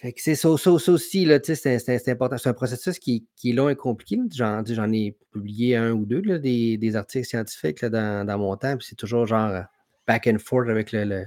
Fait 0.00 0.12
que 0.12 0.22
c'est 0.22 0.36
ça, 0.36 0.56
ça, 0.56 0.70
aussi, 0.70 1.24
là, 1.24 1.40
c'est 1.42 2.08
important. 2.08 2.38
C'est 2.38 2.48
un 2.48 2.52
processus 2.52 3.00
qui, 3.00 3.26
qui, 3.34 3.50
est 3.50 3.52
long 3.52 3.68
et 3.68 3.74
compliqué. 3.74 4.20
J'en 4.32 4.62
ai 4.92 5.16
publié 5.32 5.74
un 5.74 5.90
ou 5.90 6.06
deux, 6.06 6.20
là, 6.20 6.38
des, 6.38 6.76
des, 6.76 6.94
articles 6.94 7.26
scientifiques 7.26 7.80
là, 7.80 7.90
dans, 7.90 8.24
dans, 8.24 8.38
mon 8.38 8.56
temps, 8.56 8.76
puis 8.76 8.86
c'est 8.88 8.94
toujours 8.94 9.26
genre 9.26 9.50
euh, 9.50 9.62
back 10.06 10.28
and 10.28 10.38
forth 10.38 10.68
avec 10.68 10.92
le 10.92 11.24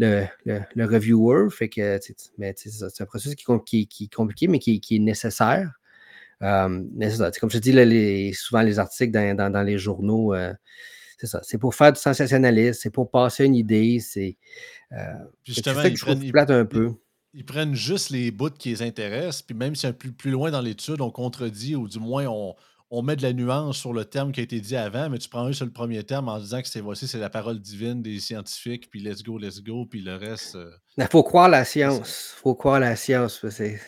le, 0.00 0.26
le, 0.74 0.84
reviewer. 0.84 1.50
Fait 1.50 1.68
que, 1.68 1.98
c'est 2.00 3.00
un 3.00 3.06
processus 3.06 3.34
qui, 3.34 3.86
qui, 3.86 4.04
est 4.04 4.14
compliqué, 4.14 4.48
mais 4.48 4.58
qui, 4.58 4.80
qui 4.80 4.96
est 4.96 5.00
nécessaire. 5.00 5.72
Euh, 6.42 6.82
comme 7.40 7.50
je 7.50 7.58
te 7.58 7.68
dis, 7.68 8.34
souvent 8.34 8.62
les 8.62 8.78
articles 8.78 9.12
dans, 9.12 9.52
dans, 9.52 9.62
les 9.62 9.78
journaux, 9.78 10.34
euh, 10.34 10.54
c'est 11.18 11.26
ça. 11.26 11.40
C'est 11.42 11.58
pour 11.58 11.74
faire 11.74 11.92
du 11.92 12.00
sensationnalisme, 12.00 12.78
c'est 12.80 12.90
pour 12.90 13.10
passer 13.10 13.44
une 13.44 13.54
idée. 13.54 14.00
C'est 14.00 14.38
euh, 14.92 14.96
justement, 15.44 15.82
ils 15.82 15.98
prennent, 16.32 16.50
un 16.50 16.64
peu. 16.64 16.94
Ils, 17.34 17.44
prennent 17.44 17.74
juste 17.74 18.08
les 18.08 18.30
bouts 18.30 18.50
qui 18.50 18.70
les 18.70 18.82
intéressent, 18.82 19.42
puis 19.42 19.54
même 19.54 19.74
si 19.74 19.86
un 19.86 19.92
plus, 19.92 20.12
plus 20.12 20.30
loin 20.30 20.50
dans 20.50 20.62
l'étude, 20.62 21.02
on 21.02 21.10
contredit 21.10 21.76
ou 21.76 21.88
du 21.88 21.98
moins 21.98 22.26
on, 22.26 22.54
on 22.92 23.02
met 23.02 23.14
de 23.14 23.22
la 23.22 23.32
nuance 23.32 23.78
sur 23.78 23.92
le 23.92 24.04
terme 24.04 24.32
qui 24.32 24.40
a 24.40 24.42
été 24.42 24.60
dit 24.60 24.74
avant, 24.74 25.08
mais 25.08 25.18
tu 25.18 25.28
prends 25.28 25.46
juste 25.46 25.62
le 25.62 25.70
premier 25.70 26.02
terme 26.02 26.28
en 26.28 26.40
disant 26.40 26.60
que 26.60 26.66
c'est 26.66 26.80
voici, 26.80 27.06
c'est 27.06 27.20
la 27.20 27.30
parole 27.30 27.60
divine 27.60 28.02
des 28.02 28.18
scientifiques, 28.18 28.90
puis 28.90 29.00
let's 29.00 29.22
go, 29.22 29.38
let's 29.38 29.62
go, 29.62 29.86
puis 29.86 30.00
le 30.00 30.16
reste. 30.16 30.58
Il 30.96 31.04
euh, 31.04 31.06
faut 31.08 31.22
croire 31.22 31.48
la 31.48 31.64
science. 31.64 32.34
Il 32.36 32.40
faut 32.40 32.54
croire 32.56 32.80
la 32.80 32.96
science. 32.96 33.48
C'est... 33.48 33.80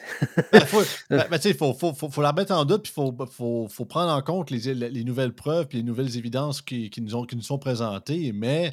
ben, 0.52 0.60
faut, 0.60 0.82
ben, 1.10 1.26
ben 1.28 1.40
il 1.44 1.54
faut, 1.54 1.74
faut, 1.74 1.92
faut, 1.94 2.22
la 2.22 2.32
mettre 2.32 2.52
en 2.52 2.64
doute, 2.64 2.84
puis 2.84 2.92
il 2.96 3.26
faut, 3.28 3.68
faut, 3.68 3.84
prendre 3.86 4.12
en 4.12 4.22
compte 4.22 4.50
les, 4.50 4.72
les, 4.72 5.04
nouvelles 5.04 5.34
preuves, 5.34 5.66
puis 5.66 5.78
les 5.78 5.84
nouvelles 5.84 6.16
évidences 6.16 6.62
qui, 6.62 6.88
qui, 6.88 7.02
nous, 7.02 7.16
ont, 7.16 7.24
qui 7.24 7.34
nous 7.34 7.42
sont 7.42 7.58
présentées, 7.58 8.30
mais 8.32 8.72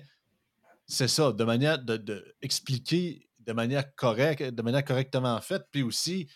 c'est 0.85 1.07
ça, 1.07 1.31
de 1.31 1.43
manière 1.43 1.83
de, 1.83 1.97
de 1.97 2.23
expliquer 2.43 3.27
de 3.39 3.53
manière 3.53 3.95
correcte, 3.95 4.43
de 4.43 4.61
manière 4.61 4.85
correctement 4.85 5.41
faite, 5.41 5.63
puis 5.71 5.81
aussi 5.81 6.27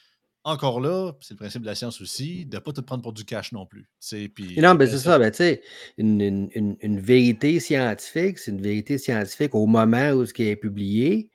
encore 0.43 0.81
là, 0.81 1.13
c'est 1.21 1.33
le 1.33 1.37
principe 1.37 1.61
de 1.61 1.67
la 1.67 1.75
science 1.75 2.01
aussi, 2.01 2.45
de 2.45 2.57
ne 2.57 2.59
pas 2.59 2.73
tout 2.73 2.81
prendre 2.81 3.01
pour 3.01 3.13
du 3.13 3.23
cash 3.23 3.51
non 3.53 3.65
plus. 3.65 3.87
Non, 4.61 4.75
ben 4.75 4.87
c'est 4.87 4.97
ça, 4.97 5.17
ben, 5.17 5.31
une, 5.97 6.21
une, 6.21 6.77
une, 6.81 6.99
vérité 6.99 7.59
scientifique, 7.59 8.39
c'est 8.39 8.51
une 8.51 8.61
vérité 8.61 8.97
scientifique 8.97 9.55
au 9.55 9.65
moment 9.65 10.11
où 10.11 10.25
ce 10.25 10.33
qui 10.33 10.47
est 10.49 10.57
publié, 10.57 11.29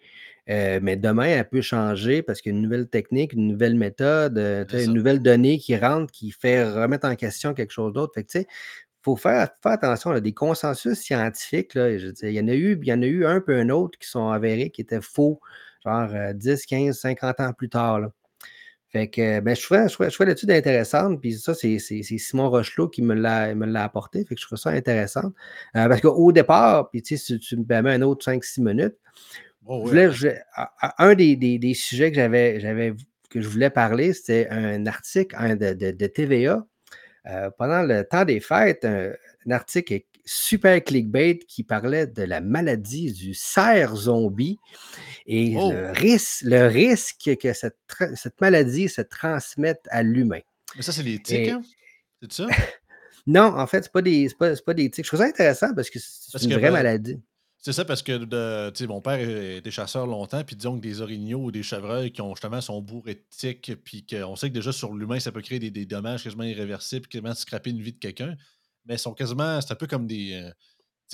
euh, 0.51 0.79
mais 0.83 0.97
demain, 0.97 1.27
elle 1.27 1.49
peut 1.49 1.63
changer 1.63 2.23
parce 2.23 2.41
qu'il 2.41 2.53
y 2.53 2.55
a 2.55 2.57
une 2.57 2.63
nouvelle 2.63 2.89
technique, 2.89 3.33
une 3.33 3.49
nouvelle 3.49 3.77
méthode, 3.77 4.39
euh, 4.39 4.65
une 4.73 4.93
nouvelle 4.93 5.21
donnée 5.21 5.59
qui 5.59 5.77
rentre, 5.77 6.13
qui 6.13 6.31
fait 6.31 6.65
remettre 6.69 7.07
en 7.07 7.17
question 7.17 7.55
quelque 7.55 7.73
chose 7.73 7.93
d'autre. 7.93 8.13
Fait 8.15 8.25
que, 8.25 8.39
faut 9.03 9.17
faire, 9.17 9.49
faire 9.63 9.73
attention, 9.73 10.11
a 10.11 10.21
des 10.21 10.35
consensus 10.35 10.99
scientifiques, 10.99 11.75
là, 11.75 11.97
je 11.97 12.09
il, 12.23 12.33
y 12.33 12.41
en 12.41 12.49
a 12.49 12.55
eu, 12.55 12.79
il 12.81 12.89
y 12.89 12.93
en 12.93 13.01
a 13.03 13.07
eu 13.07 13.25
un 13.25 13.41
peu 13.41 13.57
un 13.57 13.71
autre 13.71 13.99
qui 13.99 14.09
sont 14.09 14.29
avérés, 14.29 14.71
qui 14.71 14.83
étaient 14.83 15.01
faux, 15.01 15.41
genre 15.85 16.11
10, 16.35 16.67
15, 16.67 16.99
50 16.99 17.41
ans 17.41 17.53
plus 17.53 17.69
tard. 17.69 18.01
Là. 18.01 18.13
Fait 18.91 19.09
que 19.09 19.41
ben, 19.41 19.55
je 19.55 19.63
trouvais, 19.63 19.87
je 19.89 20.15
trouvais, 20.15 20.31
l'étude 20.31 20.51
intéressante, 20.51 21.21
puis 21.21 21.35
ça, 21.35 21.55
c'est 21.55 21.79
Simon 21.79 22.49
Rochelot 22.49 22.89
qui 22.89 23.03
me 23.03 23.15
l'a 23.15 23.85
apporté, 23.85 24.25
fait 24.25 24.35
que 24.35 24.41
je 24.41 24.47
trouve 24.47 24.59
ça 24.59 24.71
intéressant. 24.71 25.33
Euh, 25.77 25.89
parce 25.89 26.01
qu'au 26.01 26.33
départ, 26.33 26.89
puis 26.91 27.03
tu 27.03 27.17
sais, 27.19 27.35
si 27.35 27.39
tu 27.39 27.57
me 27.59 27.65
permets 27.65 27.93
un 27.93 28.03
autre 28.03 28.25
5-6 28.25 28.63
minutes, 28.63 28.97
oh, 29.67 29.85
je 29.87 29.89
voulais, 29.89 30.43
un 30.99 31.15
des, 31.15 31.37
des, 31.37 31.59
des 31.59 31.75
sujets 31.75 32.11
que 32.11 32.17
j'avais 32.17 32.95
que 33.29 33.43
je 33.43 33.49
voulais 33.49 33.69
parler, 33.69 34.15
c'était 34.15 34.49
un 34.51 34.87
article 34.87 35.37
de, 35.59 35.75
de, 35.75 35.91
de, 35.91 36.07
TVA 36.07 36.67
euh, 37.27 37.51
pendant 37.59 37.83
le 37.83 38.05
temps 38.05 38.25
des 38.25 38.41
fêtes, 38.41 38.87
un, 38.87 39.11
un, 39.47 39.51
article 39.51 40.01
super 40.29 40.83
clickbait 40.83 41.39
qui 41.39 41.65
parlait 41.65 42.07
de 42.07 42.23
la 42.23 42.41
maladie 42.41 43.13
du 43.13 43.35
cerf 43.35 43.97
zombie. 43.97 44.59
Et 45.27 45.51
le, 45.51 45.59
oh! 45.59 45.73
risque, 45.95 46.43
le 46.43 46.67
risque 46.67 47.37
que 47.41 47.53
cette, 47.53 47.79
cette 48.15 48.41
maladie 48.41 48.89
se 48.89 49.01
transmette 49.01 49.87
à 49.91 50.03
l'humain. 50.03 50.41
Mais 50.77 50.83
ça, 50.83 50.93
c'est 50.93 51.03
les 51.03 51.21
tiques, 51.21 51.49
hein? 51.49 51.63
C'est 52.23 52.33
ça? 52.33 52.47
non, 53.27 53.59
en 53.59 53.67
fait, 53.67 53.85
ce 53.85 53.89
n'est 53.89 53.93
pas, 53.93 54.03
des, 54.03 54.29
pas, 54.39 54.55
pas 54.57 54.75
des 54.75 54.91
tiques. 54.91 55.05
Je 55.05 55.11
trouve 55.11 55.21
ça 55.21 55.27
intéressant 55.27 55.75
parce 55.75 55.91
que 55.91 55.99
c'est 55.99 56.43
une 56.43 56.53
vraie 56.53 56.63
ben, 56.63 56.73
maladie. 56.73 57.19
C'est 57.61 57.73
ça 57.73 57.85
parce 57.85 58.03
que 58.03 58.13
de, 58.25 58.87
mon 58.87 59.01
père 59.01 59.19
était 59.19 59.71
chasseur 59.71 60.07
longtemps, 60.07 60.45
puis 60.45 60.55
disons 60.55 60.77
que 60.77 60.81
des 60.81 61.01
orignaux 61.01 61.41
ou 61.41 61.51
des 61.51 61.65
chevreuils 61.65 62.13
qui 62.13 62.23
ont 62.23 62.35
justement 62.35 62.61
son 62.61 62.81
bourre 62.81 63.09
éthique, 63.09 63.73
puis 63.85 64.07
qu'on 64.07 64.37
sait 64.37 64.49
que 64.49 64.55
déjà 64.55 64.71
sur 64.71 64.93
l'humain, 64.95 65.19
ça 65.19 65.33
peut 65.33 65.43
créer 65.43 65.59
des, 65.59 65.85
dommages 65.85 66.23
quasiment 66.23 66.45
irréversibles, 66.45 67.09
quasiment 67.09 67.35
scraper 67.35 67.71
une 67.71 67.83
vie 67.83 67.93
de 67.93 67.99
quelqu'un. 67.99 68.37
Mais 68.87 68.95
ils 68.95 68.99
sont 68.99 69.13
quasiment, 69.15 69.61
c'est 69.61 69.73
un 69.73 69.77
peu 69.77 69.87
comme 69.87 70.07
des. 70.07 70.33
Euh, 70.43 70.51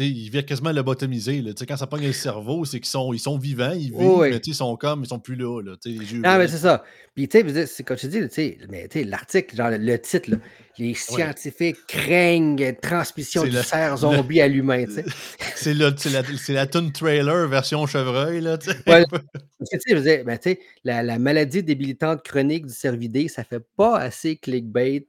ils 0.00 0.28
viennent 0.28 0.44
quasiment 0.44 0.72
lobotomisés. 0.72 1.40
Là. 1.40 1.52
Quand 1.68 1.76
ça 1.76 1.86
pogne 1.86 2.06
le 2.06 2.12
cerveau, 2.12 2.64
c'est 2.64 2.80
qu'ils 2.80 2.88
sont, 2.88 3.12
ils 3.12 3.20
sont 3.20 3.38
vivants, 3.38 3.70
ils 3.72 3.90
vivent, 3.92 3.94
oui. 4.00 4.30
mais 4.30 4.38
ils 4.38 4.54
sont 4.54 4.76
comme, 4.76 5.04
ils 5.04 5.08
sont 5.08 5.20
plus 5.20 5.36
là. 5.36 5.60
là 5.62 5.76
les 5.84 5.92
yeux 5.92 6.18
non, 6.20 6.36
mais 6.36 6.48
c'est 6.48 6.58
ça. 6.58 6.82
Puis, 7.14 7.28
tu 7.28 7.40
sais, 7.48 7.66
c'est 7.66 7.84
comme 7.84 7.96
tu 7.96 8.08
dis, 8.08 9.04
l'article, 9.04 9.56
genre 9.56 9.70
le 9.70 9.96
titre, 9.98 10.30
là, 10.32 10.38
les 10.78 10.88
Ouais. 10.88 10.94
scientifiques 10.94 11.76
craignent 11.86 12.74
transmission 12.82 13.44
du 13.44 13.50
le- 13.50 13.62
cerf 13.62 13.92
le- 13.92 13.96
zombie 13.98 14.40
à 14.40 14.48
l'humain, 14.48 14.84
c'est 15.54 15.74
le- 15.74 15.90
la, 16.10 16.22
c'est 16.36 16.52
la 16.52 16.66
tune 16.66 16.90
trailer 16.90 17.46
version 17.48 17.86
chevreuil. 17.86 18.40
Là, 18.40 18.58
tu 18.58 18.70
sais. 18.72 18.78
Ouais. 18.90 19.04
Dire, 20.02 20.24
ben, 20.24 20.38
la, 20.82 21.02
la 21.04 21.18
maladie 21.20 21.62
débilitante 21.62 22.22
chronique 22.24 22.66
du 22.66 22.74
cervidé, 22.74 23.28
ça 23.28 23.44
fait 23.44 23.64
pas 23.76 23.96
assez 23.98 24.36
clickbait 24.36 25.06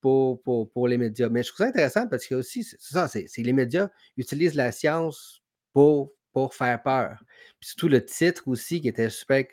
pour, 0.00 0.42
pour, 0.42 0.70
pour 0.70 0.88
les 0.88 0.98
médias. 0.98 1.28
Mais 1.28 1.42
je 1.42 1.48
trouve 1.48 1.64
ça 1.64 1.70
intéressant 1.70 2.06
parce 2.08 2.26
que 2.26 2.34
aussi, 2.34 2.64
c'est 2.64 2.80
ça, 2.80 3.08
c'est 3.08 3.26
les 3.38 3.52
médias 3.52 3.88
utilisent 4.16 4.54
la 4.54 4.72
science 4.72 5.42
pour, 5.72 6.12
pour 6.32 6.54
faire 6.54 6.82
peur. 6.82 7.18
Puis 7.60 7.70
surtout 7.70 7.88
le 7.88 8.04
titre 8.04 8.42
aussi 8.46 8.80
qui 8.80 8.88
était 8.88 9.10
super. 9.10 9.44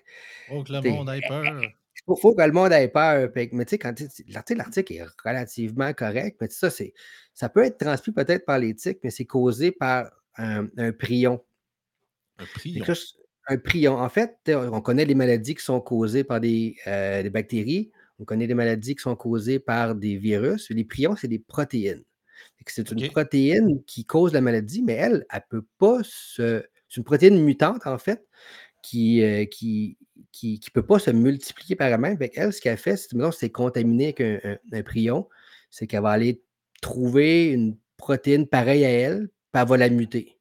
Oh, 0.52 0.64
que 0.64 0.74
le 0.74 0.82
monde 0.90 1.10
ait 1.10 1.22
peur. 1.28 1.62
Il 2.08 2.16
faut, 2.20 2.36
que 2.36 2.42
le 2.42 2.52
monde 2.52 2.74
ait 2.74 2.88
peur. 2.88 3.30
Mais 3.36 3.66
tu 3.66 3.78
sais, 3.78 4.56
l'article 4.56 4.94
est 4.94 5.06
relativement 5.24 5.94
correct, 5.94 6.38
mais 6.42 6.48
tu 6.50 6.56
sais, 6.56 6.60
ça, 6.60 6.70
c'est 6.70 6.94
ça 7.34 7.50
peut 7.50 7.64
être 7.64 7.78
transmis 7.78 8.14
peut-être 8.14 8.46
par 8.46 8.60
l'éthique, 8.60 9.00
mais 9.04 9.10
c'est 9.10 9.26
causé 9.26 9.72
par 9.72 10.12
un, 10.38 10.68
un 10.78 10.92
prion. 10.92 11.42
Un 12.40 12.46
prion. 12.46 12.86
là, 12.86 12.94
un 13.48 13.58
prion. 13.58 13.98
En 13.98 14.10
fait, 14.10 14.38
on 14.48 14.82
connaît 14.82 15.06
les 15.06 15.16
maladies 15.16 15.56
qui 15.56 15.64
sont 15.64 15.82
causées 15.82 16.24
par 16.24 16.40
des, 16.40 16.76
euh, 16.88 17.24
des 17.24 17.30
bactéries. 17.30 17.92
On 18.24 18.26
connaît 18.26 18.48
des 18.48 18.54
maladies 18.54 18.96
qui 18.96 19.02
sont 19.02 19.18
causées 19.18 19.60
par 19.60 19.96
des 19.96 20.16
virus. 20.16 20.70
Les 20.70 20.86
prions, 20.86 21.18
c'est 21.18 21.28
des 21.28 21.40
protéines. 21.40 22.04
C'est 22.66 22.90
une 22.90 23.00
protéine 23.12 23.84
qui 23.86 24.06
cause 24.06 24.32
la 24.32 24.40
maladie, 24.40 24.82
mais 24.82 24.94
elle, 24.94 25.26
elle 25.30 25.44
ne 25.52 25.60
peut 25.60 25.66
pas 25.78 26.00
se. 26.06 26.64
C'est 26.88 26.98
une 26.98 27.04
protéine 27.04 27.38
mutante, 27.44 27.86
en 27.86 27.98
fait, 27.98 28.26
qui 28.82 29.20
ne 29.20 29.44
qui, 29.44 29.98
qui, 30.32 30.58
qui 30.62 30.72
peut 30.72 30.86
pas 30.86 31.00
se 31.00 31.12
multiplier 31.12 31.76
par 31.76 31.90
elle-même. 31.90 32.18
Elle, 32.34 32.54
ce 32.54 32.62
qu'elle 32.62 32.78
fait, 32.78 32.96
c'est 32.96 33.10
c'est 33.34 33.50
contaminé 33.50 34.06
avec 34.06 34.22
un, 34.22 34.40
un- 34.46 34.58
un 34.72 34.84
prion, 34.84 35.28
c'est 35.70 35.86
qu'elle 35.86 36.04
va 36.04 36.12
aller 36.12 36.42
trouver 36.82 37.48
une 37.52 37.78
protéine 37.98 38.48
pareille 38.48 38.86
à 38.86 38.90
elle, 38.90 39.28
puis 39.52 39.62
elle 39.62 39.68
va 39.68 39.76
la 39.78 39.90
muter. 39.90 40.38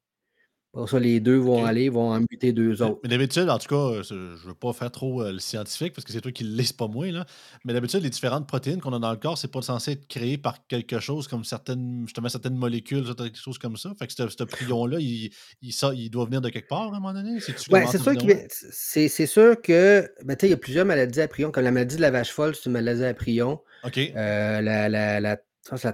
Pour 0.73 0.89
ça, 0.89 0.99
les 0.99 1.19
deux 1.19 1.37
vont 1.37 1.65
aller, 1.65 1.87
vont 1.89 2.09
en 2.11 2.19
muter 2.19 2.51
deux 2.51 2.81
autres. 2.81 2.99
Mais 3.03 3.09
d'habitude, 3.09 3.47
en 3.47 3.59
tout 3.59 3.67
cas, 3.67 3.75
euh, 3.75 4.01
je 4.03 4.47
veux 4.47 4.55
pas 4.55 4.73
faire 4.73 4.89
trop 4.89 5.21
euh, 5.21 5.31
le 5.31 5.37
scientifique 5.37 5.93
parce 5.93 6.03
que 6.03 6.11
c'est 6.11 6.19
toi 6.19 6.31
qui 6.31 6.43
le 6.43 6.55
lis, 6.55 6.73
pas 6.73 6.87
moi. 6.87 7.11
Là. 7.11 7.27
Mais 7.63 7.73
d'habitude, 7.73 8.01
les 8.01 8.09
différentes 8.09 8.47
protéines 8.47 8.81
qu'on 8.81 8.91
a 8.91 8.97
dans 8.97 9.11
le 9.11 9.17
corps, 9.17 9.37
c'est 9.37 9.51
pas 9.51 9.61
censé 9.61 9.91
être 9.91 10.07
créé 10.07 10.39
par 10.39 10.65
quelque 10.65 10.99
chose 10.99 11.27
comme 11.27 11.43
certaines, 11.43 12.01
justement, 12.07 12.27
certaines 12.27 12.55
molécules, 12.55 13.05
quelque 13.15 13.37
chose 13.37 13.59
comme 13.59 13.77
ça. 13.77 13.91
Fait 13.99 14.07
que 14.07 14.13
ce 14.13 14.43
prion-là, 14.43 14.97
il, 14.99 15.29
il, 15.61 15.73
sort- 15.73 15.93
il 15.93 16.09
doit 16.09 16.25
venir 16.25 16.41
de 16.41 16.49
quelque 16.49 16.69
part 16.69 16.81
à 16.81 16.87
un 16.87 16.99
moment 16.99 17.13
donné. 17.13 17.33
Ouais, 17.33 17.39
c'est 17.39 17.59
sûr, 17.59 17.71
va- 17.71 19.07
c'est 19.07 19.27
sûr 19.27 19.61
que 19.61 20.09
ben, 20.25 20.35
tu 20.35 20.41
sais, 20.41 20.47
il 20.47 20.49
y 20.49 20.53
a 20.53 20.57
plusieurs 20.57 20.87
maladies 20.87 21.21
à 21.21 21.27
prion, 21.27 21.51
comme 21.51 21.65
la 21.65 21.71
maladie 21.71 21.97
de 21.97 22.01
la 22.01 22.09
vache 22.09 22.31
folle, 22.31 22.55
c'est 22.55 22.65
une 22.65 22.71
maladie 22.71 23.03
à 23.03 23.13
prion. 23.13 23.59
OK. 23.83 23.99
Euh, 23.99 24.59
la, 24.61 24.89
la, 24.89 25.19
la, 25.19 25.37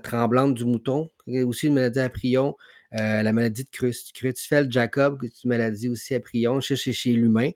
tremblante 0.01 0.53
du 0.55 0.63
mouton, 0.63 1.09
c'est 1.27 1.43
aussi 1.43 1.67
une 1.67 1.73
maladie 1.73 1.99
à 1.99 2.09
prion. 2.09 2.55
Euh, 2.95 3.21
la 3.21 3.33
maladie 3.33 3.63
de 3.65 3.69
Creutzfeldt-Jacob, 4.13 5.19
c'est 5.21 5.43
une 5.43 5.49
maladie 5.49 5.89
aussi 5.89 6.15
à 6.15 6.19
prion 6.19 6.59
chez, 6.59 6.75
chez, 6.75 6.93
chez 6.93 7.11
l'humain. 7.13 7.51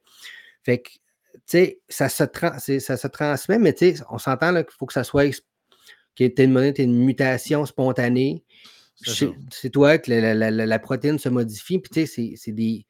Fait 0.63 0.79
que, 0.79 0.89
tu 0.89 0.99
sais, 1.47 1.79
ça, 1.89 2.07
ça 2.07 2.97
se 2.97 3.07
transmet, 3.07 3.57
mais 3.59 3.73
tu 3.73 3.95
sais, 3.95 4.03
on 4.09 4.17
s'entend 4.19 4.53
qu'il 4.53 4.73
faut 4.77 4.85
que 4.85 4.93
ça 4.93 5.03
soit, 5.03 5.29
qu'il 6.15 6.27
y 6.27 6.29
ait 6.29 6.43
une, 6.43 6.73
une 6.77 7.03
mutation 7.05 7.65
spontanée. 7.65 8.43
C'est 9.51 9.71
toi 9.71 9.97
que 9.97 10.11
la, 10.11 10.33
la- 10.35 10.51
la- 10.51 10.65
la 10.65 10.79
protéine 10.79 11.17
se 11.17 11.29
modifie, 11.29 11.79
puis 11.79 11.89
tu 11.89 12.07
sais, 12.07 12.35
c'est- 12.37 12.51
des. 12.51 12.85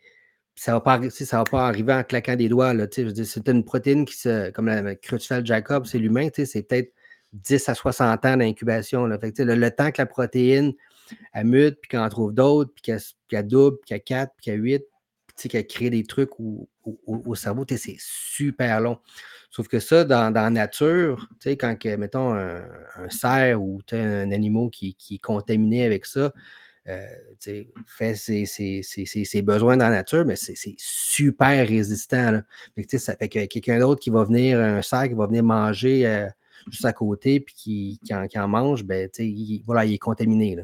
Ça 0.55 0.73
ne 0.73 0.79
va, 0.85 0.99
va 0.99 1.43
pas 1.45 1.67
arriver 1.67 1.93
en 1.93 2.03
claquant 2.03 2.35
des 2.35 2.47
doigts. 2.49 2.73
C'est 2.91 3.47
une 3.47 3.63
protéine 3.63 4.05
qui 4.05 4.15
se. 4.17 4.51
Comme 4.51 4.67
la 4.67 4.95
Creutzfeldt-Jacob, 4.95 5.85
c'est 5.87 5.97
l'humain, 5.97 6.27
tu 6.29 6.41
sais, 6.41 6.45
c'est 6.45 6.63
peut-être 6.63 6.93
10 7.31 7.69
à 7.69 7.73
60 7.73 8.23
ans 8.25 8.37
d'incubation. 8.37 9.07
Le, 9.07 9.17
le 9.55 9.71
temps 9.71 9.91
que 9.91 9.99
la 10.01 10.05
protéine 10.05 10.73
elle 11.33 11.45
mute, 11.47 11.77
puis 11.81 11.89
qu'elle 11.89 11.99
en 12.01 12.09
trouve 12.09 12.33
d'autres, 12.33 12.71
puis 12.73 12.93
qu'elle 13.27 13.47
double, 13.47 13.77
puis 13.77 13.87
qu'elle 13.87 14.03
4, 14.03 14.33
puis 14.37 14.43
qu'elle 14.45 14.63
8, 14.63 14.83
puis 15.37 15.49
qu'elle 15.49 15.67
crée 15.67 15.89
des 15.89 16.03
trucs 16.03 16.39
au, 16.39 16.69
au- 16.83 16.99
au- 17.05 17.23
au 17.25 17.35
cerveau, 17.35 17.65
c'est 17.69 17.95
super 17.99 18.81
long. 18.81 18.99
Sauf 19.49 19.67
que 19.67 19.79
ça, 19.79 20.03
dans, 20.03 20.33
la 20.33 20.49
nature, 20.49 21.27
quand, 21.45 21.77
mettons, 21.97 22.33
un, 22.33 22.63
cerf 23.09 23.61
ou 23.61 23.81
un 23.91 24.31
animal 24.31 24.69
qui, 24.71 24.95
qui 24.95 25.15
est 25.15 25.19
contaminé 25.19 25.85
avec 25.85 26.05
ça, 26.05 26.33
euh, 26.87 27.05
fait 27.87 28.15
ses, 28.15 28.45
ses- 28.45 28.81
ses- 28.83 29.05
ses- 29.05 29.41
besoins 29.41 29.77
dans 29.77 29.85
la 29.89 29.97
nature, 29.97 30.25
mais 30.25 30.35
c'est 30.35 30.55
super 30.77 31.67
résistant. 31.67 32.31
Là. 32.31 32.43
Fait 32.75 32.97
ça 32.97 33.15
fait 33.15 33.29
que 33.29 33.45
quelqu'un 33.45 33.79
d'autre 33.79 34.01
qui 34.01 34.09
va 34.09 34.23
venir, 34.23 34.59
un 34.59 34.81
cerf 34.81 35.07
qui 35.07 35.13
va 35.13 35.27
venir 35.27 35.43
manger 35.43 36.05
euh, 36.07 36.27
juste 36.69 36.85
à 36.85 36.93
côté, 36.93 37.39
puis 37.39 37.53
qui, 37.55 37.99
qui 38.03 38.39
en, 38.39 38.47
mange, 38.47 38.83
ben, 38.83 39.09
il, 39.19 39.63
voilà, 39.65 39.85
il 39.85 39.93
est 39.93 39.97
contaminé. 39.99 40.55
Là. 40.55 40.63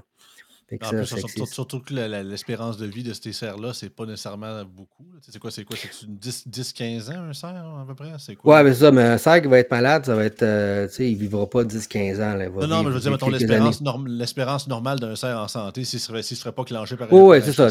Que 0.77 0.85
En 0.85 0.89
ça, 1.05 1.15
plus, 1.15 1.33
que 1.33 1.45
surtout, 1.45 1.79
que 1.79 1.93
l'espérance 1.93 2.77
de 2.77 2.85
vie 2.85 3.01
de 3.01 3.13
ces 3.13 3.33
cerfs-là, 3.33 3.73
c'est 3.73 3.89
pas 3.89 4.05
nécessairement 4.05 4.63
beaucoup. 4.65 5.03
C'est 5.21 5.39
quoi, 5.39 5.49
c'est 5.49 5.63
quoi? 5.63 5.75
C'est 5.77 6.07
10-15 6.07 7.09
ans, 7.09 7.23
un 7.29 7.33
cerf, 7.33 7.55
à 7.55 7.85
peu 7.87 7.95
près? 7.95 8.11
C'est 8.19 8.35
quoi? 8.35 8.57
Ouais, 8.57 8.63
mais 8.63 8.73
c'est 8.73 8.81
ça, 8.81 8.91
mais 8.91 9.01
un 9.01 9.17
cerf 9.17 9.41
qui 9.41 9.47
va 9.47 9.57
être 9.57 9.71
malade, 9.71 10.05
ça 10.05 10.15
va 10.15 10.23
être. 10.25 10.43
euh, 10.43 10.87
tu 10.87 10.93
sais, 10.93 11.09
il 11.09 11.15
ne 11.15 11.19
vivra 11.19 11.49
pas 11.49 11.63
10-15 11.63 12.21
ans. 12.21 12.35
Là, 12.35 12.49
Non, 12.49 12.67
non, 12.67 12.83
mais 12.83 12.89
je 12.89 12.95
veux 12.95 12.99
dire, 12.99 13.11
mettons, 13.11 13.29
l'espérance 13.29 13.81
norm- 13.81 14.67
normale 14.67 14.99
d'un 14.99 15.15
cerf 15.15 15.39
en 15.39 15.47
santé, 15.47 15.83
s'il 15.85 15.97
ne 15.97 16.01
serait, 16.01 16.21
serait 16.21 16.51
pas 16.51 16.63
clenché 16.63 16.95
par 16.95 17.07
un, 17.07 17.11
Oh, 17.13 17.29
ouais, 17.29 17.37
un 17.39 17.41
c'est 17.41 17.53
ça. 17.53 17.69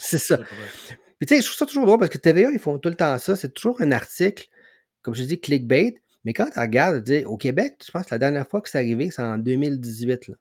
C'est 0.00 0.18
ça. 0.18 0.36
Puis 1.18 1.26
tu 1.26 1.36
sais, 1.36 1.42
je 1.42 1.46
trouve 1.46 1.58
ça 1.58 1.66
toujours 1.66 1.86
drôle 1.86 1.98
parce 1.98 2.10
que 2.10 2.18
TVA, 2.18 2.50
ils 2.50 2.58
font 2.58 2.78
tout 2.78 2.88
le 2.88 2.94
temps 2.96 3.16
ça. 3.18 3.36
C'est 3.36 3.52
toujours 3.54 3.80
un 3.80 3.92
article, 3.92 4.48
comme 5.02 5.14
je 5.14 5.22
dis, 5.22 5.38
clickbait. 5.38 5.94
Mais 6.24 6.32
quand 6.32 6.48
tu 6.52 6.58
regardes, 6.58 7.04
tu 7.04 7.18
dis, 7.20 7.24
au 7.24 7.36
Québec, 7.36 7.76
je 7.86 7.90
pense 7.92 8.06
que 8.06 8.14
la 8.14 8.18
dernière 8.18 8.48
fois 8.48 8.60
que 8.60 8.68
c'est 8.68 8.78
arrivé, 8.78 9.10
c'est 9.10 9.22
en 9.22 9.38
2018. 9.38 10.28
là. 10.28 10.34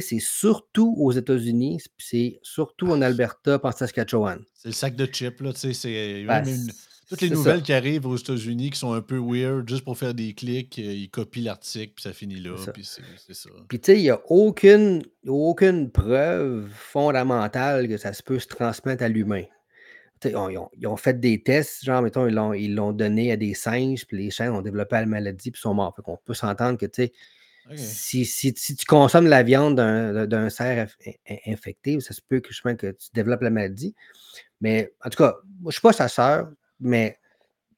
C'est 0.00 0.18
surtout 0.20 0.94
aux 0.98 1.12
États-Unis, 1.12 1.78
puis 1.96 2.06
c'est 2.08 2.38
surtout 2.42 2.88
en 2.90 3.00
Alberta, 3.02 3.60
en 3.62 3.72
Saskatchewan. 3.72 4.40
C'est 4.54 4.68
le 4.68 4.74
sac 4.74 4.96
de 4.96 5.06
chips, 5.06 5.40
là, 5.40 5.52
tu 5.52 5.60
sais, 5.60 5.72
c'est 5.72 6.24
Ben, 6.26 6.44
toutes 7.08 7.20
les 7.20 7.30
nouvelles 7.30 7.58
ça. 7.58 7.62
qui 7.62 7.72
arrivent 7.72 8.06
aux 8.06 8.16
États-Unis 8.16 8.70
qui 8.70 8.78
sont 8.78 8.92
un 8.94 9.02
peu 9.02 9.18
weird, 9.18 9.68
juste 9.68 9.84
pour 9.84 9.96
faire 9.98 10.14
des 10.14 10.32
clics, 10.32 10.78
euh, 10.78 10.92
ils 10.92 11.10
copient 11.10 11.42
l'article, 11.44 11.92
puis 11.94 12.02
ça 12.02 12.12
finit 12.12 12.40
là, 12.40 12.56
puis 12.72 12.84
c'est 12.84 13.34
ça. 13.34 13.50
Puis 13.68 13.78
tu 13.78 13.92
sais, 13.92 13.98
il 13.98 14.02
n'y 14.02 14.10
a 14.10 14.20
aucune, 14.30 15.02
aucune 15.26 15.90
preuve 15.90 16.66
fondamentale 16.72 17.88
que 17.88 17.96
ça 17.98 18.12
se 18.12 18.22
peut 18.22 18.38
se 18.38 18.46
transmettre 18.46 19.02
à 19.04 19.08
l'humain. 19.08 19.44
On- 20.34 20.48
Ils 20.48 20.56
ont, 20.56 20.70
ils 20.78 20.86
ont 20.86 20.96
fait 20.96 21.20
des 21.20 21.42
tests, 21.42 21.84
genre, 21.84 22.00
mettons, 22.00 22.26
ils 22.26 22.32
l'ont, 22.34 22.54
ils 22.54 22.74
l'ont 22.74 22.92
donné 22.92 23.30
à 23.32 23.36
des 23.36 23.52
singes, 23.52 24.06
puis 24.06 24.16
les 24.16 24.30
singes 24.30 24.48
ont 24.56 24.62
développé 24.62 24.96
la 24.96 25.04
maladie, 25.04 25.50
puis 25.50 25.60
sont 25.60 25.74
morts. 25.74 25.94
Fait 25.94 26.00
qu'on 26.00 26.16
peut 26.24 26.32
s'entendre 26.32 26.78
que, 26.78 26.86
tu 26.86 27.02
sais, 27.02 27.12
Si, 27.76 28.24
si, 28.24 28.52
si 28.56 28.76
tu 28.76 28.84
consommes 28.84 29.26
la 29.26 29.42
viande 29.42 29.76
d'un, 29.76 30.50
cerf 30.50 30.86
inf- 30.86 31.16
in- 31.28 31.52
infecté, 31.52 32.00
ça 32.00 32.12
se 32.12 32.20
peut 32.20 32.40
que, 32.40 32.50
justement, 32.50 32.76
que 32.76 32.92
tu 32.92 33.08
développes 33.14 33.42
la 33.42 33.50
maladie. 33.50 33.94
Mais, 34.60 34.92
en 35.04 35.10
tout 35.10 35.18
cas, 35.18 35.34
moi, 35.60 35.64
je 35.64 35.66
ne 35.68 35.72
suis 35.72 35.80
pas 35.80 35.92
sa 35.92 36.08
sœur, 36.08 36.48
mais 36.80 37.18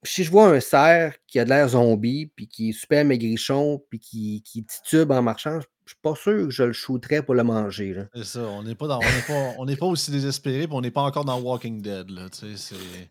si 0.03 0.25
je 0.25 0.31
vois 0.31 0.49
un 0.49 0.61
cerf 0.61 1.16
qui 1.27 1.38
a 1.38 1.44
de 1.44 1.51
l'air 1.51 1.68
zombie, 1.68 2.27
puis 2.35 2.46
qui 2.49 2.70
est 2.70 2.72
super 2.72 3.05
maigrichon, 3.05 3.83
puis 3.88 3.99
qui, 3.99 4.42
qui 4.44 4.64
titube 4.64 5.11
en 5.11 5.22
marchant, 5.22 5.53
je 5.61 5.66
ne 5.66 5.88
suis 5.88 5.99
pas 6.03 6.14
sûr 6.14 6.46
que 6.46 6.51
je 6.51 6.62
le 6.64 6.72
shooterais 6.72 7.22
pour 7.22 7.35
le 7.35 7.44
manger. 7.44 7.96
C'est 8.14 8.25
ça, 8.25 8.40
on 8.40 8.62
n'est 8.62 8.75
pas, 8.75 8.88
dans- 8.88 8.99
on 8.99 9.03
n'est 9.03 9.27
pas, 9.27 9.55
on 9.59 9.77
pas 9.77 9.87
aussi 9.87 10.11
désespéré, 10.11 10.66
puis 10.66 10.77
on 10.77 10.81
n'est 10.81 10.90
pas 10.90 11.03
encore 11.03 11.25
dans 11.25 11.40
Walking 11.40 11.81
Dead, 11.81 12.11
là, 12.11 12.29
tu 12.29 12.57
sais, 12.57 12.57
c'est... 12.57 13.11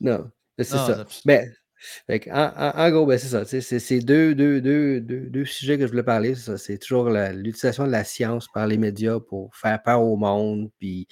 Non, 0.00 0.30
c'est 0.56 0.64
ça. 0.64 1.04
Mais, 1.24 1.48
en, 2.30 2.90
gros, 2.90 3.06
ben, 3.06 3.18
c'est 3.18 3.28
ça. 3.28 3.44
C'est 3.44 4.00
deux, 4.00 4.34
deux, 4.34 4.60
deux, 4.60 5.00
deux, 5.00 5.44
sujets 5.44 5.78
que 5.78 5.86
je 5.86 5.90
voulais 5.90 6.02
parler. 6.02 6.34
c'est 6.34 6.78
toujours 6.78 7.10
l'utilisation 7.10 7.86
de 7.86 7.92
la 7.92 8.04
science 8.04 8.48
par 8.52 8.66
les 8.66 8.78
médias 8.78 9.20
pour 9.20 9.54
faire 9.54 9.82
peur 9.82 10.02
au 10.02 10.16
monde, 10.16 10.70
puis 10.78 11.06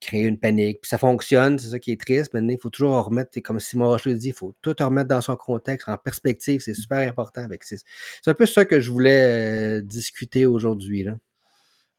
créer 0.00 0.24
une 0.24 0.38
panique. 0.38 0.80
Puis 0.82 0.88
ça 0.88 0.98
fonctionne, 0.98 1.58
c'est 1.58 1.68
ça 1.70 1.78
qui 1.78 1.92
est 1.92 2.00
triste. 2.00 2.34
Maintenant, 2.34 2.52
il 2.52 2.60
faut 2.60 2.70
toujours 2.70 2.92
en 2.92 3.02
remettre, 3.02 3.38
comme 3.40 3.60
Simon 3.60 3.88
Rocher 3.88 4.14
dit, 4.14 4.28
il 4.28 4.34
faut 4.34 4.54
tout 4.62 4.74
remettre 4.78 5.08
dans 5.08 5.20
son 5.20 5.36
contexte, 5.36 5.88
en 5.88 5.96
perspective. 5.98 6.60
C'est 6.60 6.74
super 6.74 7.08
important. 7.08 7.46
C'est 7.62 7.80
un 8.26 8.34
peu 8.34 8.46
ça 8.46 8.64
que 8.64 8.80
je 8.80 8.90
voulais 8.90 9.78
euh, 9.78 9.82
discuter 9.82 10.46
aujourd'hui. 10.46 11.06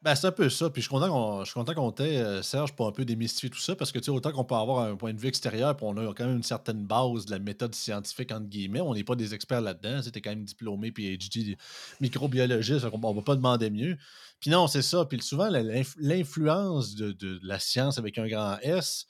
Ben, 0.01 0.15
c'est 0.15 0.27
un 0.27 0.31
peu 0.31 0.49
ça. 0.49 0.69
Puis 0.69 0.81
je 0.81 0.87
suis 0.87 0.93
content 0.93 1.09
qu'on, 1.09 1.43
je 1.43 1.91
t'ait, 1.91 2.17
euh, 2.17 2.41
Serge, 2.41 2.73
pour 2.73 2.87
un 2.87 2.93
peu 2.93 3.03
démystifier 3.03 3.49
tout 3.49 3.59
ça, 3.59 3.75
parce 3.75 3.91
que 3.91 3.99
tu 3.99 4.05
sais, 4.05 4.11
autant 4.11 4.31
qu'on 4.31 4.45
peut 4.45 4.55
avoir 4.55 4.85
un 4.85 4.95
point 4.95 5.13
de 5.13 5.19
vue 5.19 5.27
extérieur, 5.27 5.75
puis 5.75 5.85
on 5.85 5.97
a 5.97 6.13
quand 6.13 6.25
même 6.25 6.37
une 6.37 6.43
certaine 6.43 6.85
base 6.85 7.25
de 7.25 7.31
la 7.31 7.39
méthode 7.39 7.75
scientifique, 7.75 8.31
entre 8.31 8.47
guillemets, 8.47 8.79
on 8.79 8.93
n'est 8.93 9.03
pas 9.03 9.15
des 9.15 9.33
experts 9.33 9.59
là-dedans. 9.59 9.99
Tu 10.01 10.17
es 10.17 10.21
quand 10.21 10.29
même 10.29 10.45
diplômé, 10.45 10.91
PhD, 10.91 11.57
microbiologiste, 11.99 12.85
on 12.91 13.13
va 13.13 13.21
pas 13.21 13.35
demander 13.35 13.69
mieux. 13.69 13.97
Puis 14.39 14.49
non, 14.49 14.67
c'est 14.67 14.81
ça. 14.81 15.03
Puis 15.03 15.21
souvent, 15.21 15.49
l'influence 15.97 16.95
de 16.95 17.39
la 17.43 17.59
science 17.59 17.97
avec 17.97 18.17
un 18.17 18.27
grand 18.27 18.57
S, 18.61 19.05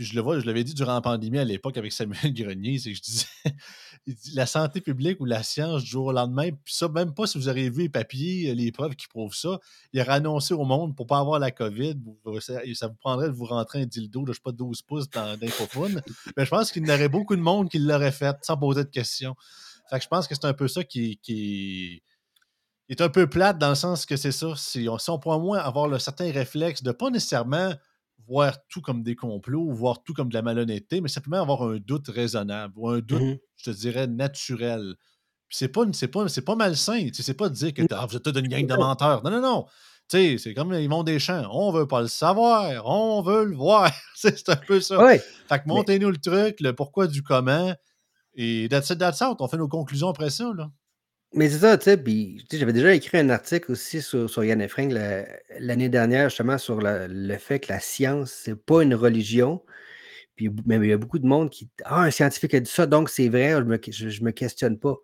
puis 0.00 0.08
je 0.08 0.14
le 0.14 0.22
vois, 0.22 0.40
je 0.40 0.46
l'avais 0.46 0.64
dit 0.64 0.72
durant 0.72 0.94
la 0.94 1.02
pandémie 1.02 1.36
à 1.36 1.44
l'époque 1.44 1.76
avec 1.76 1.92
Samuel 1.92 2.18
Grenier, 2.32 2.78
c'est 2.78 2.90
que 2.92 2.96
je 2.96 3.02
disais 3.02 3.26
la 4.34 4.46
santé 4.46 4.80
publique 4.80 5.20
ou 5.20 5.26
la 5.26 5.42
science 5.42 5.82
du 5.82 5.90
jour 5.90 6.06
au 6.06 6.12
lendemain, 6.12 6.52
puis 6.52 6.72
ça, 6.72 6.88
même 6.88 7.12
pas 7.12 7.26
si 7.26 7.36
vous 7.36 7.48
avez 7.48 7.68
vu 7.68 7.82
les 7.82 7.88
papiers, 7.90 8.54
les 8.54 8.72
preuves 8.72 8.96
qui 8.96 9.08
prouvent 9.08 9.34
ça, 9.34 9.58
il 9.92 10.00
aurait 10.00 10.12
annoncé 10.12 10.54
au 10.54 10.64
monde 10.64 10.96
pour 10.96 11.04
ne 11.04 11.08
pas 11.08 11.18
avoir 11.18 11.38
la 11.38 11.50
COVID, 11.50 11.96
ça, 12.40 12.86
vous 12.88 12.94
prendrait 12.94 13.26
de 13.26 13.34
vous 13.34 13.44
rentrer 13.44 13.82
un 13.82 13.84
dildo 13.84 14.22
de 14.22 14.28
je 14.28 14.38
sais 14.38 14.42
pas 14.42 14.52
12 14.52 14.80
pouces 14.80 15.10
dans 15.10 15.36
d'infophone. 15.36 16.00
Mais 16.34 16.46
je 16.46 16.50
pense 16.50 16.72
qu'il 16.72 16.88
y 16.88 16.90
aurait 16.90 17.10
beaucoup 17.10 17.36
de 17.36 17.42
monde 17.42 17.68
qui 17.68 17.78
l'aurait 17.78 18.10
fait 18.10 18.34
sans 18.40 18.56
poser 18.56 18.84
de 18.84 18.88
questions. 18.88 19.34
Fait 19.90 19.98
que 19.98 20.02
je 20.02 20.08
pense 20.08 20.26
que 20.26 20.34
c'est 20.34 20.46
un 20.46 20.54
peu 20.54 20.66
ça 20.66 20.82
qui, 20.82 21.18
qui 21.22 22.02
est 22.88 23.02
un 23.02 23.10
peu 23.10 23.28
plate 23.28 23.58
dans 23.58 23.68
le 23.68 23.74
sens 23.74 24.06
que 24.06 24.16
c'est 24.16 24.32
ça. 24.32 24.54
Si 24.56 24.88
on, 24.88 24.96
si 24.96 25.10
on 25.10 25.18
pourrait 25.18 25.40
moins 25.40 25.58
avoir 25.58 25.88
le 25.88 25.98
certain 25.98 26.32
réflexe 26.32 26.82
de 26.82 26.90
pas 26.90 27.10
nécessairement 27.10 27.74
voir 28.26 28.56
tout 28.68 28.80
comme 28.80 29.02
des 29.02 29.16
complots 29.16 29.70
voir 29.72 30.02
tout 30.02 30.14
comme 30.14 30.28
de 30.28 30.34
la 30.34 30.42
malhonnêteté, 30.42 31.00
mais 31.00 31.08
simplement 31.08 31.40
avoir 31.40 31.62
un 31.62 31.78
doute 31.78 32.08
raisonnable 32.08 32.74
ou 32.76 32.88
un 32.88 33.00
doute, 33.00 33.22
mmh 33.22 33.38
je 33.56 33.70
te 33.70 33.76
dirais, 33.76 34.06
naturel. 34.06 34.94
c'est 35.50 35.68
pas, 35.68 35.82
c'est 35.92 36.08
pas, 36.08 36.24
pas 36.46 36.56
malsain. 36.56 37.08
C'est 37.12 37.34
pas 37.34 37.48
de 37.48 37.54
dire 37.54 37.74
que 37.74 37.82
ah, 37.90 38.06
vous 38.06 38.16
êtes 38.16 38.26
une 38.26 38.48
gang 38.48 38.66
de 38.66 38.74
menteurs. 38.74 39.22
Non, 39.22 39.30
non, 39.30 39.42
non. 39.42 39.66
C'est 40.08 40.54
comme 40.54 40.72
ils 40.72 41.04
des 41.04 41.18
champs. 41.18 41.46
On 41.52 41.70
veut 41.70 41.86
pas 41.86 42.00
le 42.00 42.08
savoir, 42.08 42.84
on 42.86 43.22
veut 43.22 43.44
le 43.44 43.54
voir. 43.54 43.92
c'est 44.14 44.48
un 44.48 44.56
peu 44.56 44.80
ça. 44.80 44.98
Fait 45.48 45.58
que 45.58 45.66
montez-nous 45.66 46.10
le 46.10 46.16
truc, 46.16 46.56
le 46.60 46.72
pourquoi 46.72 47.06
du 47.06 47.22
comment. 47.22 47.74
Et 48.34 48.68
that's 48.70 48.90
it, 48.90 48.98
that's 48.98 49.22
On 49.22 49.48
fait 49.48 49.56
nos 49.56 49.68
conclusions 49.68 50.08
après 50.08 50.30
ça. 50.30 50.50
Là. 50.56 50.70
Mais 51.32 51.48
c'est 51.48 51.58
ça, 51.60 51.78
tu 51.78 51.84
sais, 51.84 51.96
puis 51.96 52.44
j'avais 52.50 52.72
déjà 52.72 52.92
écrit 52.92 53.18
un 53.18 53.30
article 53.30 53.70
aussi 53.70 54.02
sur, 54.02 54.28
sur 54.28 54.42
Yann 54.42 54.60
Efring 54.60 54.92
l'année 55.60 55.88
dernière, 55.88 56.28
justement, 56.28 56.58
sur 56.58 56.80
le, 56.80 57.36
fait 57.38 57.60
que 57.60 57.72
la 57.72 57.78
science, 57.78 58.32
c'est 58.32 58.56
pas 58.56 58.82
une 58.82 58.94
religion. 58.94 59.62
Puis 60.36 60.50
mais 60.66 60.76
il 60.78 60.86
y 60.86 60.92
a 60.92 60.98
beaucoup 60.98 61.20
de 61.20 61.26
monde 61.26 61.50
qui 61.50 61.70
Ah, 61.84 62.02
un 62.02 62.10
scientifique 62.10 62.54
a 62.54 62.60
dit 62.60 62.70
ça, 62.70 62.86
donc 62.86 63.10
c'est 63.10 63.28
vrai, 63.28 63.52
je 63.52 63.62
me, 63.62 63.80
je, 63.90 64.24
me 64.24 64.32
questionne 64.32 64.78
pas. 64.78 64.96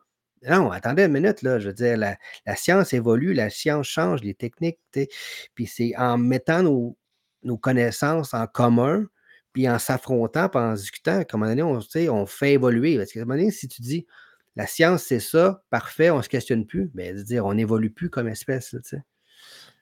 Non, 0.49 0.71
attendez 0.73 1.05
une 1.05 1.13
minute, 1.13 1.43
là. 1.43 1.61
Je 1.61 1.69
veux 1.69 1.75
dire, 1.75 1.97
la, 1.97 2.17
science 2.57 2.93
évolue, 2.93 3.33
la 3.35 3.51
science 3.51 3.87
change, 3.87 4.23
les 4.23 4.35
techniques, 4.35 4.79
tu 4.93 5.03
sais. 5.03 5.09
Puis 5.55 5.67
c'est 5.67 5.97
en 5.97 6.19
mettant 6.19 6.63
nos, 6.63 6.99
nos 7.45 7.59
connaissances 7.59 8.35
en 8.35 8.47
commun, 8.49 9.07
puis 9.53 9.69
en 9.69 9.79
s'affrontant, 9.79 10.49
puis 10.49 10.61
en 10.61 10.75
discutant, 10.75 11.25
qu'à 11.25 11.37
un 11.37 11.41
moment 11.41 11.51
donné, 11.55 11.63
on, 11.63 11.81
on 12.15 12.27
fait 12.27 12.55
évoluer. 12.55 12.99
Parce 12.99 13.13
qu'à 13.13 13.21
un 13.21 13.25
moment 13.25 13.39
donné, 13.39 13.51
si 13.53 13.69
tu 13.69 13.83
dis 13.83 14.07
la 14.57 14.67
science, 14.67 15.03
c'est 15.03 15.21
ça, 15.21 15.63
parfait, 15.71 16.11
on 16.11 16.19
ne 16.19 16.23
se 16.23 16.31
questionne 16.31 16.67
plus. 16.67 16.91
Mais 16.95 17.13
dire, 17.23 17.45
on 17.45 17.55
n'évolue 17.55 17.91
plus 17.91 18.09
comme 18.09 18.27
espèce. 18.27 18.75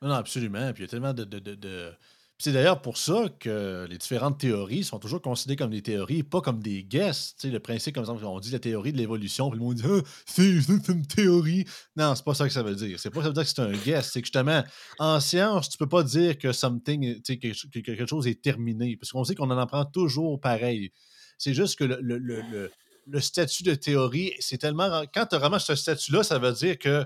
non, 0.02 0.08
non, 0.08 0.14
absolument. 0.14 0.72
Puis 0.72 0.82
il 0.82 0.86
y 0.86 0.88
a 0.88 0.90
tellement 0.90 1.14
de. 1.14 1.92
c'est 2.38 2.52
d'ailleurs 2.52 2.82
pour 2.82 2.98
ça 2.98 3.26
que 3.38 3.86
les 3.88 3.98
différentes 3.98 4.40
théories 4.40 4.82
sont 4.82 4.98
toujours 4.98 5.22
considérées 5.22 5.56
comme 5.56 5.70
des 5.70 5.80
théories, 5.80 6.24
pas 6.24 6.40
comme 6.40 6.60
des 6.60 6.82
guesses. 6.82 7.36
le 7.44 7.58
principe, 7.58 7.94
comme 7.94 8.04
on 8.24 8.40
dit 8.40 8.50
la 8.50 8.58
théorie 8.58 8.92
de 8.92 8.98
l'évolution, 8.98 9.48
puis 9.48 9.60
le 9.60 9.64
monde 9.64 9.76
dit 9.76 9.84
ah, 9.86 10.00
c'est 10.26 10.42
une 10.88 11.06
théorie. 11.06 11.64
Non, 11.94 12.16
c'est 12.16 12.24
pas 12.24 12.34
ça 12.34 12.48
que 12.48 12.52
ça 12.52 12.64
veut 12.64 12.74
dire. 12.74 12.98
C'est 12.98 13.10
pas 13.10 13.22
ça 13.22 13.28
veut 13.28 13.34
dire 13.34 13.44
que 13.44 13.48
c'est 13.48 13.62
un 13.62 13.72
guess. 13.72 14.10
C'est 14.10 14.22
que 14.22 14.26
justement, 14.26 14.64
en 14.98 15.20
science, 15.20 15.68
tu 15.68 15.78
peux 15.78 15.88
pas 15.88 16.02
dire 16.02 16.36
que 16.36 16.50
something, 16.50 17.22
que, 17.22 17.80
quelque 17.80 18.06
chose 18.06 18.26
est 18.26 18.42
terminé, 18.42 18.96
parce 18.96 19.12
qu'on 19.12 19.22
sait 19.22 19.36
qu'on 19.36 19.50
en 19.52 19.58
apprend 19.58 19.84
toujours 19.84 20.40
pareil. 20.40 20.90
C'est 21.38 21.54
juste 21.54 21.78
que 21.78 21.84
le 21.84 21.98
le 22.00 22.70
statut 23.20 23.62
de 23.62 23.74
théorie, 23.74 24.32
c'est 24.40 24.58
tellement. 24.58 25.04
Quand 25.12 25.26
tu 25.26 25.36
ramasses 25.36 25.66
ce 25.66 25.74
statut-là, 25.74 26.22
ça 26.22 26.38
veut 26.38 26.52
dire 26.52 26.78
que 26.78 27.04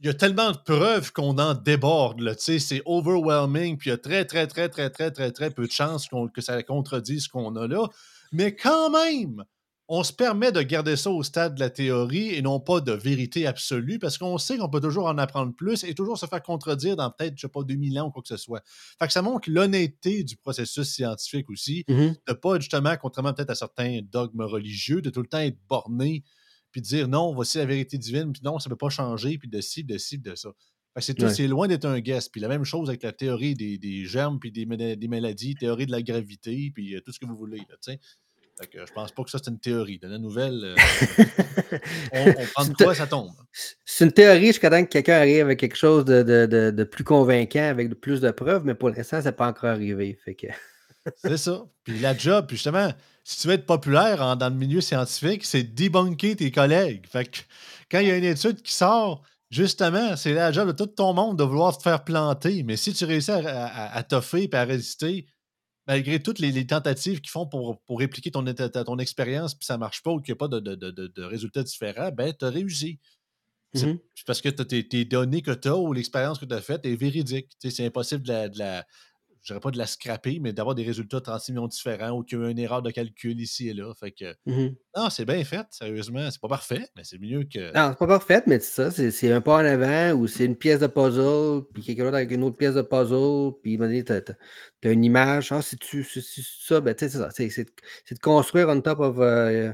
il 0.00 0.06
y 0.06 0.08
a 0.10 0.14
tellement 0.14 0.50
de 0.50 0.58
preuves 0.58 1.12
qu'on 1.12 1.38
en 1.38 1.54
déborde. 1.54 2.34
C'est 2.38 2.82
overwhelming, 2.84 3.78
puis 3.78 3.90
il 3.90 3.92
y 3.92 3.94
a 3.94 3.98
très, 3.98 4.24
très, 4.24 4.46
très, 4.46 4.68
très, 4.68 4.90
très, 4.90 5.10
très, 5.10 5.30
très 5.30 5.50
peu 5.50 5.66
de 5.66 5.72
chances 5.72 6.08
que 6.34 6.40
ça 6.40 6.62
contredise 6.62 7.24
ce 7.24 7.28
qu'on 7.28 7.54
a 7.56 7.66
là. 7.66 7.86
Mais 8.32 8.54
quand 8.56 8.90
même, 8.90 9.44
on 9.88 10.02
se 10.02 10.12
permet 10.12 10.50
de 10.50 10.62
garder 10.62 10.96
ça 10.96 11.10
au 11.10 11.22
stade 11.22 11.56
de 11.56 11.60
la 11.60 11.68
théorie 11.68 12.30
et 12.34 12.40
non 12.40 12.58
pas 12.58 12.80
de 12.80 12.92
vérité 12.92 13.46
absolue 13.46 13.98
parce 13.98 14.16
qu'on 14.16 14.38
sait 14.38 14.56
qu'on 14.56 14.70
peut 14.70 14.80
toujours 14.80 15.06
en 15.06 15.18
apprendre 15.18 15.54
plus 15.54 15.84
et 15.84 15.94
toujours 15.94 16.18
se 16.18 16.26
faire 16.26 16.42
contredire 16.42 16.96
dans 16.96 17.10
peut-être, 17.10 17.34
je 17.36 17.42
sais 17.42 17.48
pas, 17.48 17.62
2000 17.62 18.00
ans 18.00 18.06
ou 18.06 18.10
quoi 18.10 18.22
que 18.22 18.28
ce 18.28 18.38
soit. 18.38 18.62
Fait 18.98 19.06
que 19.06 19.12
ça 19.12 19.20
montre 19.20 19.50
l'honnêteté 19.50 20.24
du 20.24 20.36
processus 20.36 20.88
scientifique 20.88 21.50
aussi, 21.50 21.84
mmh 21.88 22.12
de 22.26 22.32
pas 22.32 22.58
justement, 22.58 22.96
contrairement 22.96 23.34
peut-être 23.34 23.50
à 23.50 23.54
certains 23.54 24.00
dogmes 24.02 24.42
religieux, 24.42 25.02
de 25.02 25.10
tout 25.10 25.20
le 25.20 25.26
temps 25.26 25.38
être 25.38 25.58
borné 25.68 26.24
puis 26.74 26.80
de 26.80 26.86
dire 26.86 27.06
non, 27.06 27.32
voici 27.32 27.58
la 27.58 27.66
vérité 27.66 27.98
divine, 27.98 28.32
puis 28.32 28.42
non, 28.42 28.58
ça 28.58 28.68
ne 28.68 28.74
peut 28.74 28.78
pas 28.78 28.88
changer, 28.88 29.38
puis 29.38 29.48
de 29.48 29.60
ci, 29.60 29.84
de 29.84 29.96
ci, 29.96 30.18
de 30.18 30.34
ça. 30.34 30.50
C'est 30.98 31.14
tout, 31.14 31.28
c'est 31.28 31.46
loin 31.46 31.68
d'être 31.68 31.84
un 31.84 32.00
guess. 32.00 32.28
Puis 32.28 32.40
la 32.40 32.48
même 32.48 32.64
chose 32.64 32.88
avec 32.88 33.04
la 33.04 33.12
théorie 33.12 33.54
des, 33.54 34.06
germes, 34.06 34.40
puis 34.40 34.50
des, 34.50 34.66
des, 34.96 35.08
maladies, 35.08 35.54
théorie 35.54 35.86
de 35.86 35.92
la 35.92 36.02
gravité, 36.02 36.72
puis 36.74 36.96
euh, 36.96 37.00
tout 37.00 37.12
ce 37.12 37.20
que 37.20 37.26
vous 37.26 37.36
voulez. 37.36 37.58
Là, 37.58 37.96
fait 38.60 38.68
que 38.68 38.86
je 38.86 38.92
pense 38.92 39.10
pas 39.10 39.24
que 39.24 39.30
ça, 39.30 39.38
c'est 39.42 39.50
une 39.50 39.58
théorie. 39.58 39.98
Dans 39.98 40.08
la 40.08 40.18
nouvelle, 40.18 40.60
euh, 40.64 41.78
on, 42.12 42.46
prend 42.54 42.64
de 42.64 42.74
quoi, 42.74 42.94
ça 42.94 43.06
tombe. 43.06 43.32
C'est 43.84 44.04
une 44.04 44.12
théorie 44.12 44.48
jusqu'à 44.48 44.70
temps 44.70 44.84
que 44.84 44.90
quelqu'un 44.90 45.16
arrive 45.16 45.46
avec 45.46 45.58
quelque 45.58 45.76
chose 45.76 46.04
de, 46.04 46.84
plus 46.84 47.04
convaincant, 47.04 47.68
avec 47.68 47.92
plus 48.00 48.20
de 48.20 48.30
preuves, 48.30 48.64
mais 48.64 48.74
pour 48.74 48.90
l'instant, 48.90 49.20
ça 49.20 49.30
n'est 49.30 49.36
pas 49.36 49.48
encore 49.48 49.70
arrivé. 49.70 50.16
Fait 50.24 50.34
que... 50.34 50.46
c'est 51.16 51.36
ça. 51.36 51.64
Puis 51.82 51.98
la 51.98 52.16
job, 52.16 52.46
puis 52.46 52.56
justement, 52.56 52.92
si 53.24 53.40
tu 53.40 53.48
veux 53.48 53.54
être 53.54 53.66
populaire 53.66 54.36
dans 54.36 54.48
le 54.48 54.54
milieu 54.54 54.80
scientifique, 54.80 55.44
c'est 55.44 55.64
débunker 55.64 56.36
tes 56.36 56.52
collègues. 56.52 57.06
Fait 57.10 57.24
que 57.24 57.38
quand 57.90 57.98
il 57.98 58.08
y 58.08 58.10
a 58.12 58.16
une 58.16 58.24
étude 58.24 58.62
qui 58.62 58.72
sort, 58.72 59.22
justement, 59.50 60.16
c'est 60.16 60.32
la 60.32 60.52
job 60.52 60.68
de 60.68 60.72
tout 60.72 60.86
ton 60.86 61.12
monde 61.12 61.38
de 61.38 61.44
vouloir 61.44 61.76
te 61.76 61.82
faire 61.82 62.04
planter. 62.04 62.62
Mais 62.62 62.76
si 62.76 62.92
tu 62.92 63.04
réussis 63.04 63.32
à, 63.32 63.38
à, 63.46 63.96
à 63.96 64.02
toffer 64.04 64.48
et 64.50 64.56
à 64.56 64.64
résister, 64.64 65.26
malgré 65.86 66.22
toutes 66.22 66.38
les, 66.38 66.66
tentatives 66.66 67.20
qu'ils 67.20 67.30
font 67.30 67.46
pour, 67.46 67.80
pour 67.82 67.98
répliquer 67.98 68.30
ton, 68.30 68.44
ton 68.44 68.98
expérience, 68.98 69.54
puis 69.54 69.66
ça 69.66 69.74
ne 69.74 69.80
marche 69.80 70.02
pas 70.02 70.10
ou 70.10 70.20
qu'il 70.20 70.32
n'y 70.32 70.36
a 70.36 70.48
pas 70.48 70.48
de, 70.48 70.60
de, 70.60 71.22
résultats 71.22 71.62
différents, 71.62 72.10
ben, 72.10 72.32
tu 72.38 72.44
as 72.44 72.50
réussi. 72.50 72.98
C'est 73.74 73.86
mmh 73.86 73.98
parce 74.26 74.40
que 74.40 74.48
tes, 74.48 75.04
données 75.04 75.42
que 75.42 75.50
tu 75.50 75.68
as 75.68 75.76
ou 75.76 75.92
l'expérience 75.92 76.38
que 76.38 76.46
tu 76.46 76.54
as 76.54 76.62
faite 76.62 76.86
est 76.86 76.94
véridique. 76.94 77.50
C'est 77.58 77.84
impossible 77.84 78.22
de 78.22 78.58
la, 78.58 78.86
je 79.44 79.52
dirais 79.52 79.60
pas 79.60 79.70
de 79.70 79.76
la 79.76 79.86
scraper, 79.86 80.38
mais 80.40 80.54
d'avoir 80.54 80.74
des 80.74 80.84
résultats 80.84 81.18
de 81.18 81.24
36 81.24 81.52
millions 81.52 81.68
différents 81.68 82.12
ou 82.12 82.22
qu'il 82.22 82.40
y 82.40 82.42
a 82.42 82.48
une 82.48 82.58
erreur 82.58 82.80
de 82.80 82.90
calcul 82.90 83.38
ici 83.38 83.68
et 83.68 83.74
là. 83.74 83.92
Fait 83.94 84.10
que, 84.10 84.34
mmh 84.46 84.74
non, 84.96 85.10
c'est 85.10 85.26
bien 85.26 85.44
fait, 85.44 85.66
sérieusement. 85.70 86.30
C'est 86.30 86.40
pas 86.40 86.48
parfait, 86.48 86.88
mais 86.96 87.02
c'est 87.04 87.18
mieux 87.18 87.44
que. 87.44 87.58
Non, 87.74 87.90
c'est 87.90 87.98
pas 87.98 88.06
parfait, 88.06 88.42
mais 88.46 88.58
c'est 88.60 88.90
ça, 88.90 89.10
c'est 89.10 89.32
un 89.32 89.42
pas 89.42 89.56
en 89.56 89.64
avant 89.66 90.12
ou 90.12 90.26
c'est 90.26 90.46
une 90.46 90.56
pièce 90.56 90.80
de 90.80 90.86
puzzle, 90.86 91.64
puis 91.74 91.82
quelqu'un 91.82 92.04
d'autre 92.04 92.16
avec 92.16 92.30
une 92.30 92.42
autre 92.42 92.56
pièce 92.56 92.74
de 92.74 92.82
puzzle, 92.82 93.52
puis 93.62 93.76
tu 93.76 94.12
as, 94.12 94.22
as, 94.84 94.90
une 94.90 95.04
image. 95.04 95.52
Ah, 95.52 95.60
c'est 95.60 95.76
ça, 95.82 96.80
ben, 96.80 96.94
c'est 96.98 97.10
ça. 97.10 97.28
C'est 97.30 98.14
de 98.14 98.18
construire 98.20 98.68
on 98.70 98.80
top 98.80 99.00
of. 99.00 99.18
Euh, 99.18 99.72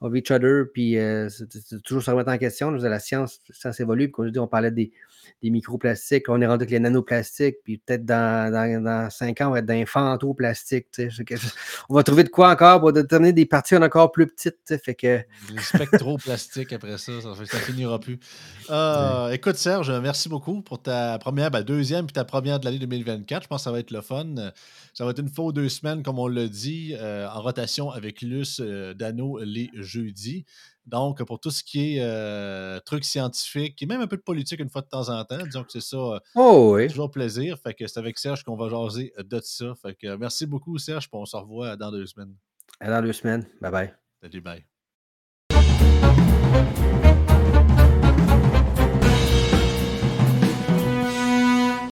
of 0.00 0.14
each 0.14 0.30
other, 0.30 0.66
puis 0.72 0.98
euh, 0.98 1.28
c'est 1.30 1.82
toujours 1.82 2.02
se 2.02 2.10
remettre 2.10 2.30
en 2.30 2.36
question. 2.36 2.70
la 2.70 3.00
science, 3.00 3.40
ça 3.50 3.72
s'évolue. 3.72 4.10
Comme 4.10 4.26
je 4.26 4.32
dis, 4.32 4.38
on 4.38 4.46
parlait 4.46 4.70
des, 4.70 4.92
des 5.42 5.50
microplastiques, 5.50 6.28
on 6.28 6.40
est 6.40 6.46
rendu 6.46 6.62
avec 6.62 6.70
les 6.70 6.80
nanoplastiques, 6.80 7.56
puis 7.64 7.78
peut-être 7.78 8.04
dans, 8.04 8.52
dans, 8.52 8.82
dans, 8.82 9.10
cinq 9.10 9.40
ans, 9.40 9.48
on 9.48 9.52
va 9.52 9.60
être 9.60 9.66
dans 9.66 9.74
les. 9.74 9.84
On 11.88 11.94
va 11.94 12.02
trouver 12.02 12.24
de 12.24 12.28
quoi 12.28 12.50
encore 12.50 12.80
pour 12.80 12.92
déterminer 12.92 13.32
des 13.32 13.46
parties 13.46 13.76
encore 13.76 14.12
plus 14.12 14.26
petites. 14.26 14.76
Fait 14.82 14.94
que... 14.94 15.18
Des 15.52 15.60
spectroplastiques 15.60 16.72
après 16.72 16.98
ça, 16.98 17.12
ça, 17.20 17.30
ne 17.30 17.44
finira 17.44 17.98
plus. 17.98 18.18
Euh, 18.70 19.30
écoute, 19.30 19.56
Serge, 19.56 19.90
merci 19.90 20.28
beaucoup 20.28 20.62
pour 20.62 20.82
ta 20.82 21.18
première, 21.18 21.50
ben, 21.50 21.62
deuxième, 21.62 22.06
puis 22.06 22.12
ta 22.12 22.24
première 22.24 22.60
de 22.60 22.64
l'année 22.64 22.78
2024. 22.78 23.42
Je 23.42 23.48
pense 23.48 23.60
que 23.60 23.64
ça 23.64 23.72
va 23.72 23.80
être 23.80 23.90
le 23.90 24.00
fun. 24.00 24.34
Ça 24.92 25.04
va 25.04 25.10
être 25.10 25.20
une 25.20 25.28
fois 25.28 25.46
ou 25.46 25.52
deux 25.52 25.68
semaines, 25.68 26.02
comme 26.02 26.18
on 26.18 26.28
l'a 26.28 26.48
dit, 26.48 26.94
euh, 26.98 27.28
en 27.28 27.42
rotation 27.42 27.90
avec 27.90 28.22
Luce 28.22 28.60
euh, 28.60 28.94
Dano 28.94 29.38
les 29.42 29.70
jeudis. 29.74 30.44
Donc, 30.86 31.22
pour 31.24 31.40
tout 31.40 31.50
ce 31.50 31.64
qui 31.64 31.96
est 31.96 32.00
euh, 32.02 32.78
trucs 32.80 33.04
scientifiques 33.04 33.82
et 33.82 33.86
même 33.86 34.00
un 34.00 34.06
peu 34.06 34.16
de 34.16 34.22
politique 34.22 34.60
une 34.60 34.68
fois 34.68 34.82
de 34.82 34.88
temps 34.88 35.08
en 35.08 35.24
temps, 35.24 35.42
disons 35.44 35.64
que 35.64 35.72
c'est 35.72 35.80
ça. 35.80 35.96
Euh, 35.96 36.18
oh, 36.34 36.72
oui. 36.74 36.88
Toujours 36.88 37.10
plaisir. 37.10 37.58
Fait 37.58 37.74
que 37.74 37.86
c'est 37.86 37.98
avec 37.98 38.18
Serge 38.18 38.42
qu'on 38.44 38.56
va 38.56 38.68
jaser 38.68 39.12
de 39.18 39.40
ça. 39.42 39.74
Fait 39.80 39.94
que 39.94 40.16
merci 40.16 40.46
beaucoup, 40.46 40.76
Serge, 40.78 41.08
puis 41.08 41.18
on 41.18 41.24
se 41.24 41.36
revoit 41.36 41.76
dans 41.76 41.90
deux 41.90 42.06
semaines. 42.06 42.34
dans 42.80 43.02
deux 43.02 43.12
semaines. 43.12 43.46
Bye 43.60 43.70
bye. 43.70 43.94
Salut, 44.20 44.40
bye. 44.40 44.64